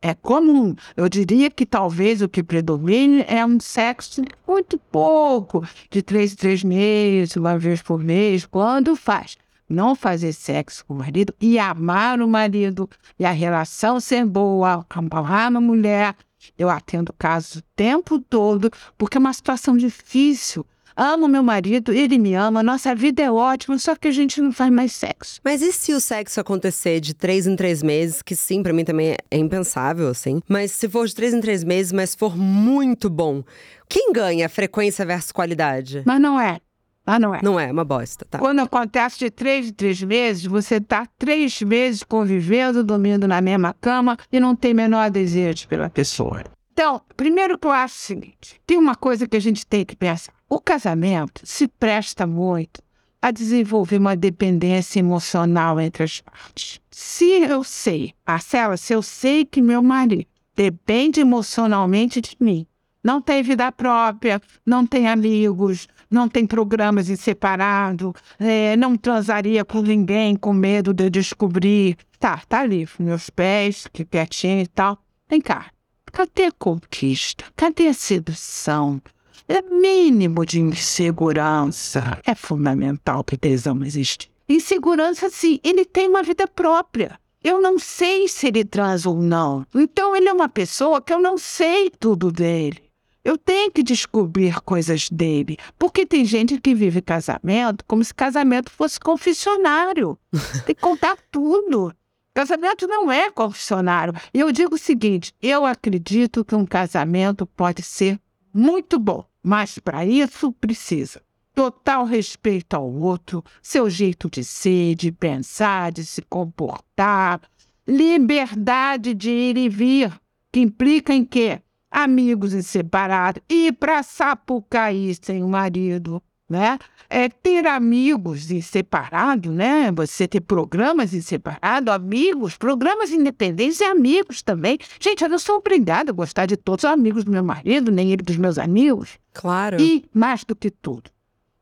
é 0.00 0.14
comum. 0.14 0.76
Eu 0.96 1.08
diria 1.08 1.50
que 1.50 1.66
talvez 1.66 2.22
o 2.22 2.28
que 2.28 2.40
predomine 2.40 3.24
é 3.26 3.44
um 3.44 3.58
sexo 3.58 4.22
muito 4.46 4.78
pouco, 4.78 5.66
de 5.90 6.02
três 6.02 6.36
três 6.36 6.62
meses, 6.62 7.34
uma 7.34 7.58
vez 7.58 7.82
por 7.82 7.98
mês, 7.98 8.46
quando 8.46 8.94
faz 8.94 9.36
não 9.68 9.94
fazer 9.94 10.32
sexo 10.32 10.84
com 10.84 10.94
o 10.94 10.98
marido 10.98 11.34
e 11.40 11.58
amar 11.58 12.20
o 12.20 12.28
marido 12.28 12.88
e 13.18 13.24
a 13.24 13.30
relação 13.30 14.00
ser 14.00 14.24
boa, 14.24 14.84
amar 14.88 15.54
a 15.54 15.60
mulher. 15.60 16.14
Eu 16.56 16.70
atendo 16.70 17.12
casos 17.12 17.56
o 17.56 17.62
tempo 17.74 18.18
todo, 18.18 18.70
porque 18.96 19.16
é 19.16 19.20
uma 19.20 19.32
situação 19.32 19.76
difícil. 19.76 20.64
Amo 20.98 21.28
meu 21.28 21.42
marido, 21.42 21.92
ele 21.92 22.16
me 22.16 22.32
ama, 22.32 22.62
nossa 22.62 22.94
vida 22.94 23.22
é 23.22 23.30
ótima, 23.30 23.78
só 23.78 23.94
que 23.94 24.08
a 24.08 24.10
gente 24.10 24.40
não 24.40 24.50
faz 24.50 24.72
mais 24.72 24.92
sexo. 24.92 25.40
Mas 25.44 25.60
e 25.60 25.70
se 25.70 25.92
o 25.92 26.00
sexo 26.00 26.40
acontecer 26.40 27.00
de 27.00 27.12
três 27.12 27.46
em 27.46 27.54
três 27.54 27.82
meses, 27.82 28.22
que 28.22 28.34
sim, 28.34 28.62
para 28.62 28.72
mim 28.72 28.82
também 28.82 29.14
é 29.30 29.36
impensável, 29.36 30.08
assim. 30.08 30.40
Mas 30.48 30.72
se 30.72 30.88
for 30.88 31.06
de 31.06 31.14
três 31.14 31.34
em 31.34 31.40
três 31.42 31.62
meses, 31.62 31.92
mas 31.92 32.14
for 32.14 32.34
muito 32.34 33.10
bom, 33.10 33.44
quem 33.86 34.10
ganha 34.10 34.48
frequência 34.48 35.04
versus 35.04 35.32
qualidade? 35.32 36.02
Mas 36.06 36.18
não 36.18 36.40
é. 36.40 36.60
Ah, 37.06 37.20
não 37.20 37.32
é? 37.32 37.40
Não 37.40 37.58
é, 37.58 37.68
é 37.68 37.72
uma 37.72 37.84
bosta, 37.84 38.26
tá? 38.28 38.38
Quando 38.38 38.58
acontece 38.58 39.20
de 39.20 39.30
três 39.30 39.68
em 39.68 39.72
três 39.72 40.02
meses, 40.02 40.44
você 40.44 40.80
tá 40.80 41.06
três 41.16 41.62
meses 41.62 42.02
convivendo, 42.02 42.82
dormindo 42.82 43.28
na 43.28 43.40
mesma 43.40 43.72
cama 43.72 44.18
e 44.32 44.40
não 44.40 44.56
tem 44.56 44.74
menor 44.74 45.08
desejo 45.08 45.68
pela 45.68 45.88
pessoa. 45.88 46.42
Então, 46.72 47.00
primeiro 47.16 47.56
que 47.56 47.66
eu 47.66 47.70
acho 47.70 47.94
o 47.94 47.98
seguinte: 47.98 48.60
tem 48.66 48.76
uma 48.76 48.96
coisa 48.96 49.26
que 49.26 49.36
a 49.36 49.40
gente 49.40 49.64
tem 49.64 49.84
que 49.84 49.94
pensar. 49.94 50.34
O 50.48 50.60
casamento 50.60 51.40
se 51.44 51.68
presta 51.68 52.26
muito 52.26 52.82
a 53.22 53.30
desenvolver 53.30 53.98
uma 53.98 54.16
dependência 54.16 54.98
emocional 54.98 55.80
entre 55.80 56.02
as 56.02 56.20
partes. 56.20 56.80
Se 56.90 57.24
eu 57.24 57.64
sei, 57.64 58.12
Marcela, 58.26 58.76
se 58.76 58.92
eu 58.92 59.02
sei 59.02 59.44
que 59.44 59.62
meu 59.62 59.82
marido 59.82 60.26
depende 60.54 61.20
emocionalmente 61.20 62.20
de 62.20 62.36
mim, 62.40 62.66
não 63.06 63.22
tem 63.22 63.40
vida 63.40 63.70
própria, 63.70 64.42
não 64.66 64.84
tem 64.84 65.06
amigos, 65.06 65.86
não 66.10 66.28
tem 66.28 66.44
programas 66.44 67.08
em 67.08 67.14
separado, 67.14 68.12
é, 68.36 68.76
não 68.76 68.96
transaria 68.96 69.64
com 69.64 69.80
ninguém 69.80 70.34
com 70.34 70.52
medo 70.52 70.92
de 70.92 71.08
descobrir. 71.08 71.96
Tá, 72.18 72.42
tá 72.48 72.62
ali, 72.62 72.88
meus 72.98 73.30
pés, 73.30 73.86
que 73.92 74.04
quietinho 74.04 74.62
e 74.62 74.66
tal. 74.66 74.98
Vem 75.30 75.40
cá, 75.40 75.66
cadê 76.06 76.46
a 76.46 76.50
conquista? 76.50 77.44
Cadê 77.54 77.86
a 77.86 77.94
sedução? 77.94 79.00
É 79.46 79.62
mínimo 79.62 80.44
de 80.44 80.58
insegurança. 80.58 82.18
É 82.26 82.34
fundamental 82.34 83.22
que 83.22 83.36
tesão 83.36 83.84
existe. 83.84 84.28
Insegurança, 84.48 85.30
sim, 85.30 85.60
ele 85.62 85.84
tem 85.84 86.08
uma 86.08 86.24
vida 86.24 86.48
própria. 86.48 87.20
Eu 87.44 87.60
não 87.60 87.78
sei 87.78 88.26
se 88.26 88.48
ele 88.48 88.64
transa 88.64 89.08
ou 89.08 89.22
não. 89.22 89.64
Então 89.72 90.16
ele 90.16 90.28
é 90.28 90.32
uma 90.32 90.48
pessoa 90.48 91.00
que 91.00 91.12
eu 91.12 91.20
não 91.20 91.38
sei 91.38 91.88
tudo 91.88 92.32
dele. 92.32 92.85
Eu 93.26 93.36
tenho 93.36 93.72
que 93.72 93.82
descobrir 93.82 94.60
coisas 94.60 95.10
dele. 95.10 95.56
Porque 95.76 96.06
tem 96.06 96.24
gente 96.24 96.60
que 96.60 96.76
vive 96.76 97.02
casamento 97.02 97.84
como 97.84 98.04
se 98.04 98.14
casamento 98.14 98.70
fosse 98.70 99.00
confessionário. 99.00 100.16
Tem 100.64 100.76
que 100.76 100.80
contar 100.80 101.18
tudo. 101.28 101.92
Casamento 102.32 102.86
não 102.86 103.10
é 103.10 103.28
confessionário. 103.28 104.14
E 104.32 104.38
eu 104.38 104.52
digo 104.52 104.76
o 104.76 104.78
seguinte: 104.78 105.34
eu 105.42 105.66
acredito 105.66 106.44
que 106.44 106.54
um 106.54 106.64
casamento 106.64 107.44
pode 107.44 107.82
ser 107.82 108.16
muito 108.54 108.96
bom, 108.96 109.24
mas 109.42 109.76
para 109.76 110.06
isso 110.06 110.52
precisa 110.52 111.20
total 111.52 112.04
respeito 112.04 112.74
ao 112.74 112.88
outro, 112.88 113.42
seu 113.60 113.90
jeito 113.90 114.30
de 114.30 114.44
ser, 114.44 114.94
de 114.94 115.10
pensar, 115.10 115.90
de 115.90 116.04
se 116.04 116.22
comportar, 116.22 117.40
liberdade 117.88 119.14
de 119.14 119.30
ir 119.30 119.56
e 119.56 119.68
vir, 119.68 120.12
que 120.52 120.60
implica 120.60 121.12
em 121.12 121.24
quê? 121.24 121.62
Amigos 121.96 122.52
em 122.52 122.60
separado, 122.60 123.40
ir 123.48 123.72
para 123.72 124.02
Sapucaí 124.02 125.14
sem 125.14 125.42
o 125.42 125.48
marido, 125.48 126.22
né? 126.46 126.78
É 127.08 127.26
ter 127.26 127.66
amigos 127.66 128.50
em 128.50 128.60
separado, 128.60 129.50
né? 129.50 129.90
Você 129.92 130.28
ter 130.28 130.42
programas 130.42 131.14
em 131.14 131.22
separado, 131.22 131.90
amigos, 131.90 132.54
programas 132.54 133.10
independentes 133.10 133.80
e 133.80 133.84
amigos 133.84 134.42
também. 134.42 134.78
Gente, 135.00 135.24
eu 135.24 135.30
não 135.30 135.38
sou 135.38 135.56
obrigada 135.56 136.10
a 136.10 136.14
gostar 136.14 136.44
de 136.44 136.58
todos 136.58 136.84
os 136.84 136.90
amigos 136.90 137.24
do 137.24 137.30
meu 137.30 137.42
marido, 137.42 137.90
nem 137.90 138.12
ele 138.12 138.22
dos 138.22 138.36
meus 138.36 138.58
amigos. 138.58 139.18
Claro. 139.32 139.80
E, 139.80 140.04
mais 140.12 140.44
do 140.44 140.54
que 140.54 140.70
tudo, 140.70 141.10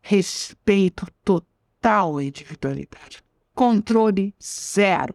respeito 0.02 1.06
total 1.24 2.16
à 2.16 2.24
individualidade. 2.24 3.22
Controle 3.54 4.34
zero. 4.42 5.14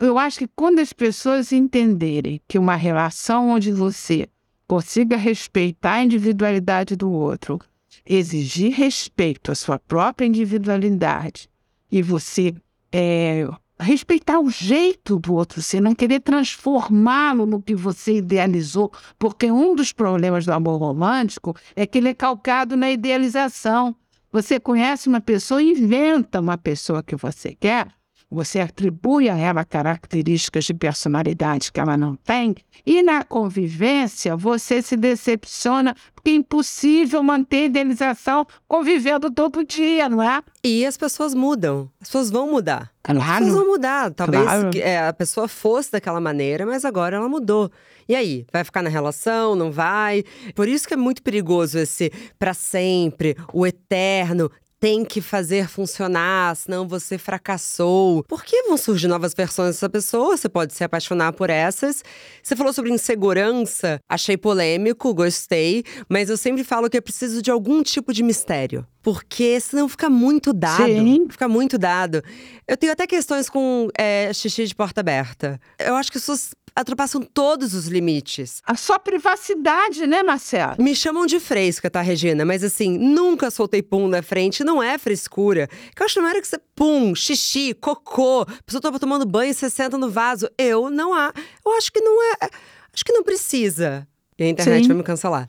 Eu 0.00 0.16
acho 0.18 0.38
que 0.38 0.48
quando 0.56 0.78
as 0.78 0.92
pessoas 0.94 1.52
entenderem 1.52 2.40
que 2.48 2.58
uma 2.58 2.76
relação 2.76 3.50
onde 3.50 3.72
você 3.72 4.26
consiga 4.68 5.16
respeitar 5.16 5.94
a 5.94 6.04
individualidade 6.04 6.94
do 6.94 7.10
outro, 7.10 7.58
exigir 8.06 8.72
respeito 8.72 9.50
à 9.50 9.54
sua 9.54 9.78
própria 9.78 10.26
individualidade 10.26 11.48
e 11.90 12.02
você 12.02 12.54
é, 12.92 13.48
respeitar 13.80 14.40
o 14.40 14.50
jeito 14.50 15.18
do 15.18 15.34
outro 15.34 15.62
ser, 15.62 15.80
não 15.80 15.94
querer 15.94 16.20
transformá-lo 16.20 17.46
no 17.46 17.62
que 17.62 17.74
você 17.74 18.16
idealizou, 18.16 18.92
porque 19.18 19.50
um 19.50 19.74
dos 19.74 19.92
problemas 19.92 20.44
do 20.44 20.52
amor 20.52 20.78
romântico 20.78 21.56
é 21.74 21.86
que 21.86 21.96
ele 21.98 22.10
é 22.10 22.14
calcado 22.14 22.76
na 22.76 22.90
idealização. 22.90 23.96
Você 24.30 24.60
conhece 24.60 25.08
uma 25.08 25.20
pessoa 25.20 25.62
inventa 25.62 26.40
uma 26.40 26.58
pessoa 26.58 27.02
que 27.02 27.16
você 27.16 27.54
quer, 27.54 27.88
você 28.30 28.60
atribui 28.60 29.28
a 29.28 29.36
ela 29.36 29.64
características 29.64 30.64
de 30.64 30.74
personalidade 30.74 31.72
que 31.72 31.80
ela 31.80 31.96
não 31.96 32.14
tem, 32.16 32.54
e 32.84 33.02
na 33.02 33.24
convivência 33.24 34.36
você 34.36 34.82
se 34.82 34.96
decepciona 34.96 35.94
porque 36.14 36.30
é 36.30 36.34
impossível 36.34 37.22
manter 37.22 37.56
a 37.56 37.64
idealização 37.66 38.46
convivendo 38.66 39.30
todo 39.30 39.64
dia, 39.64 40.08
não 40.08 40.22
é? 40.22 40.42
E 40.62 40.84
as 40.84 40.96
pessoas 40.96 41.34
mudam, 41.34 41.90
as 42.00 42.08
pessoas 42.08 42.30
vão 42.30 42.50
mudar. 42.50 42.90
Claro. 43.02 43.20
As 43.22 43.38
pessoas 43.38 43.54
vão 43.54 43.66
mudar. 43.66 44.10
Talvez 44.12 44.42
Claro. 44.44 44.70
é, 44.76 45.08
a 45.08 45.12
pessoa 45.12 45.48
fosse 45.48 45.92
daquela 45.92 46.20
maneira, 46.20 46.66
mas 46.66 46.84
agora 46.84 47.16
ela 47.16 47.28
mudou. 47.28 47.70
E 48.08 48.14
aí, 48.14 48.46
vai 48.52 48.64
ficar 48.64 48.82
na 48.82 48.88
relação, 48.90 49.54
não 49.54 49.70
vai? 49.70 50.24
Por 50.54 50.66
isso 50.68 50.88
que 50.88 50.94
é 50.94 50.96
muito 50.96 51.22
perigoso 51.22 51.78
esse 51.78 52.10
para 52.38 52.54
sempre, 52.54 53.36
o 53.52 53.66
eterno. 53.66 54.50
Tem 54.80 55.04
que 55.04 55.20
fazer 55.20 55.68
funcionar, 55.68 56.56
senão 56.56 56.86
você 56.86 57.18
fracassou. 57.18 58.24
Porque 58.24 58.62
vão 58.62 58.76
surgir 58.76 59.08
novas 59.08 59.34
versões 59.34 59.74
dessa 59.74 59.88
pessoa, 59.88 60.36
você 60.36 60.48
pode 60.48 60.72
se 60.72 60.84
apaixonar 60.84 61.32
por 61.32 61.50
essas. 61.50 62.02
Você 62.42 62.54
falou 62.54 62.72
sobre 62.72 62.90
insegurança, 62.90 64.00
achei 64.08 64.36
polêmico, 64.36 65.12
gostei, 65.12 65.84
mas 66.08 66.30
eu 66.30 66.36
sempre 66.36 66.64
falo 66.64 66.88
que 66.88 66.96
é 66.96 67.00
preciso 67.00 67.42
de 67.42 67.50
algum 67.50 67.82
tipo 67.82 68.12
de 68.12 68.22
mistério. 68.22 68.86
Porque 69.02 69.58
senão 69.60 69.88
fica 69.88 70.10
muito 70.10 70.52
dado. 70.52 70.84
Sim. 70.84 71.26
Fica 71.30 71.48
muito 71.48 71.78
dado. 71.78 72.22
Eu 72.66 72.76
tenho 72.76 72.92
até 72.92 73.06
questões 73.06 73.48
com 73.48 73.88
é, 73.96 74.32
xixi 74.32 74.66
de 74.66 74.74
porta 74.74 75.00
aberta. 75.00 75.58
Eu 75.78 75.94
acho 75.94 76.10
que 76.10 76.18
as 76.18 76.22
pessoas 76.22 76.50
ultrapassam 76.76 77.22
todos 77.22 77.74
os 77.74 77.86
limites. 77.86 78.62
A 78.66 78.74
sua 78.74 78.98
privacidade, 78.98 80.06
né, 80.06 80.22
Marcelo? 80.22 80.76
Me 80.78 80.94
chamam 80.94 81.26
de 81.26 81.38
fresca, 81.40 81.90
tá, 81.90 82.00
Regina? 82.00 82.44
Mas 82.44 82.64
assim, 82.64 82.98
nunca 82.98 83.50
soltei 83.50 83.82
pum 83.82 84.08
na 84.08 84.22
frente, 84.22 84.64
não 84.64 84.82
é 84.82 84.98
frescura. 84.98 85.68
Que 85.94 86.02
eu 86.02 86.06
acho 86.06 86.14
que 86.14 86.20
não 86.20 86.28
era 86.28 86.40
que 86.40 86.48
você, 86.48 86.58
pum, 86.74 87.14
xixi, 87.14 87.74
cocô, 87.74 88.42
a 88.42 88.62
pessoa 88.64 88.80
tava 88.80 88.98
tomando 88.98 89.26
banho 89.26 89.50
e 89.50 89.54
você 89.54 89.70
senta 89.70 89.96
no 89.96 90.10
vaso. 90.10 90.48
Eu 90.58 90.90
não 90.90 91.14
há. 91.14 91.32
Eu 91.64 91.72
acho 91.76 91.92
que 91.92 92.00
não 92.00 92.22
é. 92.32 92.48
Acho 92.92 93.04
que 93.04 93.12
não 93.12 93.22
precisa. 93.22 94.06
E 94.38 94.44
a 94.44 94.48
internet 94.48 94.82
Sim. 94.82 94.88
vai 94.88 94.96
me 94.96 95.02
cancelar. 95.02 95.48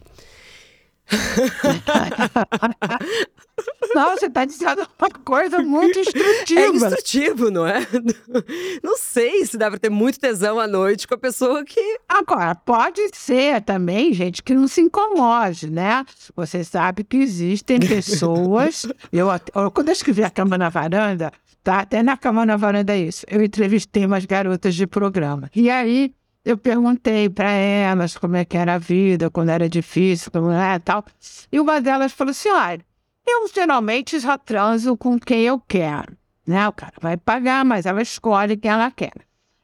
Não, 3.93 4.11
você 4.11 4.27
está 4.27 4.45
dizendo 4.45 4.87
uma 4.99 5.09
coisa 5.09 5.59
muito 5.59 5.97
É 5.99 6.01
instrutiva. 6.01 6.87
instrutivo, 6.87 7.51
não 7.51 7.67
é? 7.67 7.85
Não 8.83 8.95
sei 8.97 9.45
se 9.45 9.57
dá 9.57 9.69
pra 9.69 9.79
ter 9.79 9.89
muito 9.89 10.19
tesão 10.19 10.59
à 10.59 10.67
noite 10.67 11.07
com 11.07 11.15
a 11.15 11.17
pessoa 11.17 11.63
que. 11.65 11.99
Agora, 12.07 12.55
pode 12.55 13.01
ser 13.13 13.61
também, 13.61 14.13
gente, 14.13 14.41
que 14.43 14.53
não 14.53 14.67
se 14.67 14.81
incomode, 14.81 15.69
né? 15.69 16.05
Você 16.35 16.63
sabe 16.63 17.03
que 17.03 17.17
existem 17.17 17.79
pessoas. 17.79 18.85
eu, 19.11 19.27
eu- 19.55 19.71
quando 19.71 19.89
eu 19.89 19.93
escrevi 19.93 20.23
a 20.23 20.29
cama 20.29 20.57
na 20.57 20.69
varanda, 20.69 21.31
tá? 21.63 21.79
Até 21.79 22.01
na 22.01 22.15
cama 22.15 22.45
na 22.45 22.55
varanda 22.55 22.93
é 22.95 22.99
isso. 22.99 23.25
Eu 23.29 23.43
entrevistei 23.43 24.05
umas 24.05 24.25
garotas 24.25 24.75
de 24.75 24.87
programa. 24.87 25.49
E 25.55 25.69
aí 25.69 26.13
eu 26.51 26.57
perguntei 26.57 27.29
para 27.29 27.51
elas 27.51 28.17
como 28.17 28.35
é 28.35 28.43
que 28.43 28.57
era 28.57 28.75
a 28.75 28.77
vida, 28.77 29.29
quando 29.29 29.49
era 29.49 29.69
difícil, 29.69 30.31
como 30.31 30.51
é 30.51 30.79
tal. 30.79 31.05
E 31.51 31.59
uma 31.59 31.79
delas 31.79 32.11
falou 32.11 32.31
assim: 32.31 32.49
olha, 32.49 32.83
eu 33.27 33.47
geralmente 33.53 34.19
só 34.19 34.37
transo 34.37 34.97
com 34.97 35.19
quem 35.19 35.41
eu 35.41 35.59
quero. 35.59 36.17
Né? 36.45 36.67
O 36.67 36.73
cara 36.73 36.93
vai 36.99 37.17
pagar, 37.17 37.63
mas 37.63 37.85
ela 37.85 38.01
escolhe 38.01 38.57
quem 38.57 38.71
ela 38.71 38.89
quer. 38.89 39.13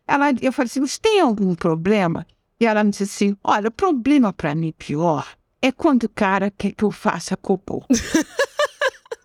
Ela, 0.08 0.28
eu 0.40 0.54
falei 0.54 0.68
assim, 0.68 0.82
mas 0.82 1.00
tem 1.00 1.20
algum 1.20 1.56
problema? 1.56 2.28
E 2.60 2.66
ela 2.66 2.84
me 2.84 2.92
disse 2.92 3.04
assim, 3.04 3.38
olha, 3.44 3.70
o 3.70 3.72
problema 3.72 4.32
para 4.32 4.54
mim 4.54 4.72
pior 4.78 5.28
é 5.62 5.72
quando 5.72 6.04
o 6.04 6.10
cara 6.10 6.52
quer 6.52 6.72
que 6.72 6.84
eu 6.84 6.92
faça 6.92 7.36
cocô. 7.36 7.84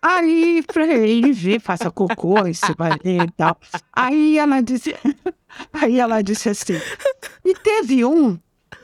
Aí, 0.01 0.63
pra 0.63 0.85
ele 0.87 1.31
ver, 1.31 1.59
faça 1.59 1.91
cocô 1.91 2.45
em 2.47 2.53
cima 2.53 2.97
dele 3.03 3.25
e 3.25 3.31
tal. 3.31 3.55
Aí 3.93 4.37
ela 4.37 4.59
disse, 4.61 4.95
aí 5.71 5.99
ela 5.99 6.21
disse 6.23 6.49
assim, 6.49 6.79
e 7.45 7.53
teve 7.53 8.03
um 8.03 8.39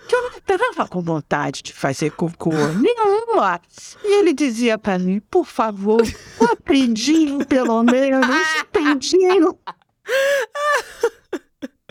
que 0.08 0.16
eu 0.16 0.22
não 0.22 0.38
estava 0.38 0.88
com 0.88 1.02
vontade 1.02 1.62
de 1.64 1.74
fazer 1.74 2.12
cocô 2.12 2.52
nenhuma. 2.52 3.60
E 4.04 4.20
ele 4.20 4.34
dizia 4.34 4.78
para 4.78 5.00
mim, 5.00 5.20
por 5.20 5.46
favor, 5.46 6.02
um 6.40 6.56
pedinho 6.64 7.46
pelo 7.46 7.84
menos, 7.84 8.28
um 8.30 8.66
pedinho. 8.72 9.58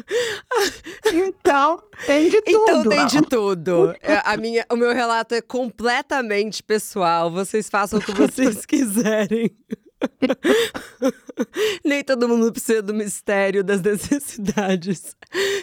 Então, 1.12 1.82
tem 2.06 2.28
de 2.28 2.42
tudo. 2.42 2.50
Então 2.50 2.88
tem 2.88 3.06
de 3.06 3.22
tudo. 3.22 3.94
É, 4.02 4.20
A 4.24 4.36
minha, 4.36 4.64
o 4.70 4.76
meu 4.76 4.92
relato 4.92 5.34
é 5.34 5.40
completamente 5.40 6.62
pessoal. 6.62 7.30
Vocês 7.30 7.68
façam 7.68 7.98
o 7.98 8.02
que 8.02 8.12
vocês 8.12 8.64
quiserem. 8.66 9.50
Nem 11.84 12.04
todo 12.04 12.28
mundo 12.28 12.52
precisa 12.52 12.82
do 12.82 12.92
mistério 12.94 13.64
das 13.64 13.80
necessidades 13.80 15.16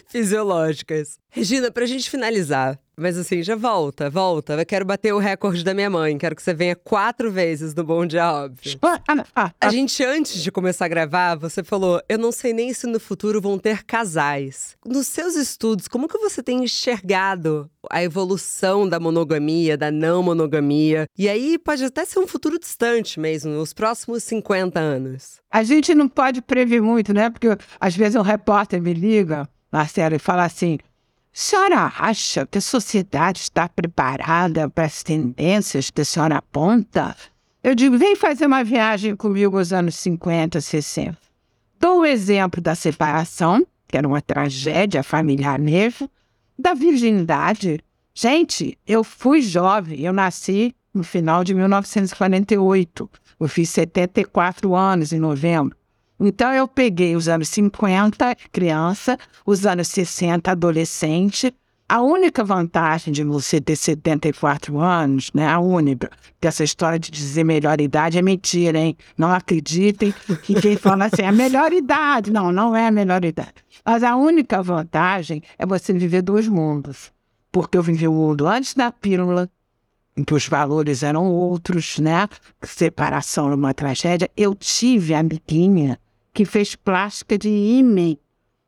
fisiológicas. 0.08 1.20
Regina, 1.30 1.72
pra 1.72 1.86
gente 1.86 2.10
finalizar, 2.10 2.80
mas 2.96 3.18
assim, 3.18 3.42
já 3.42 3.56
volta, 3.56 4.10
volta. 4.10 4.54
Eu 4.54 4.66
quero 4.66 4.86
bater 4.86 5.14
o 5.14 5.18
recorde 5.18 5.64
da 5.64 5.74
minha 5.74 5.90
mãe. 5.90 6.18
Quero 6.18 6.36
que 6.36 6.44
você 6.44 6.54
venha 6.54 6.76
quatro 6.76 7.32
vezes 7.32 7.74
no 7.74 7.84
Bom 7.84 8.06
Dia 8.06 8.32
Óbvio. 8.32 8.80
Ah, 8.82 9.02
ah, 9.08 9.26
ah, 9.36 9.52
A 9.60 9.70
gente, 9.70 10.04
antes 10.04 10.42
de 10.42 10.52
começar 10.52 10.86
a 10.86 10.88
gravar, 10.88 11.36
você 11.36 11.64
falou: 11.64 12.02
eu 12.08 12.18
não 12.18 12.32
sei 12.32 12.54
nem 12.54 12.74
se 12.74 12.86
no 12.86 13.00
futuro 13.00 13.42
vão 13.42 13.58
ter 13.58 13.84
casais. 13.84 14.78
Nos 14.86 15.08
seus 15.08 15.36
estudos, 15.36 15.88
como 15.88 16.08
que 16.08 16.18
você 16.18 16.44
tem 16.44 16.64
enxergado 16.64 17.70
a 17.90 18.04
evolução 18.04 18.88
da 18.88 19.00
monogamia, 19.00 19.78
da 19.78 19.92
não 19.92 20.22
monogamia? 20.22 21.08
E 21.18 21.28
aí 21.28 21.58
pode 21.58 21.84
até 21.84 22.06
ser 22.06 22.20
um 22.20 22.28
futuro 22.28 22.60
distante 22.60 23.20
mesmo, 23.20 23.52
nos 23.52 23.74
próximos 23.74 24.24
50 24.24 24.80
anos. 24.80 25.42
A 25.52 25.64
gente 25.64 25.96
não 25.96 26.08
pode 26.08 26.42
prever 26.42 26.82
muito, 26.82 27.14
né? 27.14 27.30
Porque 27.30 27.48
às 27.80 27.96
vezes 27.96 28.16
um 28.16 28.22
repórter 28.22 28.82
me 28.82 28.94
liga, 28.94 29.48
Marcelo, 29.72 30.16
e 30.16 30.20
fala 30.20 30.46
assim: 30.46 30.78
senhora 31.34 31.92
acha 31.98 32.46
que 32.46 32.60
a 32.60 32.62
sociedade 32.62 33.40
está 33.40 33.68
preparada 33.68 34.70
para 34.70 34.86
as 34.86 35.02
tendências 35.02 35.90
que 35.90 36.02
a 36.02 36.06
senhora 36.06 36.38
aponta? 36.38 37.16
Eu 37.64 37.74
digo: 37.74 37.98
vem 37.98 38.16
fazer 38.16 38.46
uma 38.46 38.64
viagem 38.64 39.16
comigo 39.16 39.58
nos 39.58 39.74
anos 39.74 39.96
50, 39.96 40.62
60. 40.62 41.18
Dou 41.80 42.02
o 42.02 42.06
exemplo 42.06 42.62
da 42.62 42.76
separação, 42.76 43.66
que 43.88 43.98
era 43.98 44.08
uma 44.08 44.22
tragédia 44.22 45.02
familiar 45.04 45.60
mesmo, 45.60 46.10
da 46.58 46.74
virgindade. 46.74 47.80
Gente, 48.14 48.78
eu 48.86 49.04
fui 49.04 49.42
jovem, 49.42 50.02
eu 50.02 50.14
nasci 50.14 50.76
no 50.94 51.04
final 51.04 51.44
de 51.44 51.54
1948. 51.54 53.10
Eu 53.40 53.48
fiz 53.48 53.70
74 53.72 54.76
anos 54.76 55.12
em 55.12 55.20
novembro. 55.20 55.76
Então 56.26 56.54
eu 56.54 56.66
peguei 56.70 57.18
os 57.18 57.28
anos 57.28 57.50
50, 57.50 58.34
criança, 58.50 59.18
os 59.46 59.66
anos 59.66 59.90
60, 59.90 60.50
adolescente. 60.50 61.54
A 61.90 62.02
única 62.02 62.46
vantagem 62.46 63.12
de 63.12 63.26
você 63.26 63.60
ter 63.60 63.76
74 63.76 64.80
anos, 64.80 65.30
né, 65.34 65.46
a 65.46 65.60
única, 65.60 66.10
que 66.40 66.48
essa 66.48 66.64
história 66.64 66.98
de 66.98 67.12
dizer 67.12 67.44
melhor 67.44 67.82
idade 67.82 68.18
é 68.18 68.22
mentira, 68.22 68.80
hein? 68.80 68.96
Não 69.18 69.34
acreditem 69.34 70.14
que 70.44 70.62
quem 70.62 70.78
fala 70.78 71.06
assim, 71.08 71.24
é 71.24 71.28
a 71.28 71.32
melhor 71.34 71.74
idade. 71.74 72.32
Não, 72.32 72.54
não 72.54 72.74
é 72.74 72.88
a 72.88 72.92
melhor 72.92 73.26
idade. 73.26 73.56
Mas 73.84 74.02
a 74.02 74.16
única 74.16 74.64
vantagem 74.64 75.44
é 75.60 75.66
você 75.66 75.92
viver 75.92 76.22
dois 76.22 76.48
mundos. 76.48 77.12
Porque 77.52 77.78
eu 77.78 77.84
vivi 77.84 78.08
o 78.08 78.14
mundo 78.14 78.48
antes 78.48 78.74
da 78.76 78.94
pílula, 78.94 79.50
em 80.16 80.24
que 80.24 80.34
os 80.34 80.48
valores 80.48 81.04
eram 81.04 81.26
outros, 81.26 82.00
né? 82.00 82.30
Separação 82.62 83.48
era 83.48 83.56
uma 83.56 83.74
tragédia. 83.74 84.32
Eu 84.38 84.56
tive 84.56 85.14
amiguinha 85.14 86.00
que 86.34 86.46
fez 86.46 86.76
plástica 86.76 87.38
de 87.38 87.50
ímã 87.50 88.18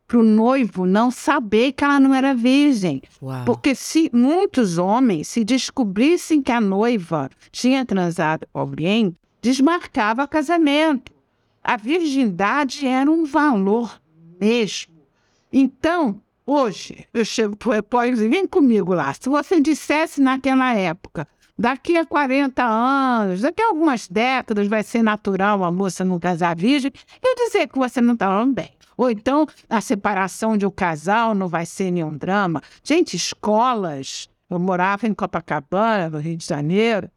para 0.08 0.20
o 0.20 0.24
noivo 0.24 0.86
não 0.86 1.10
saber 1.10 1.72
que 1.72 1.84
ela 1.84 2.00
não 2.00 2.14
era 2.14 2.34
virgem. 2.34 3.02
Uau. 3.22 3.44
Porque 3.46 3.74
se 3.74 4.10
muitos 4.14 4.78
homens 4.78 5.28
se 5.28 5.44
descobrissem 5.44 6.42
que 6.42 6.52
a 6.52 6.62
noiva 6.62 7.30
tinha 7.52 7.84
transado 7.86 8.48
com 8.54 8.60
alguém, 8.60 9.16
desmarcava 9.42 10.28
casamento. 10.28 11.12
A 11.64 11.76
virgindade 11.78 12.86
era 12.86 13.10
um 13.10 13.26
valor 13.26 14.00
mesmo. 14.40 14.94
Então, 15.52 16.22
hoje, 16.46 17.08
eu 17.12 17.26
chego 17.26 17.56
para 17.56 17.70
o 17.70 17.72
repórter 17.72 18.14
e 18.14 18.18
digo, 18.18 18.30
vem 18.30 18.46
comigo 18.46 18.94
lá. 18.94 19.12
Se 19.14 19.28
você 19.28 19.60
dissesse 19.60 20.22
naquela 20.22 20.74
época, 20.76 21.28
daqui 21.58 21.98
a 21.98 22.06
40 22.06 22.64
anos, 22.64 23.42
daqui 23.42 23.62
a 23.62 23.68
algumas 23.68 24.08
décadas 24.08 24.68
vai 24.68 24.84
ser 24.84 25.02
natural 25.02 25.64
a 25.64 25.72
moça 25.72 26.04
não 26.04 26.20
casar 26.20 26.56
virgem, 26.56 26.92
eu 27.24 27.36
dizer 27.36 27.68
que 27.68 27.78
você 27.78 28.02
não 28.02 28.14
está 28.14 28.46
bem. 28.46 28.72
Ou 28.98 29.10
então 29.10 29.46
a 29.70 29.82
separação 29.82 30.58
de 30.58 30.66
um 30.66 30.72
casal 30.72 31.36
não 31.36 31.48
vai 31.48 31.66
ser 31.66 31.92
nenhum 31.92 32.16
drama. 32.16 32.62
Gente, 32.84 33.16
escolas. 33.16 34.30
Eu 34.50 34.60
morava 34.60 35.08
em 35.08 35.14
Copacabana, 35.14 36.10
no 36.10 36.20
Rio 36.20 36.38
de 36.38 36.46
Janeiro, 36.46 37.10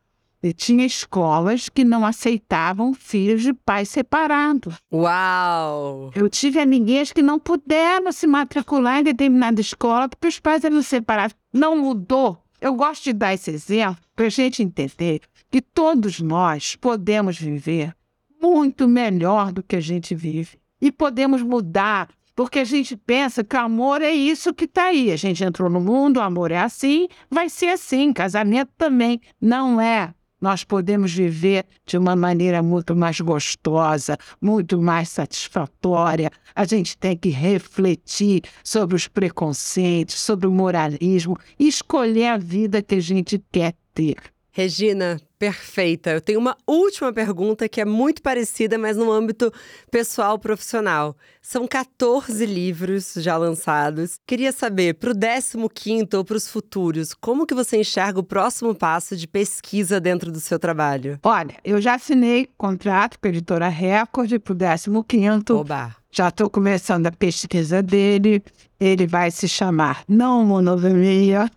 e 0.42 0.52
tinha 0.52 0.86
escolas 0.86 1.68
que 1.68 1.84
não 1.84 2.06
aceitavam 2.06 2.94
filhos 2.94 3.42
de 3.42 3.52
pais 3.52 3.88
separados. 3.88 4.76
Uau! 4.92 6.10
Eu 6.14 6.28
tive 6.28 6.60
amiguinhas 6.60 7.12
que 7.12 7.22
não 7.22 7.38
puderam 7.38 8.10
se 8.12 8.26
matricular 8.26 9.00
em 9.00 9.04
determinada 9.04 9.60
escola 9.60 10.08
porque 10.08 10.28
os 10.28 10.40
pais 10.40 10.64
eram 10.64 10.80
separados. 10.82 11.36
Não 11.52 11.76
mudou. 11.76 12.42
Eu 12.60 12.74
gosto 12.74 13.04
de 13.04 13.12
dar 13.12 13.34
esse 13.34 13.50
exemplo 13.50 14.02
para 14.16 14.26
a 14.26 14.30
gente 14.30 14.62
entender 14.62 15.20
que 15.50 15.62
todos 15.62 16.20
nós 16.20 16.76
podemos 16.76 17.38
viver 17.38 17.94
muito 18.40 18.88
melhor 18.88 19.52
do 19.52 19.62
que 19.62 19.76
a 19.76 19.80
gente 19.80 20.14
vive. 20.14 20.58
E 20.80 20.92
podemos 20.92 21.42
mudar, 21.42 22.08
porque 22.34 22.60
a 22.60 22.64
gente 22.64 22.96
pensa 22.96 23.42
que 23.42 23.56
o 23.56 23.60
amor 23.60 24.02
é 24.02 24.10
isso 24.10 24.54
que 24.54 24.64
está 24.64 24.86
aí. 24.86 25.10
A 25.10 25.16
gente 25.16 25.42
entrou 25.42 25.68
no 25.70 25.80
mundo, 25.80 26.18
o 26.18 26.22
amor 26.22 26.50
é 26.50 26.58
assim, 26.58 27.08
vai 27.30 27.48
ser 27.48 27.68
assim. 27.68 28.12
Casamento 28.12 28.70
também 28.76 29.20
não 29.40 29.80
é. 29.80 30.14
Nós 30.40 30.62
podemos 30.62 31.12
viver 31.12 31.66
de 31.84 31.98
uma 31.98 32.14
maneira 32.14 32.62
muito 32.62 32.94
mais 32.94 33.20
gostosa, 33.20 34.16
muito 34.40 34.80
mais 34.80 35.08
satisfatória. 35.08 36.30
A 36.54 36.64
gente 36.64 36.96
tem 36.96 37.16
que 37.16 37.28
refletir 37.28 38.42
sobre 38.62 38.94
os 38.94 39.08
preconceitos, 39.08 40.20
sobre 40.20 40.46
o 40.46 40.50
moralismo 40.50 41.36
escolher 41.58 42.28
a 42.28 42.36
vida 42.38 42.82
que 42.82 42.94
a 42.94 43.00
gente 43.00 43.42
quer 43.50 43.74
ter. 43.92 44.16
Regina, 44.58 45.20
perfeita. 45.38 46.10
Eu 46.10 46.20
tenho 46.20 46.40
uma 46.40 46.56
última 46.66 47.12
pergunta 47.12 47.68
que 47.68 47.80
é 47.80 47.84
muito 47.84 48.20
parecida, 48.20 48.76
mas 48.76 48.96
no 48.96 49.12
âmbito 49.12 49.52
pessoal 49.88 50.36
profissional. 50.36 51.16
São 51.40 51.64
14 51.64 52.44
livros 52.44 53.14
já 53.18 53.36
lançados. 53.36 54.18
Queria 54.26 54.50
saber, 54.50 54.94
para 54.94 55.12
o 55.12 55.68
15 55.68 56.08
ou 56.12 56.24
para 56.24 56.36
os 56.36 56.48
futuros, 56.48 57.14
como 57.14 57.46
que 57.46 57.54
você 57.54 57.78
enxerga 57.78 58.18
o 58.18 58.24
próximo 58.24 58.74
passo 58.74 59.16
de 59.16 59.28
pesquisa 59.28 60.00
dentro 60.00 60.32
do 60.32 60.40
seu 60.40 60.58
trabalho? 60.58 61.20
Olha, 61.22 61.54
eu 61.64 61.80
já 61.80 61.94
assinei 61.94 62.48
contrato 62.58 63.16
com 63.20 63.28
a 63.28 63.30
editora 63.30 63.68
Record 63.68 64.40
para 64.40 64.52
o 64.52 65.04
15 65.04 65.52
Oba! 65.52 65.94
Já 66.10 66.30
estou 66.30 66.50
começando 66.50 67.06
a 67.06 67.12
pesquisa 67.12 67.80
dele. 67.80 68.42
Ele 68.80 69.06
vai 69.06 69.30
se 69.30 69.48
chamar 69.48 70.02
Não 70.08 70.44
Monogamia. 70.44 71.48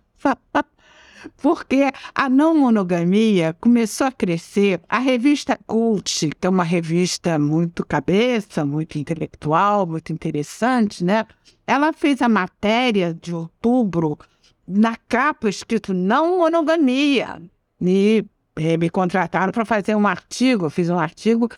Porque 1.38 1.91
a 2.13 2.30
não 2.30 2.57
monogamia 2.57 3.55
começou 3.59 4.07
a 4.07 4.11
crescer. 4.11 4.82
A 4.88 4.99
revista 4.99 5.59
Cult, 5.65 6.30
que 6.39 6.47
é 6.47 6.49
uma 6.49 6.63
revista 6.63 7.38
muito 7.38 7.86
cabeça, 7.86 8.65
muito 8.65 8.97
intelectual, 8.97 9.86
muito 9.86 10.11
interessante, 10.11 11.03
né? 11.03 11.26
Ela 11.65 11.93
fez 11.93 12.22
a 12.22 12.30
matéria 12.30 13.13
de 13.13 13.34
outubro 13.34 14.17
na 14.67 14.95
capa 14.95 15.49
escrito 15.49 15.93
não 15.93 16.39
monogamia. 16.39 17.41
E 17.82 18.24
me 18.55 18.89
contrataram 18.89 19.51
para 19.51 19.63
fazer 19.63 19.95
um 19.95 20.05
artigo, 20.05 20.65
eu 20.65 20.69
fiz 20.69 20.89
um 20.89 20.99
artigo 20.99 21.49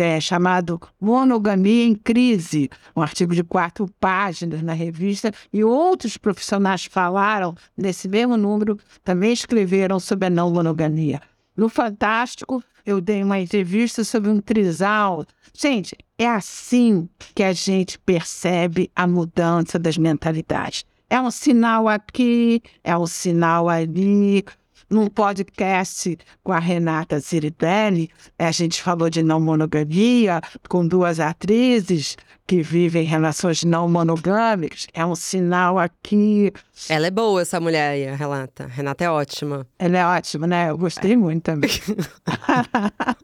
é, 0.00 0.20
chamado 0.20 0.80
Monogamia 1.00 1.84
em 1.84 1.94
Crise, 1.94 2.68
um 2.94 3.02
artigo 3.02 3.34
de 3.34 3.44
quatro 3.44 3.88
páginas 4.00 4.62
na 4.62 4.72
revista, 4.72 5.32
e 5.52 5.62
outros 5.62 6.16
profissionais 6.16 6.84
falaram 6.86 7.54
nesse 7.76 8.08
mesmo 8.08 8.36
número, 8.36 8.78
também 9.04 9.32
escreveram 9.32 10.00
sobre 10.00 10.26
a 10.26 10.30
não 10.30 10.50
monogamia. 10.50 11.20
No 11.56 11.68
Fantástico, 11.68 12.62
eu 12.84 13.00
dei 13.00 13.22
uma 13.22 13.38
entrevista 13.38 14.02
sobre 14.02 14.28
um 14.28 14.40
trisal. 14.40 15.24
Gente, 15.56 15.96
é 16.18 16.26
assim 16.26 17.08
que 17.34 17.42
a 17.42 17.52
gente 17.52 17.98
percebe 17.98 18.90
a 18.94 19.06
mudança 19.06 19.78
das 19.78 19.96
mentalidades. 19.96 20.84
É 21.08 21.20
um 21.20 21.30
sinal 21.30 21.88
aqui, 21.88 22.60
é 22.82 22.96
um 22.98 23.06
sinal 23.06 23.68
ali 23.68 24.44
num 24.88 25.08
podcast 25.08 26.16
com 26.42 26.52
a 26.52 26.58
Renata 26.58 27.20
Ciritelli, 27.20 28.10
a 28.38 28.50
gente 28.50 28.82
falou 28.82 29.10
de 29.10 29.22
não 29.22 29.40
monogamia, 29.40 30.40
com 30.68 30.86
duas 30.86 31.20
atrizes 31.20 32.16
que 32.46 32.62
vivem 32.62 33.04
relações 33.04 33.64
não 33.64 33.88
monogâmicas. 33.88 34.86
É 34.92 35.04
um 35.04 35.14
sinal 35.14 35.78
aqui. 35.78 36.52
Ela 36.88 37.06
é 37.06 37.10
boa, 37.10 37.40
essa 37.40 37.58
mulher 37.58 37.92
aí, 37.92 38.06
a 38.06 38.14
Renata. 38.14 38.66
Renata 38.66 39.04
é 39.04 39.10
ótima. 39.10 39.66
Ela 39.78 39.98
é 39.98 40.06
ótima, 40.06 40.46
né? 40.46 40.70
Eu 40.70 40.76
gostei 40.76 41.16
muito 41.16 41.42
também. 41.44 41.70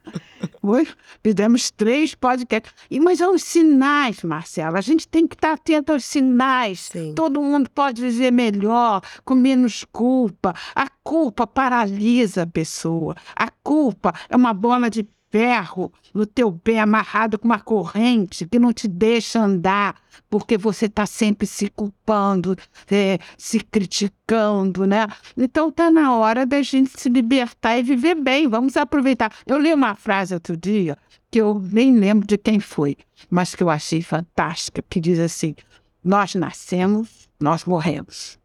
Fizemos 1.22 1.70
três 1.70 2.14
podcasts. 2.14 2.72
E, 2.90 3.00
mas 3.00 3.18
são 3.18 3.34
os 3.34 3.42
sinais, 3.42 4.22
Marcela. 4.22 4.78
A 4.78 4.82
gente 4.82 5.08
tem 5.08 5.26
que 5.26 5.34
estar 5.34 5.52
atento 5.52 5.92
aos 5.92 6.04
sinais. 6.04 6.80
Sim. 6.92 7.14
Todo 7.14 7.40
mundo 7.40 7.70
pode 7.70 8.02
viver 8.02 8.30
melhor, 8.30 9.00
com 9.24 9.34
menos 9.34 9.84
culpa. 9.90 10.54
A 10.74 10.88
culpa 11.02 11.46
paralisa 11.46 12.42
a 12.42 12.46
pessoa. 12.46 13.14
A 13.34 13.50
culpa 13.62 14.12
é 14.28 14.36
uma 14.36 14.52
bola 14.52 14.90
de 14.90 15.06
ferro 15.30 15.92
no 16.12 16.26
teu 16.26 16.52
pé 16.52 16.80
amarrado 16.80 17.38
com 17.38 17.46
uma 17.46 17.60
corrente 17.60 18.46
que 18.46 18.58
não 18.58 18.72
te 18.72 18.88
deixa 18.88 19.40
andar, 19.40 19.94
porque 20.28 20.58
você 20.58 20.86
está 20.86 21.06
sempre 21.06 21.46
se 21.46 21.68
culpando, 21.68 22.56
é, 22.90 23.18
se 23.38 23.60
criticando, 23.60 24.86
né? 24.86 25.06
Então 25.36 25.68
está 25.68 25.90
na 25.90 26.14
hora 26.14 26.44
da 26.44 26.60
gente 26.62 26.90
se 26.98 27.08
libertar 27.08 27.78
e 27.78 27.82
viver 27.82 28.16
bem. 28.16 28.48
Vamos 28.48 28.76
aproveitar. 28.76 29.32
Eu 29.46 29.58
li 29.58 29.72
uma 29.72 29.94
frase 29.94 30.34
outro 30.34 30.56
dia 30.56 30.98
que 31.30 31.40
eu 31.40 31.60
nem 31.72 31.96
lembro 31.96 32.26
de 32.26 32.36
quem 32.36 32.58
foi, 32.58 32.96
mas 33.30 33.54
que 33.54 33.62
eu 33.62 33.70
achei 33.70 34.02
fantástica, 34.02 34.82
que 34.88 35.00
diz 35.00 35.18
assim: 35.18 35.54
nós 36.02 36.34
nascemos, 36.34 37.28
nós 37.38 37.64
morremos. 37.64 38.38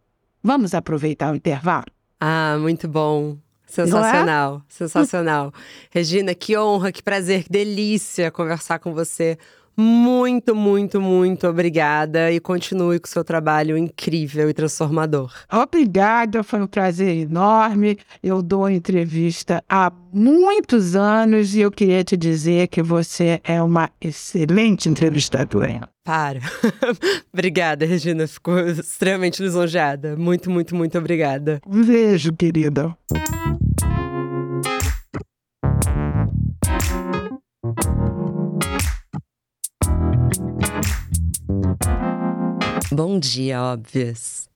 Vamos 0.43 0.75
aproveitar 0.75 1.33
o 1.33 1.35
intervalo? 1.35 1.87
Ah, 2.19 2.57
muito 2.59 2.87
bom. 2.87 3.37
Sensacional, 3.75 4.57
é? 4.57 4.73
sensacional. 4.73 5.53
Regina, 5.91 6.33
que 6.33 6.57
honra, 6.57 6.91
que 6.91 7.03
prazer, 7.03 7.43
que 7.43 7.49
delícia 7.49 8.31
conversar 8.31 8.79
com 8.79 8.93
você. 8.93 9.37
Muito, 9.77 10.55
muito, 10.55 11.01
muito 11.01 11.47
obrigada 11.47 12.31
e 12.31 12.39
continue 12.39 12.97
com 12.97 13.07
o 13.07 13.09
seu 13.09 13.25
trabalho 13.25 13.77
incrível 13.77 14.49
e 14.49 14.53
transformador. 14.53 15.33
Obrigada, 15.51 16.43
foi 16.43 16.61
um 16.61 16.67
prazer 16.67 17.23
enorme. 17.23 17.97
Eu 18.23 18.41
dou 18.41 18.69
entrevista 18.69 19.61
há 19.67 19.91
muitos 20.13 20.95
anos 20.95 21.55
e 21.55 21.59
eu 21.59 21.71
queria 21.71 22.05
te 22.05 22.15
dizer 22.15 22.69
que 22.69 22.81
você 22.81 23.41
é 23.43 23.61
uma 23.61 23.89
excelente 23.99 24.87
entrevistadora. 24.87 25.89
Para. 26.05 26.39
obrigada, 27.33 27.85
Regina. 27.85 28.27
Ficou 28.27 28.57
extremamente 28.59 29.41
lisonjeada. 29.41 30.15
Muito, 30.15 30.49
muito, 30.49 30.73
muito 30.73 30.97
obrigada. 30.97 31.59
Um 31.67 31.83
beijo, 31.83 32.31
querida. 32.31 32.95
Bom 42.95 43.19
dia, 43.19 43.61
óbvias. 43.61 44.49